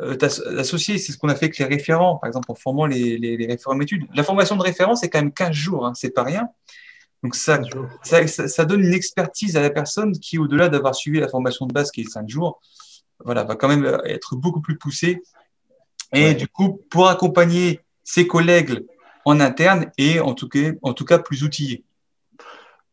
euh, 0.00 0.16
associé, 0.58 0.96
c'est 0.96 1.12
ce 1.12 1.18
qu'on 1.18 1.28
a 1.28 1.34
fait 1.34 1.46
avec 1.46 1.58
les 1.58 1.66
référents, 1.66 2.16
par 2.16 2.28
exemple 2.28 2.50
en 2.50 2.54
formant 2.54 2.86
les, 2.86 3.18
les, 3.18 3.46
référents 3.46 3.76
d'études. 3.76 4.06
La 4.14 4.22
formation 4.22 4.56
de 4.56 4.62
référent, 4.62 4.96
c'est 4.96 5.10
quand 5.10 5.18
même 5.18 5.32
15 5.32 5.52
jours, 5.52 5.86
hein, 5.86 5.92
c'est 5.94 6.10
pas 6.10 6.22
rien. 6.22 6.48
Donc 7.22 7.36
ça, 7.36 7.60
ça, 8.02 8.26
ça, 8.26 8.64
donne 8.64 8.80
une 8.80 8.94
expertise 8.94 9.56
à 9.56 9.62
la 9.62 9.70
personne 9.70 10.12
qui, 10.12 10.38
au-delà 10.38 10.68
d'avoir 10.68 10.94
suivi 10.94 11.20
la 11.20 11.28
formation 11.28 11.66
de 11.66 11.72
base 11.72 11.90
qui 11.92 12.00
est 12.00 12.10
5 12.10 12.28
jours, 12.28 12.60
voilà, 13.24 13.44
va 13.44 13.54
quand 13.54 13.68
même 13.68 14.00
être 14.04 14.34
beaucoup 14.34 14.60
plus 14.60 14.76
poussée. 14.76 15.22
Et 16.12 16.34
du 16.34 16.48
coup, 16.48 16.80
pour 16.90 17.08
accompagner 17.08 17.80
ses 18.02 18.26
collègues 18.26 18.84
en 19.24 19.40
interne 19.40 19.90
et 19.98 20.20
en 20.20 20.34
tout 20.34 20.48
cas, 20.48 20.72
en 20.82 20.94
tout 20.94 21.04
cas 21.04 21.18
plus 21.18 21.44
outillés. 21.44 21.84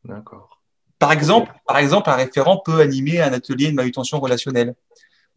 D'accord. 0.05 0.61
Par 0.99 1.11
exemple, 1.11 1.51
par 1.65 1.77
exemple, 1.77 2.09
un 2.09 2.15
référent 2.15 2.57
peut 2.57 2.81
animer 2.81 3.21
un 3.21 3.33
atelier 3.33 3.71
de 3.71 3.75
manutention 3.75 4.19
relationnelle 4.19 4.75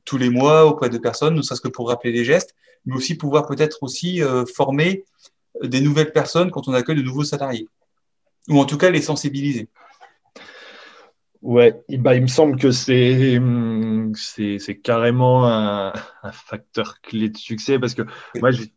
tous 0.05 0.19
les 0.19 0.31
mois 0.31 0.67
auprès 0.67 0.89
de 0.91 0.99
personnes, 0.99 1.35
ne 1.35 1.43
serait-ce 1.43 1.61
que 1.61 1.69
pour 1.69 1.89
rappeler 1.89 2.13
les 2.13 2.25
gestes, 2.25 2.55
mais 2.85 2.97
aussi 2.97 3.15
pouvoir 3.17 3.47
peut-être 3.47 3.83
aussi 3.83 4.23
euh, 4.23 4.45
former 4.45 5.05
des 5.63 5.81
nouvelles 5.81 6.13
personnes 6.13 6.51
quand 6.51 6.67
on 6.69 6.73
accueille 6.73 6.97
de 6.97 7.03
nouveaux 7.03 7.25
salariés, 7.25 7.69
ou 8.49 8.59
en 8.59 8.65
tout 8.65 8.79
cas 8.79 8.91
les 8.91 9.03
sensibiliser. 9.03 9.69
Ouais, 11.43 11.83
bah, 11.89 12.15
il 12.15 12.23
me 12.23 12.29
semble 12.29 12.57
que 12.57 12.71
c'est 12.71 13.41
c'est 14.15 14.81
carrément 14.81 15.49
un, 15.49 15.93
facteur 16.33 17.01
clé 17.01 17.31
de 17.31 17.37
succès 17.37 17.81
parce 17.81 17.95
que 17.95 18.03
moi 18.37 18.53
j'ai 18.53 18.71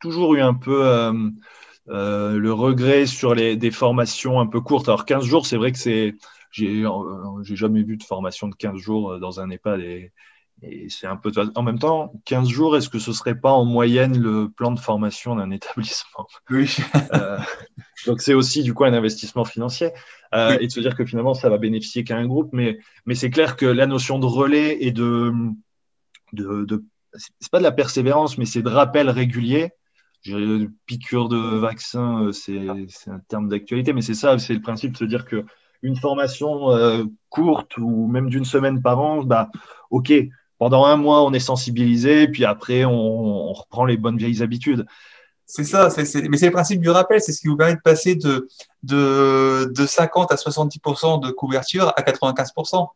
toujours 0.00 0.34
eu 0.36 0.40
un 0.40 0.54
peu 0.54 0.86
euh, 0.86 1.12
euh, 1.88 2.38
le 2.38 2.52
regret 2.52 3.06
sur 3.06 3.34
les 3.34 3.56
des 3.56 3.72
formations 3.72 4.38
un 4.38 4.46
peu 4.46 4.60
courtes. 4.60 4.88
Alors 4.88 5.04
15 5.04 5.24
jours, 5.24 5.46
c'est 5.46 5.56
vrai 5.56 5.72
que 5.72 5.78
c'est 5.78 6.14
j'ai 6.52 6.84
j'ai 7.42 7.56
jamais 7.56 7.82
vu 7.82 7.96
de 7.96 8.04
formation 8.04 8.46
de 8.46 8.54
15 8.54 8.76
jours 8.76 9.18
dans 9.18 9.40
un 9.40 9.50
EHPAD 9.50 9.80
et 10.62 10.88
c'est 10.88 11.06
un 11.06 11.16
peu 11.16 11.30
en 11.54 11.62
même 11.62 11.78
temps 11.78 12.12
15 12.24 12.48
jours 12.48 12.76
est-ce 12.76 12.88
que 12.88 12.98
ce 12.98 13.12
serait 13.12 13.34
pas 13.34 13.52
en 13.52 13.64
moyenne 13.64 14.18
le 14.18 14.48
plan 14.48 14.70
de 14.72 14.78
formation 14.78 15.36
d'un 15.36 15.50
établissement? 15.50 16.26
Oui. 16.50 16.76
euh, 17.14 17.38
donc 18.06 18.20
c'est 18.20 18.34
aussi 18.34 18.62
du 18.62 18.74
coup 18.74 18.84
un 18.84 18.92
investissement 18.92 19.44
financier. 19.44 19.90
Euh, 20.34 20.58
et 20.60 20.66
de 20.66 20.72
se 20.72 20.80
dire 20.80 20.96
que 20.96 21.04
finalement 21.04 21.34
ça 21.34 21.48
va 21.48 21.58
bénéficier 21.58 22.02
qu'à 22.02 22.16
un 22.16 22.26
groupe. 22.26 22.50
Mais 22.52 22.78
mais 23.06 23.14
c'est 23.14 23.30
clair 23.30 23.56
que 23.56 23.66
la 23.66 23.86
notion 23.86 24.18
de 24.18 24.26
relais 24.26 24.78
et 24.80 24.92
de 24.92 25.32
de, 26.32 26.64
de 26.64 26.84
c'est 27.14 27.50
pas 27.50 27.58
de 27.58 27.64
la 27.64 27.72
persévérance 27.72 28.38
mais 28.38 28.46
c'est 28.46 28.62
de 28.62 28.68
rappel 28.68 29.10
régulier. 29.10 29.72
Piqûre 30.86 31.28
de 31.28 31.36
vaccin, 31.58 32.30
c'est 32.32 32.66
un 32.66 33.18
terme 33.28 33.50
d'actualité, 33.50 33.92
mais 33.92 34.00
c'est 34.00 34.14
ça, 34.14 34.38
c'est 34.38 34.54
le 34.54 34.62
principe 34.62 34.92
de 34.92 34.96
se 34.96 35.04
dire 35.04 35.26
que 35.26 35.44
une 35.82 35.96
formation 35.96 36.70
euh, 36.70 37.04
courte 37.28 37.76
ou 37.76 38.08
même 38.08 38.30
d'une 38.30 38.46
semaine 38.46 38.80
par 38.80 38.98
an, 39.00 39.22
bah, 39.22 39.50
ok, 39.90 40.12
pendant 40.58 40.84
un 40.84 40.96
mois, 40.96 41.22
on 41.24 41.32
est 41.32 41.40
sensibilisé, 41.40 42.28
puis 42.28 42.44
après, 42.44 42.84
on, 42.84 43.52
reprend 43.52 43.84
les 43.84 43.96
bonnes 43.96 44.16
vieilles 44.16 44.42
habitudes. 44.42 44.86
C'est 45.46 45.64
ça, 45.64 45.88
mais 45.96 46.04
c'est 46.04 46.46
le 46.46 46.50
principe 46.50 46.80
du 46.80 46.88
rappel, 46.88 47.20
c'est 47.20 47.32
ce 47.32 47.40
qui 47.40 47.48
vous 47.48 47.56
permet 47.56 47.74
de 47.74 47.80
passer 47.80 48.14
de, 48.14 48.48
de, 48.82 49.70
de 49.74 49.86
50 49.86 50.32
à 50.32 50.36
70% 50.36 51.22
de 51.22 51.30
couverture 51.30 51.92
à 51.96 52.00
95%. 52.00 52.88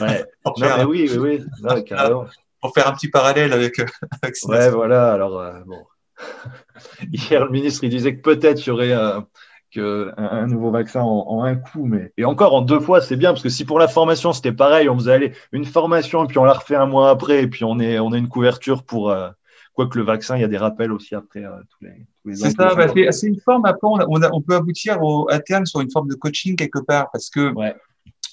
Ouais. 0.00 0.24
non, 0.44 0.84
oui, 0.86 1.10
oui, 1.18 1.40
oui. 1.62 1.84
carrément. 1.84 2.26
Pour 2.60 2.72
faire 2.72 2.88
un 2.88 2.92
petit 2.92 3.08
parallèle 3.08 3.52
avec. 3.52 3.80
avec 4.22 4.36
ouais, 4.44 4.70
voilà. 4.70 5.12
Alors, 5.12 5.40
euh, 5.40 5.60
bon. 5.66 5.84
Hier, 7.12 7.44
le 7.44 7.50
ministre, 7.50 7.84
il 7.84 7.90
disait 7.90 8.16
que 8.16 8.22
peut-être 8.22 8.64
il 8.64 8.68
y 8.68 8.70
aurait 8.70 8.92
euh, 8.92 9.20
qu'un 9.70 10.12
un 10.16 10.46
nouveau 10.46 10.70
vaccin 10.70 11.02
en, 11.02 11.42
un 11.42 11.56
coup. 11.56 11.84
Mais... 11.84 12.12
Et 12.16 12.24
encore, 12.24 12.54
en 12.54 12.62
deux 12.62 12.80
fois, 12.80 13.00
c'est 13.00 13.16
bien, 13.16 13.30
parce 13.30 13.42
que 13.42 13.48
si 13.48 13.64
pour 13.64 13.78
la 13.78 13.88
formation, 13.88 14.32
c'était 14.32 14.52
pareil, 14.52 14.88
on 14.88 14.96
faisait 14.96 15.12
aller 15.12 15.32
une 15.52 15.64
formation, 15.64 16.24
et 16.24 16.26
puis 16.26 16.38
on 16.38 16.44
la 16.44 16.54
refait 16.54 16.76
un 16.76 16.86
mois 16.86 17.10
après, 17.10 17.42
et 17.42 17.46
puis 17.46 17.64
on, 17.64 17.78
est, 17.78 17.98
on 17.98 18.12
a 18.12 18.18
une 18.18 18.28
couverture 18.28 18.82
pour... 18.84 19.10
Euh, 19.10 19.30
quoique 19.74 19.96
le 19.96 20.04
vaccin, 20.04 20.36
il 20.36 20.40
y 20.40 20.44
a 20.44 20.48
des 20.48 20.58
rappels 20.58 20.90
aussi 20.90 21.14
après 21.14 21.44
euh, 21.44 21.50
tous 21.70 21.84
les, 21.84 22.34
C'est 22.34 22.50
ça, 22.50 22.74
bah, 22.74 22.88
c'est 22.88 23.26
une 23.26 23.40
forme, 23.40 23.64
après, 23.64 23.86
on, 23.86 23.98
on, 24.08 24.40
peut 24.42 24.56
aboutir 24.56 25.00
au, 25.02 25.30
à 25.30 25.38
terme 25.38 25.66
sur 25.66 25.80
une 25.80 25.90
forme 25.90 26.08
de 26.08 26.16
coaching 26.16 26.56
quelque 26.56 26.80
part, 26.80 27.10
parce 27.12 27.30
que 27.30 27.52
ouais. 27.54 27.76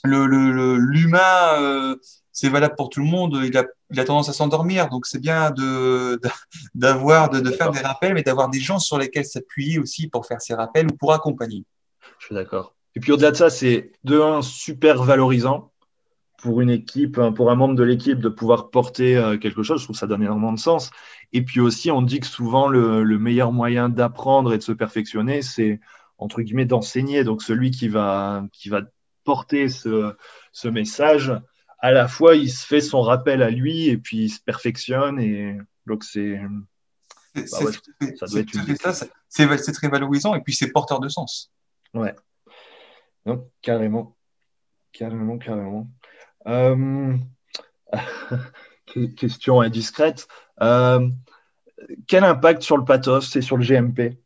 l'humain... 0.03 0.23
Le, 0.23 0.25
le, 0.51 0.79
euh, 1.13 1.95
c'est 2.35 2.49
valable 2.49 2.75
pour 2.75 2.89
tout 2.89 2.99
le 2.99 3.07
monde. 3.07 3.39
Il 3.43 3.57
a, 3.57 3.63
il 3.91 3.99
a 3.99 4.03
tendance 4.03 4.27
à 4.27 4.33
s'endormir, 4.33 4.89
donc 4.89 5.07
c'est 5.07 5.21
bien 5.21 5.51
de 5.51 6.19
d'avoir 6.75 7.29
de, 7.29 7.39
de, 7.39 7.49
faire 7.49 7.71
des 7.71 7.79
rappels, 7.79 8.13
mais 8.13 8.23
d'avoir 8.23 8.49
des 8.49 8.59
gens 8.59 8.77
sur 8.77 8.99
lesquels 8.99 9.25
s'appuyer 9.25 9.79
aussi 9.79 10.09
pour 10.09 10.27
faire 10.27 10.41
ces 10.41 10.53
rappels 10.53 10.87
ou 10.87 10.95
pour 10.95 11.13
accompagner. 11.13 11.63
Je 12.19 12.25
suis 12.27 12.35
d'accord. 12.35 12.75
Et 12.95 12.99
puis 12.99 13.13
au-delà 13.13 13.31
de 13.31 13.37
ça, 13.37 13.49
c'est 13.49 13.93
de 14.03 14.19
un 14.19 14.41
super 14.41 15.01
valorisant 15.01 15.71
pour 16.37 16.59
une 16.59 16.69
équipe, 16.69 17.19
pour 17.35 17.49
un 17.49 17.55
membre 17.55 17.75
de 17.75 17.83
l'équipe 17.83 18.19
de 18.19 18.29
pouvoir 18.29 18.69
porter 18.69 19.15
euh, 19.15 19.37
quelque 19.37 19.63
chose. 19.63 19.79
Je 19.79 19.85
trouve 19.85 19.95
que 19.95 19.99
ça 19.99 20.05
donne 20.05 20.21
énormément 20.21 20.53
de 20.53 20.59
sens. 20.59 20.91
Et 21.31 21.41
puis 21.41 21.61
aussi, 21.61 21.89
on 21.89 22.01
dit 22.01 22.19
que 22.19 22.27
souvent 22.27 22.67
le, 22.67 23.03
le 23.03 23.17
meilleur 23.17 23.53
moyen 23.53 23.87
d'apprendre 23.87 24.53
et 24.53 24.57
de 24.57 24.63
se 24.63 24.73
perfectionner, 24.73 25.41
c'est 25.41 25.79
entre 26.17 26.41
guillemets 26.41 26.65
d'enseigner. 26.65 27.23
Donc 27.23 27.41
celui 27.41 27.71
qui 27.71 27.87
va 27.87 28.43
qui 28.51 28.67
va 28.67 28.81
porter 29.23 29.69
ce, 29.69 30.13
ce 30.51 30.67
message 30.67 31.33
à 31.85 31.91
la 31.91 32.07
fois, 32.07 32.35
il 32.35 32.49
se 32.49 32.65
fait 32.65 32.81
son 32.81 32.99
rappel 33.01 33.43
à 33.43 33.51
lui 33.51 33.89
et 33.89 33.97
puis 33.99 34.25
il 34.25 34.29
se 34.29 34.39
perfectionne. 34.41 35.19
Et 35.19 35.55
donc, 35.85 36.03
c'est. 36.03 36.41
c'est 39.29 39.71
très 39.71 39.87
valorisant 39.87 40.33
et 40.33 40.41
puis 40.41 40.55
c'est 40.55 40.71
porteur 40.71 40.99
de 40.99 41.09
sens. 41.09 41.51
Ouais. 41.93 42.15
Non, 43.27 43.47
carrément. 43.61 44.17
Carrément, 44.93 45.37
carrément. 45.37 45.87
Euh, 46.47 47.15
question 49.15 49.61
indiscrète. 49.61 50.27
Euh, 50.63 51.07
quel 52.07 52.23
impact 52.23 52.63
sur 52.63 52.77
le 52.77 52.85
pathos 52.85 53.35
et 53.35 53.41
sur 53.41 53.57
le 53.57 53.63
GMP 53.63 54.17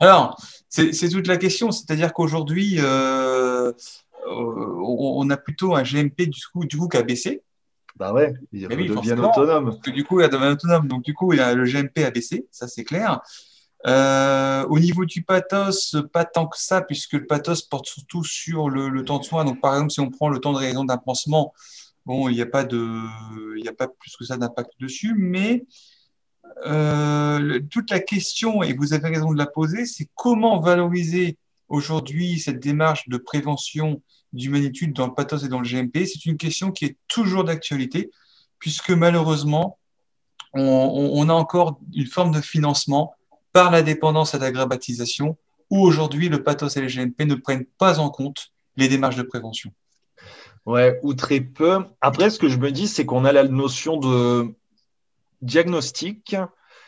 Alors, 0.00 0.36
c'est 0.68 1.08
toute 1.10 1.28
la 1.28 1.36
question. 1.36 1.70
C'est-à-dire 1.70 2.12
qu'aujourd'hui, 2.12 2.78
euh, 2.80 3.72
on 4.28 5.30
a 5.30 5.36
plutôt 5.36 5.74
un 5.74 5.82
GMP 5.82 6.22
du 6.22 6.40
coup, 6.52 6.64
du 6.64 6.76
coup 6.76 6.88
qui 6.88 6.96
a 6.96 7.02
baissé. 7.02 7.42
Bah 7.96 8.12
ouais, 8.12 8.34
il 8.52 8.68
devient 8.68 9.16
autonome. 9.18 9.78
du 9.86 10.04
coup, 10.04 10.20
il 10.20 10.28
devient 10.28 10.52
autonome. 10.52 10.86
Donc, 10.86 11.02
du 11.02 11.14
coup, 11.14 11.32
il 11.32 11.40
a 11.40 11.54
le 11.54 11.64
GMP 11.64 12.04
a 12.04 12.10
baissé, 12.10 12.46
ça 12.50 12.68
c'est 12.68 12.84
clair. 12.84 13.22
Euh, 13.86 14.66
au 14.66 14.78
niveau 14.78 15.04
du 15.04 15.22
pathos, 15.22 15.96
pas 16.12 16.24
tant 16.24 16.46
que 16.46 16.58
ça, 16.58 16.82
puisque 16.82 17.12
le 17.12 17.26
pathos 17.26 17.62
porte 17.62 17.86
surtout 17.86 18.24
sur 18.24 18.68
le, 18.68 19.04
temps 19.04 19.18
de 19.18 19.24
soin. 19.24 19.44
Donc, 19.44 19.60
par 19.60 19.74
exemple, 19.74 19.92
si 19.92 20.00
on 20.00 20.10
prend 20.10 20.28
le 20.28 20.40
temps 20.40 20.52
de 20.52 20.58
réalisation 20.58 20.84
d'un 20.84 20.98
pansement, 20.98 21.54
bon, 22.04 22.28
il 22.28 22.34
n'y 22.34 22.42
a 22.42 22.46
pas 22.46 22.64
de, 22.64 23.66
a 23.66 23.72
pas 23.72 23.88
plus 23.88 24.16
que 24.16 24.24
ça 24.24 24.36
d'impact 24.36 24.72
dessus, 24.78 25.14
mais 25.16 25.64
euh, 26.66 27.60
toute 27.70 27.90
la 27.90 28.00
question, 28.00 28.62
et 28.62 28.74
vous 28.74 28.92
avez 28.92 29.08
raison 29.08 29.32
de 29.32 29.38
la 29.38 29.46
poser, 29.46 29.86
c'est 29.86 30.08
comment 30.14 30.60
valoriser 30.60 31.38
aujourd'hui 31.68 32.38
cette 32.38 32.60
démarche 32.60 33.08
de 33.08 33.16
prévention 33.16 34.02
d'humanitude 34.32 34.92
dans 34.92 35.06
le 35.06 35.14
pathos 35.14 35.44
et 35.44 35.48
dans 35.48 35.60
le 35.60 35.68
GMP. 35.68 36.06
C'est 36.06 36.26
une 36.26 36.36
question 36.36 36.70
qui 36.70 36.84
est 36.84 36.96
toujours 37.08 37.44
d'actualité, 37.44 38.10
puisque 38.58 38.90
malheureusement, 38.90 39.78
on, 40.52 41.28
a 41.28 41.34
encore 41.34 41.78
une 41.94 42.06
forme 42.06 42.32
de 42.32 42.40
financement 42.40 43.14
par 43.52 43.70
la 43.70 43.82
dépendance 43.82 44.34
à 44.34 44.38
l'agrabatisation, 44.38 45.36
où 45.70 45.80
aujourd'hui 45.80 46.28
le 46.28 46.42
pathos 46.42 46.76
et 46.76 46.80
le 46.80 46.86
GMP 46.86 47.22
ne 47.22 47.34
prennent 47.34 47.66
pas 47.78 47.98
en 47.98 48.10
compte 48.10 48.52
les 48.76 48.88
démarches 48.88 49.16
de 49.16 49.22
prévention. 49.22 49.72
Ouais, 50.64 50.98
ou 51.02 51.14
très 51.14 51.40
peu. 51.40 51.84
Après, 52.00 52.30
ce 52.30 52.38
que 52.38 52.48
je 52.48 52.58
me 52.58 52.72
dis, 52.72 52.88
c'est 52.88 53.04
qu'on 53.04 53.24
a 53.24 53.32
la 53.32 53.44
notion 53.44 53.96
de 53.98 54.54
diagnostic 55.42 56.36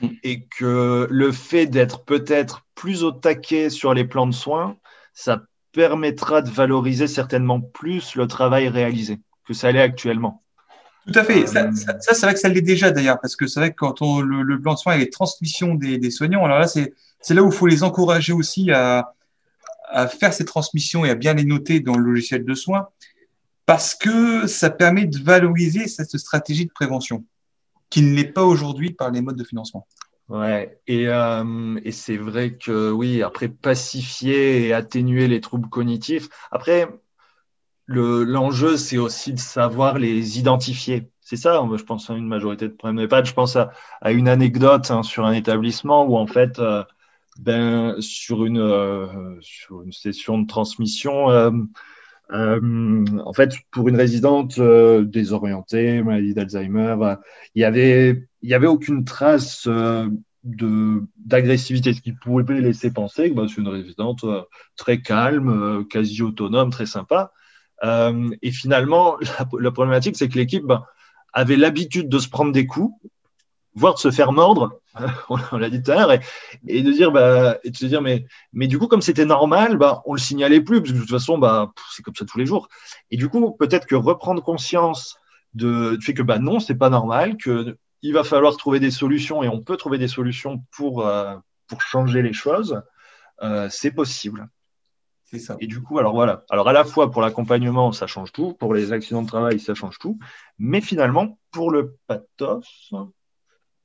mm. 0.00 0.08
et 0.22 0.44
que 0.44 1.06
le 1.10 1.32
fait 1.32 1.66
d'être 1.66 2.04
peut-être 2.04 2.66
plus 2.74 3.04
au 3.04 3.12
taquet 3.12 3.70
sur 3.70 3.94
les 3.94 4.04
plans 4.04 4.26
de 4.26 4.34
soins, 4.34 4.76
ça 5.12 5.42
permettra 5.72 6.42
de 6.42 6.50
valoriser 6.50 7.06
certainement 7.06 7.60
plus 7.60 8.14
le 8.14 8.26
travail 8.26 8.68
réalisé 8.68 9.20
que 9.48 9.54
ça 9.54 9.72
l'est 9.72 9.80
actuellement. 9.80 10.42
Tout 11.06 11.18
à 11.18 11.24
fait. 11.24 11.46
Ça, 11.46 11.70
c'est 12.00 12.20
vrai 12.20 12.34
que 12.34 12.40
ça 12.40 12.48
l'est 12.48 12.60
déjà 12.60 12.90
d'ailleurs, 12.90 13.18
parce 13.20 13.34
que 13.34 13.46
c'est 13.46 13.60
vrai 13.60 13.70
que 13.70 13.76
quand 13.76 14.02
on, 14.02 14.20
le, 14.20 14.60
plan 14.60 14.74
de 14.74 14.78
soins 14.78 14.94
et 14.94 14.98
les 14.98 15.08
transmissions 15.08 15.74
des, 15.74 16.10
soignants, 16.10 16.44
alors 16.44 16.58
là, 16.58 16.66
c'est 16.68 17.34
là 17.34 17.42
où 17.42 17.46
il 17.46 17.54
faut 17.54 17.66
les 17.66 17.82
encourager 17.82 18.34
aussi 18.34 18.70
à, 18.70 19.14
à, 19.88 20.06
faire 20.06 20.34
ces 20.34 20.44
transmissions 20.44 21.06
et 21.06 21.10
à 21.10 21.14
bien 21.14 21.32
les 21.32 21.44
noter 21.44 21.80
dans 21.80 21.96
le 21.96 22.04
logiciel 22.04 22.44
de 22.44 22.54
soins, 22.54 22.88
parce 23.64 23.94
que 23.94 24.46
ça 24.46 24.68
permet 24.68 25.06
de 25.06 25.18
valoriser 25.18 25.88
cette 25.88 26.16
stratégie 26.18 26.66
de 26.66 26.72
prévention 26.72 27.24
qui 27.90 28.02
ne 28.02 28.14
l'est 28.14 28.32
pas 28.32 28.44
aujourd'hui 28.44 28.92
par 28.92 29.10
les 29.10 29.20
modes 29.20 29.36
de 29.36 29.44
financement. 29.44 29.86
Ouais, 30.28 30.78
et, 30.86 31.08
euh, 31.08 31.80
et 31.84 31.92
c'est 31.92 32.18
vrai 32.18 32.58
que 32.58 32.90
oui, 32.90 33.22
après 33.22 33.48
pacifier 33.48 34.66
et 34.66 34.74
atténuer 34.74 35.26
les 35.26 35.40
troubles 35.40 35.70
cognitifs, 35.70 36.28
après, 36.50 36.86
l'enjeu, 37.86 38.76
c'est 38.76 38.98
aussi 38.98 39.32
de 39.32 39.38
savoir 39.38 39.98
les 39.98 40.38
identifier. 40.38 41.10
C'est 41.22 41.36
ça, 41.36 41.62
je 41.76 41.82
pense, 41.82 42.10
à 42.10 42.14
une 42.14 42.26
majorité 42.26 42.68
de 42.68 42.74
problèmes 42.74 42.98
d'EHPAD. 42.98 43.26
Je 43.26 43.32
pense 43.32 43.56
à, 43.56 43.72
à 44.02 44.12
une 44.12 44.28
anecdote 44.28 44.90
hein, 44.90 45.02
sur 45.02 45.24
un 45.24 45.32
établissement 45.32 46.04
où, 46.04 46.16
en 46.16 46.26
fait, 46.26 46.58
euh, 46.58 46.84
ben, 47.38 47.96
sur, 48.00 48.44
une, 48.44 48.58
euh, 48.58 49.36
sur 49.40 49.82
une 49.82 49.92
session 49.92 50.38
de 50.38 50.46
transmission, 50.46 51.30
euh, 52.32 53.04
en 53.24 53.32
fait, 53.32 53.54
pour 53.70 53.88
une 53.88 53.96
résidente 53.96 54.58
euh, 54.58 55.04
désorientée, 55.04 56.02
maladie 56.02 56.34
d'Alzheimer, 56.34 56.96
euh, 57.00 57.16
il 57.54 57.62
y 57.62 57.64
avait, 57.64 58.28
il 58.42 58.50
y 58.50 58.54
avait 58.54 58.66
aucune 58.66 59.04
trace 59.04 59.66
de 59.66 61.02
d'agressivité, 61.16 61.92
ce 61.92 62.00
qui 62.00 62.12
pouvait 62.12 62.60
laisser 62.60 62.92
penser 62.92 63.30
que 63.30 63.34
bah, 63.34 63.46
c'est 63.48 63.60
une 63.60 63.68
résidente 63.68 64.24
très 64.76 65.00
calme, 65.00 65.86
quasi 65.90 66.22
autonome, 66.22 66.70
très 66.70 66.86
sympa. 66.86 67.32
et 67.82 68.50
finalement, 68.52 69.16
la, 69.58 69.70
problématique, 69.70 70.16
c'est 70.16 70.28
que 70.28 70.38
l'équipe 70.38 70.64
bah, 70.64 70.86
avait 71.32 71.56
l'habitude 71.56 72.08
de 72.08 72.18
se 72.18 72.28
prendre 72.28 72.52
des 72.52 72.66
coups, 72.66 72.94
voire 73.74 73.94
de 73.94 73.98
se 73.98 74.10
faire 74.10 74.32
mordre, 74.32 74.80
on 75.28 75.56
l'a 75.56 75.70
dit 75.70 75.82
tout 75.82 75.90
à 75.90 75.94
l'heure, 75.94 76.12
et, 76.66 76.82
de 76.82 76.92
dire, 76.92 77.12
bah, 77.12 77.58
et 77.64 77.70
de 77.70 77.76
se 77.76 77.86
dire, 77.86 78.02
mais, 78.02 78.26
mais 78.52 78.66
du 78.66 78.78
coup, 78.78 78.88
comme 78.88 79.02
c'était 79.02 79.24
normal, 79.24 79.76
bah, 79.76 80.02
on 80.06 80.14
le 80.14 80.18
signalait 80.18 80.60
plus, 80.60 80.80
parce 80.80 80.92
que 80.92 80.96
de 80.96 81.00
toute 81.00 81.10
façon, 81.10 81.38
bah, 81.38 81.72
c'est 81.94 82.02
comme 82.02 82.14
ça 82.14 82.24
tous 82.24 82.38
les 82.38 82.46
jours. 82.46 82.68
Et 83.10 83.16
du 83.16 83.28
coup, 83.28 83.52
peut-être 83.52 83.86
que 83.86 83.94
reprendre 83.94 84.42
conscience 84.42 85.16
de, 85.54 85.96
du 85.96 86.04
fait 86.04 86.14
que 86.14 86.22
bah, 86.22 86.38
non, 86.38 86.60
c'est 86.60 86.74
pas 86.74 86.90
normal, 86.90 87.36
que 87.36 87.76
il 88.02 88.12
va 88.12 88.22
falloir 88.22 88.56
trouver 88.56 88.80
des 88.80 88.90
solutions, 88.90 89.42
et 89.42 89.48
on 89.48 89.60
peut 89.60 89.76
trouver 89.76 89.98
des 89.98 90.08
solutions 90.08 90.62
pour, 90.70 91.06
euh, 91.06 91.36
pour 91.66 91.82
changer 91.82 92.22
les 92.22 92.32
choses, 92.32 92.82
euh, 93.42 93.68
c'est 93.70 93.90
possible. 93.90 94.48
C'est 95.30 95.38
ça. 95.38 95.56
Et 95.60 95.66
du 95.66 95.82
coup, 95.82 95.98
alors 95.98 96.14
voilà. 96.14 96.44
Alors 96.48 96.68
à 96.68 96.72
la 96.72 96.84
fois 96.84 97.10
pour 97.10 97.20
l'accompagnement, 97.20 97.92
ça 97.92 98.06
change 98.06 98.32
tout. 98.32 98.54
Pour 98.54 98.72
les 98.72 98.92
accidents 98.92 99.22
de 99.22 99.26
travail, 99.26 99.60
ça 99.60 99.74
change 99.74 99.98
tout. 99.98 100.18
Mais 100.58 100.80
finalement, 100.80 101.38
pour 101.50 101.70
le 101.70 101.96
pathos, 102.06 102.94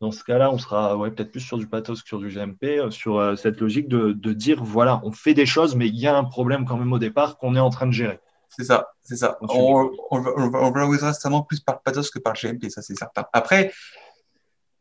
dans 0.03 0.11
ce 0.11 0.25
cas-là, 0.25 0.51
on 0.51 0.57
sera 0.57 0.97
ouais, 0.97 1.11
peut-être 1.11 1.31
plus 1.31 1.39
sur 1.39 1.57
du 1.57 1.65
pathos 1.65 2.01
que 2.01 2.07
sur 2.09 2.19
du 2.19 2.27
GMP, 2.27 2.63
euh, 2.63 2.91
sur 2.91 3.19
euh, 3.19 3.37
cette 3.37 3.61
logique 3.61 3.87
de, 3.87 4.33
dire 4.33 4.61
voilà, 4.61 4.99
on 5.05 5.13
fait 5.13 5.33
des 5.33 5.45
choses, 5.45 5.77
mais 5.77 5.87
il 5.87 5.95
y 5.95 6.07
a 6.07 6.17
un 6.17 6.25
problème 6.25 6.65
quand 6.65 6.75
même 6.75 6.91
au 6.91 6.99
départ 6.99 7.37
qu'on 7.37 7.55
est 7.55 7.59
en 7.61 7.69
train 7.69 7.87
de 7.87 7.93
gérer. 7.93 8.19
C'est 8.49 8.65
ça, 8.65 8.89
c'est 9.01 9.15
ça. 9.15 9.37
On, 9.39 9.89
on, 10.11 10.71
valorisera 10.71 11.13
certainement 11.13 11.41
plus 11.41 11.61
par 11.61 11.75
le 11.75 11.81
pathos 11.85 12.11
que 12.11 12.19
par 12.19 12.33
le 12.33 12.49
GMP, 12.49 12.69
ça 12.69 12.81
c'est 12.81 12.95
certain. 12.95 13.23
Après, 13.31 13.71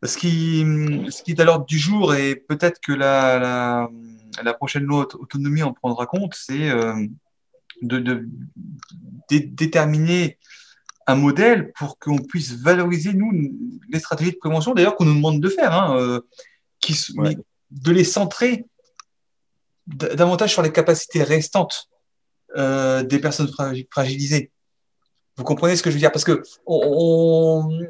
ce 0.02 0.18
qui, 0.18 0.66
ce 1.08 1.22
qui 1.22 1.30
est 1.30 1.40
à 1.40 1.44
l'ordre 1.44 1.66
du 1.66 1.78
jour, 1.78 2.16
et 2.16 2.34
peut-être 2.34 2.80
que 2.80 2.92
la, 2.92 3.88
la, 4.42 4.54
prochaine 4.54 4.82
loi 4.82 5.06
autonomie 5.14 5.62
en 5.62 5.72
prendra 5.72 6.06
compte, 6.06 6.34
c'est 6.34 6.68
euh, 6.68 7.06
de, 7.80 8.00
de, 8.00 8.26
déterminer 9.28 10.38
un 11.06 11.14
modèle 11.14 11.72
pour 11.72 11.98
qu'on 11.98 12.18
puisse 12.18 12.52
valoriser, 12.52 13.12
nous, 13.12 13.32
les 13.90 13.98
stratégies 13.98 14.32
de 14.32 14.36
prévention, 14.36 14.74
d'ailleurs, 14.74 14.96
qu'on 14.96 15.04
nous 15.04 15.14
demande 15.14 15.40
de 15.40 15.48
faire, 15.48 15.72
hein, 15.72 15.98
euh, 15.98 16.20
qui, 16.80 16.96
de 17.70 17.92
les 17.92 18.04
centrer 18.04 18.66
davantage 19.86 20.52
sur 20.52 20.62
les 20.62 20.72
capacités 20.72 21.22
restantes 21.22 21.88
euh, 22.56 23.02
des 23.02 23.18
personnes 23.18 23.50
fragilisées. 23.90 24.50
Vous 25.36 25.44
comprenez 25.44 25.76
ce 25.76 25.82
que 25.82 25.90
je 25.90 25.94
veux 25.94 26.00
dire? 26.00 26.12
Parce 26.12 26.24
que 26.24 26.42
on, 26.66 27.80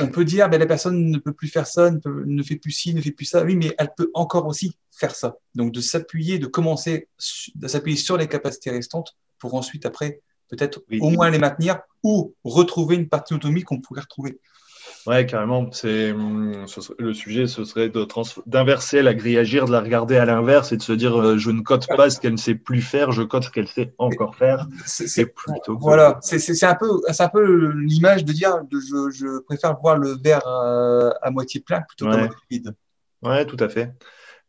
on 0.00 0.08
peut 0.08 0.24
dire, 0.24 0.48
ben, 0.48 0.58
la 0.58 0.66
personne 0.66 1.10
ne 1.10 1.18
peut 1.18 1.32
plus 1.32 1.48
faire 1.48 1.66
ça, 1.66 1.90
ne, 1.90 1.98
ne, 2.04 2.42
fait 2.42 2.56
plus 2.56 2.72
ci, 2.72 2.94
ne 2.94 3.00
fait 3.00 3.12
plus 3.12 3.24
ça. 3.24 3.42
Oui, 3.44 3.56
mais 3.56 3.74
elle 3.78 3.92
peut 3.96 4.10
encore 4.14 4.46
aussi 4.46 4.76
faire 4.90 5.14
ça. 5.14 5.36
Donc, 5.54 5.72
de 5.72 5.80
s'appuyer, 5.80 6.38
de 6.38 6.46
commencer, 6.46 7.08
de 7.54 7.68
s'appuyer 7.68 7.96
sur 7.96 8.16
les 8.16 8.28
capacités 8.28 8.70
restantes 8.70 9.16
pour 9.38 9.54
ensuite, 9.54 9.86
après, 9.86 10.20
peut-être 10.52 10.82
au 11.00 11.10
moins 11.10 11.30
les 11.30 11.38
maintenir 11.38 11.80
ou 12.02 12.34
retrouver 12.44 12.96
une 12.96 13.08
partie 13.08 13.32
autonomie 13.32 13.62
qu'on 13.62 13.80
pourrait 13.80 14.02
retrouver. 14.02 14.38
Ouais, 15.06 15.26
carrément. 15.26 15.72
C'est 15.72 16.14
le 16.98 17.12
sujet, 17.14 17.46
ce 17.46 17.64
serait 17.64 17.90
d'inverser 18.46 19.02
la 19.02 19.14
grille 19.14 19.38
agir, 19.38 19.64
de 19.64 19.72
la 19.72 19.80
regarder 19.80 20.16
à 20.16 20.24
l'inverse 20.26 20.70
et 20.70 20.76
de 20.76 20.82
se 20.82 20.92
dire 20.92 21.20
euh, 21.20 21.38
je 21.38 21.50
ne 21.50 21.60
cote 21.62 21.88
pas 21.88 22.10
ce 22.10 22.20
qu'elle 22.20 22.32
ne 22.32 22.36
sait 22.36 22.54
plus 22.54 22.82
faire, 22.82 23.10
je 23.10 23.22
cote 23.22 23.44
ce 23.44 23.50
qu'elle 23.50 23.66
sait 23.66 23.94
encore 23.98 24.36
faire. 24.36 24.68
C'est 24.84 25.26
plutôt. 25.26 25.76
Voilà, 25.78 26.18
c'est 26.22 26.64
un 26.64 26.74
peu, 26.74 27.00
c'est 27.10 27.22
un 27.22 27.28
peu 27.28 27.72
l'image 27.72 28.24
de 28.24 28.32
dire 28.32 28.58
je, 28.70 29.10
je, 29.10 29.40
préfère 29.40 29.76
voir 29.80 29.96
le 29.96 30.16
verre 30.22 30.46
euh, 30.46 31.10
à 31.22 31.30
moitié 31.30 31.60
plein 31.60 31.80
plutôt 31.80 32.04
qu'à 32.10 32.18
moitié 32.18 32.36
vide. 32.50 32.74
Ouais, 33.22 33.46
tout 33.46 33.56
à 33.58 33.68
fait. 33.68 33.92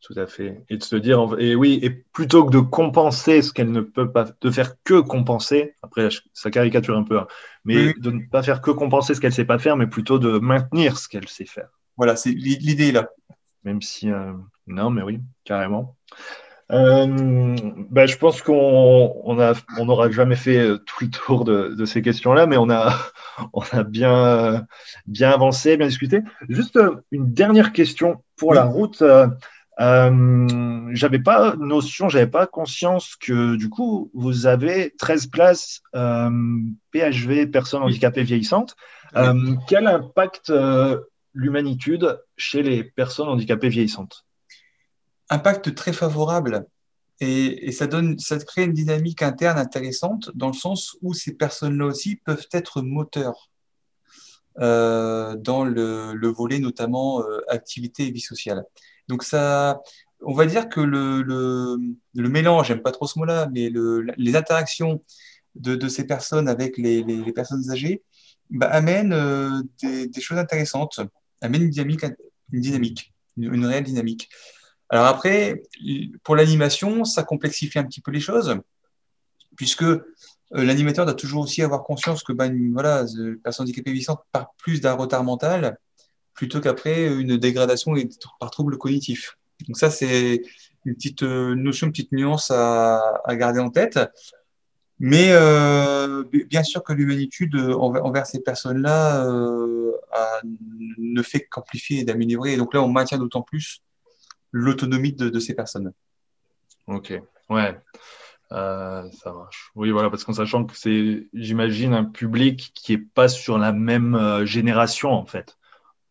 Tout 0.03 0.19
à 0.19 0.27
fait. 0.27 0.65
Et 0.69 0.75
de 0.75 0.83
se 0.83 0.97
dire, 0.97 1.35
et 1.39 1.55
oui, 1.55 1.79
et 1.81 1.89
plutôt 1.89 2.45
que 2.45 2.51
de 2.51 2.59
compenser 2.59 3.41
ce 3.41 3.53
qu'elle 3.53 3.71
ne 3.71 3.79
peut 3.79 4.11
pas, 4.11 4.25
de 4.41 4.51
faire 4.51 4.73
que 4.83 4.99
compenser, 4.99 5.75
après 5.81 6.09
ça 6.33 6.51
caricature 6.51 6.97
un 6.97 7.03
peu, 7.03 7.19
hein, 7.19 7.27
mais 7.63 7.93
de 7.93 8.11
ne 8.11 8.27
pas 8.29 8.43
faire 8.43 8.61
que 8.61 8.71
compenser 8.71 9.13
ce 9.13 9.21
qu'elle 9.21 9.29
ne 9.29 9.35
sait 9.35 9.45
pas 9.45 9.59
faire, 9.59 9.77
mais 9.77 9.87
plutôt 9.87 10.19
de 10.19 10.39
maintenir 10.39 10.97
ce 10.97 11.07
qu'elle 11.07 11.29
sait 11.29 11.45
faire. 11.45 11.69
Voilà, 11.95 12.17
c'est 12.17 12.31
l'idée 12.31 12.91
là. 12.91 13.11
Même 13.63 13.81
si, 13.81 14.11
euh, 14.11 14.33
non, 14.67 14.89
mais 14.89 15.03
oui, 15.03 15.21
carrément. 15.45 15.95
Euh, 16.71 17.55
ben, 17.89 18.05
je 18.05 18.17
pense 18.17 18.41
qu'on 18.41 19.13
on 19.23 19.53
on 19.77 19.85
n'aura 19.85 20.11
jamais 20.11 20.35
fait 20.35 20.57
euh, 20.57 20.77
tout 20.79 21.05
le 21.05 21.09
tour 21.09 21.45
de, 21.45 21.85
ces 21.85 22.01
questions-là, 22.01 22.45
mais 22.45 22.57
on 22.57 22.69
a, 22.69 22.93
on 23.53 23.63
a 23.71 23.83
bien, 23.83 24.65
bien 25.07 25.31
avancé, 25.31 25.77
bien 25.77 25.87
discuté. 25.87 26.19
Juste 26.49 26.77
une 27.11 27.31
dernière 27.31 27.71
question 27.71 28.21
pour 28.35 28.53
la 28.53 28.65
route. 28.65 29.01
Euh, 29.79 30.89
j'avais 30.93 31.19
pas 31.19 31.55
notion, 31.55 32.07
j'avais 32.07 32.27
pas 32.27 32.45
conscience 32.45 33.15
que 33.15 33.55
du 33.55 33.69
coup 33.69 34.11
vous 34.13 34.45
avez 34.45 34.93
13 34.97 35.27
places 35.27 35.81
euh, 35.95 36.29
PHV 36.91 37.47
personnes 37.47 37.81
handicapées 37.81 38.23
vieillissantes. 38.23 38.75
Euh, 39.15 39.55
quel 39.67 39.87
impact 39.87 40.51
l'humanitude 41.33 42.19
chez 42.37 42.61
les 42.61 42.83
personnes 42.83 43.29
handicapées 43.29 43.69
vieillissantes? 43.69 44.25
Impact 45.29 45.73
très 45.73 45.93
favorable 45.93 46.67
et, 47.19 47.67
et, 47.67 47.71
ça 47.71 47.87
donne, 47.87 48.19
ça 48.19 48.37
crée 48.37 48.63
une 48.63 48.73
dynamique 48.73 49.21
interne 49.21 49.57
intéressante 49.57 50.29
dans 50.35 50.47
le 50.47 50.53
sens 50.53 50.97
où 51.01 51.13
ces 51.13 51.33
personnes-là 51.33 51.85
aussi 51.85 52.17
peuvent 52.17 52.47
être 52.51 52.81
moteurs. 52.81 53.49
Dans 54.55 55.65
le, 55.65 56.13
le, 56.13 56.27
volet 56.27 56.59
notamment 56.59 57.23
activité 57.49 58.05
et 58.05 58.11
vie 58.11 58.21
sociale. 58.21 58.63
Donc 59.07 59.23
ça, 59.23 59.81
on 60.21 60.33
va 60.33 60.45
dire 60.45 60.69
que 60.69 60.79
le, 60.79 61.21
le, 61.21 62.29
mélange, 62.29 62.67
j'aime 62.67 62.81
pas 62.81 62.91
trop 62.91 63.07
ce 63.07 63.19
mot-là, 63.19 63.49
mais 63.51 63.69
le, 63.69 64.05
les 64.17 64.35
interactions 64.35 65.03
de, 65.55 65.75
de, 65.75 65.87
ces 65.87 66.05
personnes 66.05 66.47
avec 66.47 66.77
les, 66.77 67.03
personnes 67.33 67.69
âgées 67.71 68.03
bah, 68.49 68.67
amènent 68.67 69.13
euh, 69.13 69.61
des, 69.81 70.21
choses 70.21 70.37
intéressantes, 70.37 70.99
amènent 71.41 71.63
une 71.63 71.69
dynamique, 71.69 72.05
une, 72.51 72.61
dynamique 72.61 73.13
une, 73.37 73.65
réelle 73.65 73.83
dynamique. 73.83 74.29
Alors 74.89 75.05
après, 75.05 75.63
pour 76.23 76.35
l'animation, 76.35 77.03
ça 77.03 77.23
complexifie 77.23 77.79
un 77.79 77.83
petit 77.83 78.01
peu 78.01 78.11
les 78.11 78.19
choses, 78.19 78.57
puisque 79.55 79.83
euh, 79.83 80.01
l'animateur 80.51 81.05
doit 81.05 81.15
toujours 81.15 81.43
aussi 81.43 81.61
avoir 81.61 81.83
conscience 81.83 82.23
que 82.23 82.33
ben, 82.33 82.71
voilà, 82.71 83.03
la 83.03 83.35
personne 83.43 83.63
handicapée 83.63 83.91
vieillissante 83.91 84.21
part 84.31 84.53
plus 84.57 84.81
d'un 84.81 84.93
retard 84.93 85.23
mental 85.23 85.77
plutôt 86.33 86.61
qu'après 86.61 87.07
une 87.07 87.37
dégradation 87.37 87.93
par 88.39 88.51
trouble 88.51 88.77
cognitif. 88.77 89.37
Donc 89.67 89.77
ça, 89.77 89.89
c'est 89.89 90.41
une 90.85 90.95
petite 90.95 91.23
euh, 91.23 91.55
notion, 91.55 91.87
une 91.87 91.93
petite 91.93 92.11
nuance 92.11 92.51
à, 92.51 93.21
garder 93.31 93.59
en 93.59 93.69
tête. 93.69 93.99
Mais 94.99 95.29
euh, 95.31 96.23
bien 96.49 96.63
sûr 96.63 96.83
que 96.83 96.93
l'humanitude 96.93 97.55
envers, 97.55 98.25
ces 98.25 98.41
personnes-là 98.41 99.25
ne 100.97 101.21
fait 101.21 101.45
qu'amplifier 101.45 101.99
et 101.99 102.03
d'améliorer. 102.03 102.53
Et 102.53 102.57
donc 102.57 102.73
là, 102.73 102.81
on 102.81 102.87
maintient 102.87 103.17
d'autant 103.17 103.41
plus 103.41 103.81
l'autonomie 104.53 105.11
de, 105.13 105.39
ces 105.39 105.53
personnes. 105.53 105.91
Ok, 106.87 107.13
ouais. 107.49 107.77
Euh, 108.51 109.09
ça 109.11 109.33
marche. 109.33 109.71
Oui, 109.75 109.89
voilà, 109.89 110.09
parce 110.09 110.23
qu'en 110.23 110.33
sachant 110.33 110.63
que 110.63 110.77
c'est, 110.77 111.27
j'imagine, 111.33 111.93
un 111.93 112.05
public 112.05 112.71
qui 112.75 112.93
est 112.93 112.97
pas 112.97 113.27
sur 113.27 113.57
la 113.57 113.73
même 113.73 114.15
euh, 114.15 114.45
génération, 114.45 115.09
en 115.09 115.25
fait. 115.25 115.57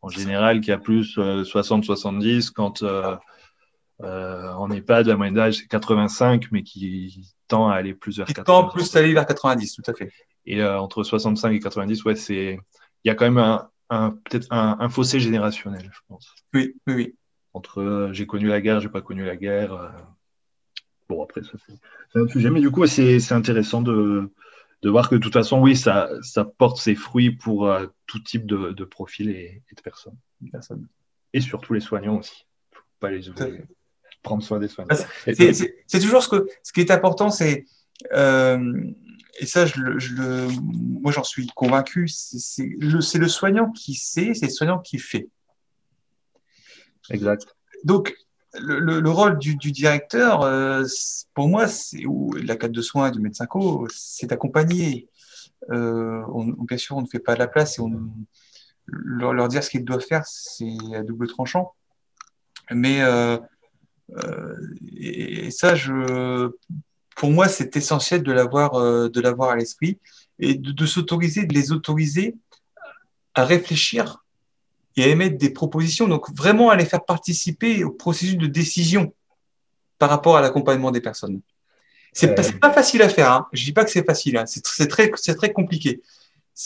En 0.02 0.08
général, 0.08 0.60
qui 0.60 0.72
a 0.72 0.78
plus 0.78 1.16
60-70, 1.16 2.48
euh, 2.48 2.50
quand 2.54 2.82
on 4.58 4.68
n'est 4.68 4.82
pas 4.82 5.02
de 5.02 5.08
la 5.08 5.16
moyenne 5.16 5.34
d'âge, 5.34 5.58
c'est 5.58 5.68
85, 5.68 6.48
mais 6.50 6.62
qui 6.62 7.32
tend 7.48 7.68
à 7.68 7.74
aller 7.76 7.94
plus 7.94 8.18
vers 8.18 8.26
90. 8.26 8.44
tend 8.44 8.68
plus 8.68 8.96
à 8.96 8.98
aller 8.98 9.14
vers 9.14 9.26
90, 9.26 9.74
tout 9.74 9.90
à 9.90 9.94
fait. 9.94 10.12
Et 10.44 10.62
entre 10.64 11.04
65 11.04 11.52
et 11.52 11.60
90, 11.60 12.04
ouais, 12.04 12.16
c'est, 12.16 12.58
il 13.04 13.08
y 13.08 13.10
a 13.10 13.14
quand 13.14 13.26
même 13.26 13.38
un, 13.38 13.70
un 13.90 14.10
peut-être 14.10 14.48
un, 14.50 14.76
un, 14.80 14.88
fossé 14.88 15.20
générationnel, 15.20 15.88
je 15.92 16.00
pense. 16.08 16.34
Oui, 16.52 16.74
oui, 16.88 16.94
oui. 16.94 17.14
Entre 17.54 18.10
j'ai 18.12 18.26
connu 18.26 18.48
la 18.48 18.60
guerre, 18.60 18.80
j'ai 18.80 18.88
pas 18.88 19.02
connu 19.02 19.24
la 19.24 19.36
guerre. 19.36 19.92
Bon, 21.08 21.22
après, 21.22 21.42
ça, 21.42 21.50
c'est 22.12 22.18
un 22.18 22.26
sujet. 22.26 22.50
Mais 22.50 22.60
du 22.60 22.70
coup, 22.70 22.86
c'est 22.86 23.32
intéressant 23.32 23.82
de, 23.82 24.32
de, 24.82 24.90
voir 24.90 25.08
que 25.08 25.14
de 25.14 25.20
toute 25.20 25.32
façon, 25.32 25.60
oui, 25.60 25.76
ça, 25.76 26.10
ça 26.22 26.44
porte 26.44 26.78
ses 26.78 26.94
fruits 26.94 27.30
pour 27.30 27.68
euh, 27.68 27.86
tout 28.06 28.20
type 28.20 28.46
de, 28.46 28.72
de 28.72 28.84
profil 28.84 29.30
et, 29.30 29.62
de 29.74 29.80
personnes. 29.80 30.16
Et 31.32 31.40
surtout 31.40 31.72
les 31.72 31.80
soignants 31.80 32.18
aussi. 32.18 32.46
Il 32.70 32.74
ne 32.74 32.78
faut 32.78 32.86
pas 33.00 33.10
les 33.10 33.28
oublier. 33.28 33.62
Prendre 34.22 34.42
soin 34.42 34.58
des 34.58 34.68
soignants. 34.68 34.96
C'est 35.24 36.00
toujours 36.00 36.22
ce, 36.22 36.28
que, 36.28 36.46
ce 36.62 36.72
qui 36.72 36.80
est 36.80 36.90
important, 36.90 37.30
c'est. 37.30 37.64
Euh, 38.12 38.84
et 39.40 39.46
ça, 39.46 39.66
je, 39.66 39.98
je 39.98 40.14
le, 40.14 40.48
moi, 41.00 41.10
j'en 41.10 41.24
suis 41.24 41.46
convaincu. 41.48 42.06
C'est 42.08 42.68
le, 42.78 43.18
le 43.18 43.28
soignant 43.28 43.70
qui 43.70 43.94
sait, 43.94 44.34
c'est 44.34 44.46
le 44.46 44.52
soignant 44.52 44.78
qui 44.78 44.98
fait. 44.98 45.28
Exact. 47.10 47.56
Donc, 47.84 48.14
le, 48.54 49.08
rôle 49.08 49.38
du, 49.38 49.56
directeur, 49.56 50.42
euh, 50.42 50.84
pour 51.34 51.48
moi, 51.48 51.66
ou 52.06 52.32
la 52.34 52.56
cadre 52.56 52.74
de 52.74 52.82
soins 52.82 53.10
du 53.10 53.20
médecin 53.20 53.46
co, 53.46 53.86
c'est 53.90 54.26
d'accompagner. 54.26 55.08
Euh, 55.70 56.22
bien 56.68 56.76
sûr, 56.76 56.96
on 56.96 57.02
ne 57.02 57.06
fait 57.06 57.18
pas 57.18 57.34
de 57.34 57.38
la 57.38 57.48
place 57.48 57.78
et 57.78 57.82
on, 57.82 58.10
leur, 58.86 59.48
dire 59.48 59.62
ce 59.62 59.70
qu'ils 59.70 59.84
doivent 59.84 60.04
faire, 60.04 60.26
c'est 60.26 60.76
à 60.94 61.02
double 61.02 61.28
tranchant. 61.28 61.74
Mais 62.70 63.00
euh, 63.02 63.38
et, 64.96 65.50
ça, 65.50 65.74
je, 65.74 66.50
pour 67.16 67.30
moi, 67.30 67.48
c'est 67.48 67.76
essentiel 67.76 68.22
de 68.22 68.32
l'avoir 68.32 68.72
de 69.08 69.20
l'avoir 69.20 69.50
à 69.50 69.56
l'esprit 69.56 69.98
et 70.38 70.54
de 70.54 70.86
s'autoriser, 70.86 71.46
de 71.46 71.54
les 71.54 71.72
autoriser 71.72 72.36
à 73.34 73.44
réfléchir 73.44 74.21
et 74.96 75.04
à 75.04 75.08
émettre 75.08 75.38
des 75.38 75.50
propositions. 75.50 76.08
Donc, 76.08 76.30
vraiment 76.34 76.70
à 76.70 76.76
les 76.76 76.84
faire 76.84 77.04
participer 77.04 77.84
au 77.84 77.90
processus 77.90 78.36
de 78.36 78.46
décision 78.46 79.12
par 79.98 80.10
rapport 80.10 80.36
à 80.36 80.40
l'accompagnement 80.40 80.90
des 80.90 81.00
personnes. 81.00 81.40
C'est 82.12 82.26
n'est 82.26 82.34
pas, 82.34 82.68
pas, 82.68 82.72
facile 82.72 83.02
à 83.02 83.08
faire. 83.08 83.32
Hein. 83.32 83.46
Je 83.52 83.64
dis 83.64 83.72
pas 83.72 83.84
que 83.84 83.90
c'est 83.90 84.04
facile. 84.04 84.36
Hein. 84.36 84.44
C'est 84.46 84.88
très, 84.88 85.08
très 85.10 85.52
compliqué. 85.52 86.02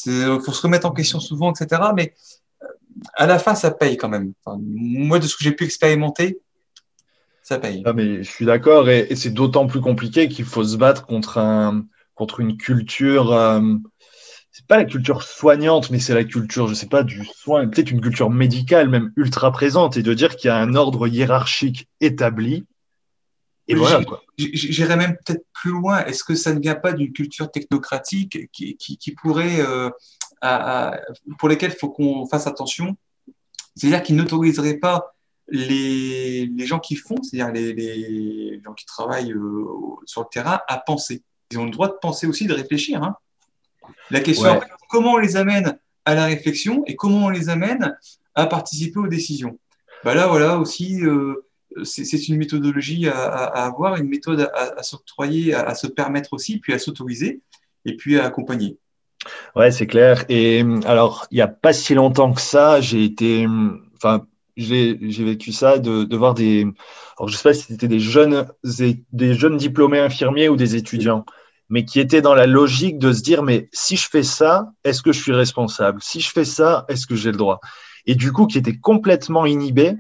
Il 0.07 0.41
faut 0.45 0.53
se 0.53 0.63
remettre 0.63 0.87
en 0.87 0.91
question 0.91 1.21
souvent, 1.21 1.53
etc. 1.53 1.83
Mais 1.95 2.15
euh, 2.63 2.67
à 3.15 3.27
la 3.27 3.39
fin, 3.39 3.55
ça 3.55 3.71
paye 3.71 3.97
quand 3.97 4.09
même. 4.09 4.33
moi, 4.47 5.19
de 5.19 5.27
ce 5.27 5.37
que 5.37 5.45
j'ai 5.45 5.53
pu 5.53 5.65
expérimenter, 5.65 6.41
ça 7.43 7.59
paye. 7.59 7.83
Ah, 7.85 7.93
mais 7.93 8.25
je 8.25 8.31
suis 8.31 8.45
d'accord. 8.45 8.91
Et, 8.91 9.15
c'est 9.15 9.31
d'autant 9.31 9.69
plus 9.69 9.81
compliqué 9.81 10.29
qu'il 10.29 10.45
faut 10.45 10.65
se 10.65 10.77
battre 10.77 11.07
contre, 11.07 11.39
un, 11.39 11.85
contre 12.17 12.41
une 12.41 12.57
culture. 12.57 13.33
Euh, 13.33 13.61
c'est 14.57 14.67
pas 14.67 14.79
la 14.79 14.87
culture 14.87 15.23
soignante, 15.23 15.91
mais 15.91 15.99
c'est 15.99 16.15
la 16.15 16.25
culture, 16.25 16.67
je 16.67 16.73
sais 16.73 16.87
pas, 16.87 17.03
du 17.03 17.27
soin, 17.27 17.69
peut-être 17.69 17.91
une 17.91 18.01
culture 18.01 18.31
médicale 18.31 18.89
même 18.89 19.13
ultra 19.15 19.53
présente, 19.53 19.99
et 19.99 20.03
de 20.03 20.15
dire 20.15 20.35
qu'il 20.35 20.49
y 20.49 20.51
a 20.51 20.57
un 20.57 20.75
ordre 20.75 21.07
hiérarchique 21.09 21.91
établi. 22.01 22.65
Et 23.69 23.75
voilà 23.75 24.03
quoi. 24.03 24.23
J'irais 24.39 24.97
même 24.97 25.19
peut-être 25.27 25.45
plus 25.53 25.73
loin. 25.73 26.03
Est-ce 26.07 26.25
que 26.25 26.35
ça 26.35 26.55
ne 26.55 26.61
vient 26.61 26.75
pas 26.75 26.95
d'une 26.95 27.13
culture 27.13 27.51
technocratique 27.51 28.51
qui, 28.51 28.79
qui, 28.79 29.11
pourrait, 29.13 29.61
euh, 29.61 29.91
pour 31.39 31.51
lesquelles 31.51 31.73
il 31.73 31.79
faut 31.79 31.91
qu'on 31.91 32.25
fasse 32.27 32.47
attention? 32.47 32.97
C'est-à-dire 33.75 34.03
qu'ils 34.03 34.17
n'autoriseraient 34.17 34.79
pas 34.79 35.15
les, 35.49 36.47
les, 36.47 36.67
gens 36.67 36.79
qui 36.79 36.97
font, 36.97 37.23
c'est-à-dire 37.23 37.53
les, 37.53 37.75
les, 37.75 38.63
gens 38.65 38.73
qui 38.73 38.87
travaillent 38.87 39.33
euh, 39.33 39.67
sur 40.07 40.23
le 40.23 40.29
terrain, 40.31 40.61
à 40.67 40.79
penser. 40.79 41.23
Ils 41.51 41.59
ont 41.59 41.67
le 41.67 41.71
droit 41.71 41.89
de 41.89 41.97
penser 42.01 42.27
aussi, 42.27 42.47
de 42.47 42.55
réfléchir. 42.55 43.03
Hein. 43.03 43.17
La 44.11 44.21
question, 44.21 44.61
comment 44.89 45.15
on 45.15 45.19
les 45.19 45.37
amène 45.37 45.79
à 46.05 46.15
la 46.15 46.27
réflexion 46.27 46.85
et 46.87 46.97
comment 46.97 47.27
on 47.27 47.29
les 47.29 47.49
amène 47.49 47.97
à 48.35 48.47
participer 48.47 48.99
aux 49.01 49.09
décisions? 49.09 49.59
Bah 50.05 50.15
là, 50.15 50.27
voilà 50.27 50.59
aussi, 50.59 51.03
euh, 51.03 51.47
c'est 51.85 52.29
une 52.29 52.37
méthodologie 52.37 53.09
à, 53.09 53.19
avoir, 53.19 53.97
une 53.97 54.09
méthode 54.09 54.51
à, 54.55 54.83
s'octroyer, 54.83 55.55
à, 55.55 55.75
se 55.75 55.87
permettre 55.87 56.33
aussi, 56.33 56.59
puis 56.59 56.73
à 56.73 56.79
s'autoriser 56.79 57.41
et 57.85 57.97
puis 57.97 58.19
à 58.19 58.25
accompagner. 58.25 58.79
Ouais, 59.57 59.71
c'est 59.71 59.87
clair. 59.87 60.25
Et 60.29 60.65
alors, 60.85 61.27
il 61.31 61.37
n'y 61.37 61.43
a 61.43 61.49
pas 61.49 61.73
si 61.73 61.95
longtemps 61.95 62.33
que 62.33 62.41
ça, 62.41 62.81
j'ai 62.81 63.05
été, 63.05 63.47
enfin, 63.97 64.27
j'ai 64.57 64.95
vécu 64.95 65.53
ça 65.53 65.79
de, 65.79 66.05
de, 66.05 66.17
voir 66.17 66.35
des, 66.35 66.67
alors 67.19 67.29
je 67.29 67.37
sais 67.37 67.43
pas 67.43 67.55
si 67.55 67.63
c'était 67.63 67.89
des 67.89 68.01
jeunes, 68.01 68.47
des 69.13 69.35
jeunes 69.35 69.57
diplômés 69.57 69.99
infirmiers 69.99 70.49
ou 70.49 70.57
des 70.57 70.77
étudiants 70.77 71.25
mais 71.69 71.85
qui 71.85 72.01
était 72.01 72.23
dans 72.23 72.35
la 72.35 72.47
logique 72.47 72.99
de 72.99 73.13
se 73.13 73.23
dire, 73.23 73.43
mais 73.43 73.69
si 73.73 73.97
je 73.97 74.09
fais 74.09 74.23
ça, 74.23 74.73
est-ce 74.85 75.03
que 75.03 75.13
je 75.13 75.21
suis 75.21 75.33
responsable? 75.33 76.01
Si 76.03 76.21
je 76.21 76.31
fais 76.31 76.45
ça, 76.45 76.85
est-ce 76.89 77.07
que 77.07 77.17
j'ai 77.17 77.33
le 77.33 77.37
droit? 77.37 77.61
Et 78.07 78.15
du 78.15 78.33
coup, 78.33 78.47
qui 78.47 78.59
était 78.59 78.79
complètement 78.79 79.47
inhibé, 79.47 79.97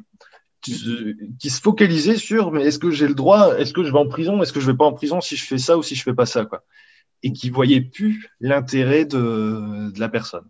qui 0.61 1.51
se 1.51 1.61
focalisait 1.61 2.17
sur, 2.17 2.51
mais 2.51 2.65
est-ce 2.65 2.79
que 2.79 2.91
j'ai 2.91 3.07
le 3.07 3.15
droit? 3.15 3.57
Est-ce 3.57 3.73
que 3.73 3.85
je 3.85 3.93
vais 3.93 3.99
en 3.99 4.09
prison? 4.09 4.43
Est-ce 4.43 4.53
que 4.53 4.61
je 4.61 4.71
vais 4.71 4.77
pas 4.77 4.85
en 4.85 4.93
prison 4.93 5.21
si 5.21 5.37
je 5.37 5.45
fais 5.45 5.59
ça 5.59 5.77
ou 5.77 5.83
si 5.83 5.95
je 5.95 6.03
fais 6.03 6.15
pas 6.15 6.27
ça 6.27 6.45
quoi? 6.45 6.65
Et 7.23 7.33
qui 7.33 7.51
voyait 7.51 7.81
plus 7.81 8.29
l'intérêt 8.41 9.05
de, 9.05 9.93
la 9.99 10.09
personne. 10.09 10.49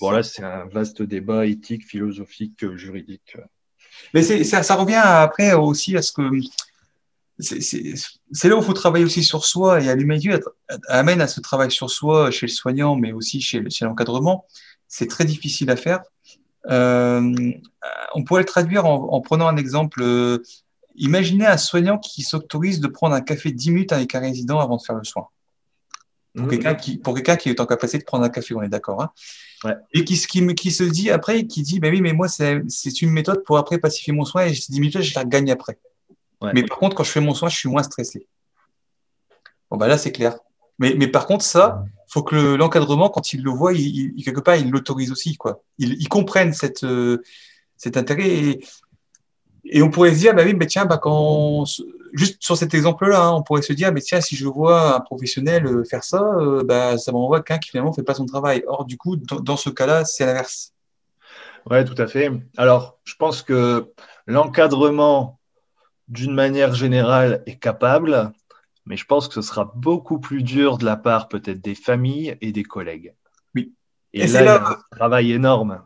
Voilà, 0.00 0.22
c'est 0.22 0.42
un 0.42 0.66
vaste 0.66 1.02
débat 1.02 1.46
éthique, 1.46 1.86
philosophique, 1.86 2.64
juridique. 2.76 3.36
Mais 4.14 4.22
ça, 4.22 4.62
ça 4.62 4.74
revient 4.76 5.02
après 5.02 5.52
aussi 5.52 5.96
à 5.96 6.02
ce 6.02 6.12
que 6.12 6.22
c'est 7.40 8.48
là 8.48 8.56
où 8.56 8.60
il 8.60 8.64
faut 8.64 8.72
travailler 8.72 9.04
aussi 9.04 9.22
sur 9.22 9.44
soi 9.44 9.80
et 9.80 9.88
à 9.88 9.94
l'humanité 9.94 10.38
amène 10.88 11.20
à 11.20 11.26
ce 11.26 11.40
travail 11.40 11.70
sur 11.70 11.90
soi 11.90 12.30
chez 12.30 12.46
le 12.46 12.52
soignant, 12.52 12.96
mais 12.96 13.12
aussi 13.12 13.40
chez, 13.40 13.62
l'encadrement. 13.82 14.46
C'est 14.88 15.06
très 15.06 15.24
difficile 15.24 15.70
à 15.70 15.76
faire. 15.76 16.00
Euh, 16.68 17.52
on 18.14 18.24
pourrait 18.24 18.42
le 18.42 18.46
traduire 18.46 18.86
en, 18.86 19.20
prenant 19.20 19.48
un 19.48 19.56
exemple. 19.56 20.02
Euh, 20.02 20.42
imaginez 20.96 21.46
un 21.46 21.56
soignant 21.56 21.98
qui 21.98 22.22
s'autorise 22.22 22.80
de 22.80 22.88
prendre 22.88 23.14
un 23.14 23.20
café 23.20 23.52
10 23.52 23.70
minutes 23.70 23.92
avec 23.92 24.14
un 24.14 24.20
résident 24.20 24.60
avant 24.60 24.76
de 24.76 24.82
faire 24.82 24.96
le 24.96 25.04
soin. 25.04 25.28
Pour 26.36 26.46
mmh. 26.46 26.50
quelqu'un 26.50 26.74
qui, 26.74 27.00
qui 27.40 27.48
est 27.48 27.60
en 27.60 27.66
capacité 27.66 27.98
de 27.98 28.04
prendre 28.04 28.24
un 28.24 28.28
café, 28.28 28.54
on 28.54 28.62
est 28.62 28.68
d'accord. 28.68 29.02
Hein 29.02 29.10
et 29.92 30.04
qui, 30.04 30.14
qui, 30.14 30.54
qui, 30.54 30.70
se 30.70 30.84
dit 30.84 31.10
après, 31.10 31.46
qui 31.46 31.62
dit, 31.62 31.80
ben 31.80 31.92
oui, 31.92 32.00
mais 32.00 32.12
moi, 32.12 32.28
c'est 32.28 33.02
une 33.02 33.10
méthode 33.10 33.44
pour 33.44 33.58
après 33.58 33.78
pacifier 33.78 34.12
mon 34.12 34.24
soin 34.24 34.46
et 34.46 34.52
10 34.52 34.80
minutes, 34.80 35.00
je 35.00 35.14
la 35.14 35.24
gagne 35.24 35.50
après. 35.50 35.78
Mais 36.42 36.64
par 36.64 36.78
contre, 36.78 36.96
quand 36.96 37.04
je 37.04 37.10
fais 37.10 37.20
mon 37.20 37.34
soin, 37.34 37.48
je 37.48 37.56
suis 37.56 37.68
moins 37.68 37.82
stressé. 37.82 38.26
Bon, 39.70 39.76
bah 39.76 39.88
là, 39.88 39.98
c'est 39.98 40.12
clair. 40.12 40.38
Mais, 40.78 40.94
mais, 40.96 41.06
par 41.06 41.26
contre, 41.26 41.44
ça, 41.44 41.84
faut 42.08 42.22
que 42.22 42.54
l'encadrement, 42.54 43.10
quand 43.10 43.32
il 43.32 43.42
le 43.42 43.50
voit, 43.50 43.72
il, 43.74 44.14
quelque 44.24 44.40
part, 44.40 44.56
il 44.56 44.70
l'autorise 44.70 45.12
aussi. 45.12 45.36
Quoi. 45.36 45.62
Il, 45.78 46.08
comprenne 46.08 46.54
cette, 46.54 46.84
euh, 46.84 47.22
cet 47.76 47.96
intérêt. 47.96 48.28
Et, 48.28 48.64
et, 49.64 49.82
on 49.82 49.90
pourrait 49.90 50.14
se 50.14 50.18
dire, 50.18 50.34
bah 50.34 50.42
oui, 50.44 50.54
mais 50.54 50.66
tiens, 50.66 50.86
bah 50.86 50.96
quand, 50.96 51.64
juste 52.14 52.42
sur 52.42 52.56
cet 52.56 52.72
exemple-là, 52.72 53.20
hein, 53.20 53.32
on 53.32 53.42
pourrait 53.42 53.62
se 53.62 53.74
dire, 53.74 53.92
mais 53.92 54.00
tiens, 54.00 54.22
si 54.22 54.36
je 54.36 54.46
vois 54.46 54.96
un 54.96 55.00
professionnel 55.00 55.66
euh, 55.66 55.84
faire 55.84 56.02
ça, 56.02 56.22
euh, 56.22 56.64
bah, 56.64 56.96
ça 56.96 57.12
m'envoie 57.12 57.42
qu'un 57.42 57.58
qui 57.58 57.70
finalement 57.70 57.90
ne 57.90 57.94
fait 57.96 58.02
pas 58.02 58.14
son 58.14 58.26
travail. 58.26 58.64
Or, 58.66 58.86
du 58.86 58.96
coup, 58.96 59.16
dans, 59.16 59.40
dans 59.40 59.56
ce 59.58 59.68
cas-là, 59.68 60.06
c'est 60.06 60.24
l'inverse. 60.24 60.72
Oui, 61.70 61.84
tout 61.84 62.00
à 62.00 62.06
fait. 62.06 62.30
Alors, 62.56 62.98
je 63.04 63.14
pense 63.16 63.42
que 63.42 63.92
l'encadrement 64.26 65.39
d'une 66.10 66.34
manière 66.34 66.74
générale, 66.74 67.42
est 67.46 67.56
capable, 67.56 68.32
mais 68.84 68.96
je 68.96 69.06
pense 69.06 69.28
que 69.28 69.34
ce 69.34 69.42
sera 69.42 69.72
beaucoup 69.76 70.18
plus 70.18 70.42
dur 70.42 70.76
de 70.76 70.84
la 70.84 70.96
part 70.96 71.28
peut-être 71.28 71.60
des 71.60 71.76
familles 71.76 72.36
et 72.40 72.52
des 72.52 72.64
collègues. 72.64 73.14
Oui. 73.54 73.72
Et, 74.12 74.26
là, 74.26 74.40
il 74.40 74.44
y 74.44 74.48
a 74.48 74.68
un 74.68 74.78
travail 74.90 75.32
énorme. 75.32 75.82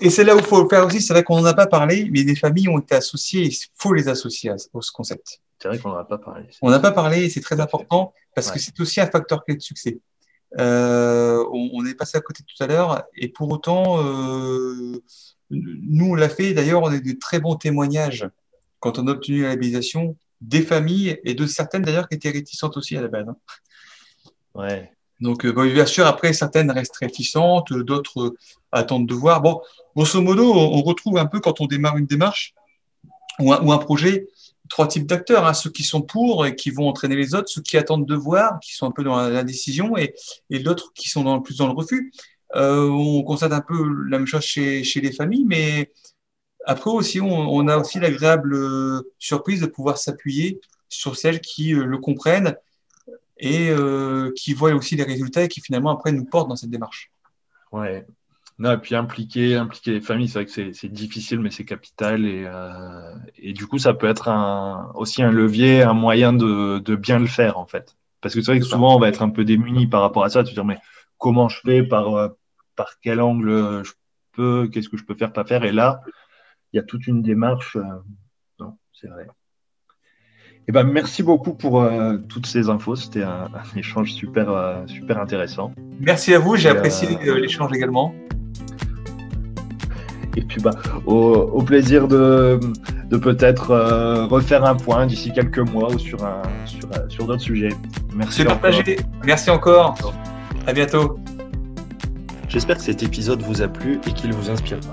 Et 0.00 0.10
c'est 0.10 0.24
là 0.24 0.36
où 0.36 0.38
il 0.38 0.44
faut 0.44 0.62
le 0.62 0.68
faire 0.68 0.84
aussi. 0.84 1.00
C'est 1.00 1.14
vrai 1.14 1.24
qu'on 1.24 1.40
n'en 1.40 1.46
a 1.46 1.54
pas 1.54 1.66
parlé, 1.66 2.08
mais 2.12 2.22
des 2.22 2.36
familles 2.36 2.68
ont 2.68 2.78
été 2.78 2.94
associées. 2.94 3.44
Il 3.44 3.56
faut 3.74 3.94
les 3.94 4.08
associer 4.08 4.50
à, 4.50 4.58
ce 4.58 4.68
concept. 4.92 5.40
C'est 5.58 5.68
vrai 5.68 5.78
qu'on 5.78 5.88
n'en 5.88 5.96
a 5.96 6.04
pas 6.04 6.18
parlé. 6.18 6.46
On 6.60 6.70
n'a 6.70 6.78
pas 6.78 6.92
parlé 6.92 7.24
et 7.24 7.30
c'est 7.30 7.40
très 7.40 7.60
important 7.60 8.12
parce 8.34 8.50
que 8.50 8.58
c'est 8.58 8.78
aussi 8.78 9.00
un 9.00 9.06
facteur 9.06 9.42
clé 9.42 9.56
de 9.56 9.62
succès. 9.62 9.98
Euh, 10.58 11.42
on, 11.50 11.84
est 11.86 11.94
passé 11.94 12.18
à 12.18 12.20
côté 12.20 12.44
tout 12.44 12.62
à 12.62 12.66
l'heure 12.66 13.04
et 13.16 13.28
pour 13.28 13.50
autant, 13.50 14.02
euh, 14.04 15.02
nous, 15.50 16.10
on 16.10 16.14
l'a 16.14 16.28
fait. 16.28 16.52
D'ailleurs, 16.52 16.82
on 16.82 16.90
a 16.90 16.98
de 16.98 17.12
très 17.18 17.40
bons 17.40 17.56
témoignages 17.56 18.28
quand 18.80 18.98
on 18.98 19.06
a 19.08 19.12
obtenu 19.12 19.42
la 19.42 19.48
labellisation 19.50 20.16
des 20.40 20.62
familles 20.62 21.18
et 21.24 21.34
de 21.34 21.46
certaines 21.46 21.82
d'ailleurs 21.82 22.08
qui 22.08 22.16
étaient 22.16 22.30
réticentes 22.30 22.76
aussi 22.76 22.96
à 22.96 23.02
la 23.02 23.08
base. 23.08 23.28
Hein. 23.28 23.36
Ouais. 24.54 24.92
Donc, 25.20 25.46
euh, 25.46 25.72
bien 25.72 25.86
sûr, 25.86 26.06
après, 26.06 26.32
certaines 26.32 26.70
restent 26.70 26.96
réticentes, 26.96 27.72
d'autres 27.72 28.34
attendent 28.70 29.08
de 29.08 29.14
voir. 29.14 29.40
Bon, 29.40 29.60
grosso 29.94 30.20
modo, 30.20 30.52
on 30.52 30.82
retrouve 30.82 31.16
un 31.18 31.26
peu 31.26 31.40
quand 31.40 31.60
on 31.60 31.66
démarre 31.66 31.96
une 31.96 32.06
démarche 32.06 32.54
ou 33.38 33.52
un, 33.52 33.78
projet, 33.78 34.28
trois 34.68 34.88
types 34.88 35.06
d'acteurs, 35.06 35.46
hein. 35.46 35.52
ceux 35.52 35.70
qui 35.70 35.82
sont 35.82 36.00
pour 36.00 36.46
et 36.46 36.56
qui 36.56 36.70
vont 36.70 36.88
entraîner 36.88 37.16
les 37.16 37.34
autres, 37.34 37.48
ceux 37.48 37.60
qui 37.60 37.76
attendent 37.76 38.06
de 38.06 38.14
voir, 38.14 38.58
qui 38.60 38.74
sont 38.74 38.86
un 38.86 38.90
peu 38.90 39.04
dans 39.04 39.28
la, 39.28 39.44
décision, 39.44 39.96
et, 39.96 40.14
et 40.48 40.58
d'autres 40.58 40.92
qui 40.94 41.08
sont 41.08 41.22
dans, 41.22 41.40
plus 41.40 41.58
dans 41.58 41.66
le 41.66 41.74
refus. 41.74 42.12
Euh, 42.54 42.88
on 42.88 43.22
constate 43.24 43.52
un 43.52 43.60
peu 43.60 43.76
la 44.08 44.18
même 44.18 44.26
chose 44.26 44.42
chez, 44.42 44.84
chez 44.84 45.00
les 45.00 45.12
familles, 45.12 45.44
mais 45.46 45.92
après 46.66 46.90
aussi, 46.90 47.20
on, 47.20 47.68
a 47.68 47.76
aussi 47.78 47.98
l'agréable 47.98 48.54
euh, 48.54 49.12
surprise 49.18 49.60
de 49.60 49.66
pouvoir 49.66 49.98
s'appuyer 49.98 50.60
sur 50.88 51.16
celles 51.16 51.40
qui 51.40 51.74
euh, 51.74 51.84
le 51.84 51.98
comprennent 51.98 52.56
et 53.38 53.70
qui 54.34 54.54
voient 54.54 54.72
aussi 54.72 54.96
les 54.96 55.02
résultats 55.02 55.42
et 55.42 55.48
qui 55.48 55.60
finalement 55.60 55.90
après 55.90 56.10
nous 56.10 56.24
portent 56.24 56.48
dans 56.48 56.56
cette 56.56 56.70
démarche. 56.70 57.10
Ouais, 57.70 58.06
non, 58.58 58.72
et 58.72 58.78
puis 58.78 58.94
impliquer, 58.94 59.56
impliquer 59.56 59.92
les 59.92 60.00
familles, 60.00 60.28
c'est 60.28 60.38
vrai 60.42 60.46
que 60.46 60.72
c'est 60.72 60.88
difficile, 60.88 61.40
mais 61.40 61.50
c'est 61.50 61.64
capital. 61.66 62.24
Et, 62.24 62.44
euh, 62.46 63.14
et, 63.36 63.52
du 63.52 63.66
coup, 63.66 63.78
ça 63.78 63.92
peut 63.92 64.06
être 64.08 64.28
un, 64.28 64.90
aussi 64.94 65.22
un 65.22 65.30
levier, 65.30 65.82
un 65.82 65.92
moyen 65.92 66.32
de, 66.32 66.78
de, 66.78 66.96
bien 66.96 67.18
le 67.18 67.26
faire, 67.26 67.58
en 67.58 67.66
fait. 67.66 67.96
Parce 68.22 68.34
que 68.34 68.40
c'est 68.40 68.52
vrai 68.52 68.60
que 68.60 68.66
souvent, 68.66 68.96
on 68.96 68.98
va 68.98 69.08
être 69.08 69.22
un 69.22 69.28
peu 69.28 69.44
démuni 69.44 69.86
par 69.86 70.00
rapport 70.00 70.24
à 70.24 70.30
ça, 70.30 70.42
de 70.42 70.48
se 70.48 70.54
dire, 70.54 70.64
mais 70.64 70.78
comment 71.18 71.50
je 71.50 71.60
fais, 71.64 71.82
par, 71.82 72.14
euh, 72.16 72.28
par 72.76 72.98
quel 73.02 73.20
angle 73.20 73.84
je 73.84 73.92
peux, 74.32 74.68
qu'est-ce 74.72 74.88
que 74.88 74.96
je 74.96 75.04
peux 75.04 75.14
faire, 75.14 75.34
pas 75.34 75.44
faire? 75.44 75.64
Et 75.64 75.72
là, 75.72 76.00
il 76.76 76.80
y 76.80 76.80
a 76.80 76.84
toute 76.84 77.06
une 77.06 77.22
démarche. 77.22 77.76
Euh, 77.76 77.82
non, 78.60 78.76
c'est 78.92 79.08
vrai. 79.08 79.26
Eh 80.68 80.72
ben, 80.72 80.84
merci 80.84 81.22
beaucoup 81.22 81.54
pour 81.54 81.80
euh, 81.80 82.18
toutes 82.28 82.46
ces 82.46 82.68
infos. 82.68 82.96
C'était 82.96 83.22
un, 83.22 83.48
un, 83.54 83.78
échange 83.78 84.12
super, 84.12 84.50
euh, 84.50 84.86
super 84.86 85.18
intéressant. 85.18 85.72
Merci 86.00 86.34
à 86.34 86.38
vous. 86.38 86.56
J'ai 86.56 86.68
apprécié 86.68 87.08
l'échange 87.22 87.72
également. 87.72 88.14
Et 90.36 90.42
puis, 90.42 90.60
bah, 90.60 90.72
au, 91.06 91.62
plaisir 91.62 92.08
de, 92.08 92.60
peut-être 93.10 93.70
euh, 93.70 94.26
refaire 94.26 94.66
un 94.66 94.74
point 94.74 95.06
d'ici 95.06 95.32
quelques 95.32 95.58
mois 95.60 95.90
ou 95.90 95.98
sur, 95.98 96.22
un, 96.26 96.42
sur, 96.66 96.90
sur 97.08 97.26
d'autres 97.26 97.40
sujets. 97.40 97.70
Merci. 98.14 98.44
partagé. 98.44 98.98
Merci 99.24 99.48
encore. 99.48 99.96
À 100.66 100.74
bientôt. 100.74 101.18
J'espère 102.48 102.76
que 102.76 102.82
cet 102.82 103.02
épisode 103.02 103.40
vous 103.40 103.62
a 103.62 103.68
plu 103.68 103.98
et 104.06 104.12
qu'il 104.12 104.34
vous 104.34 104.50
inspirera. 104.50 104.92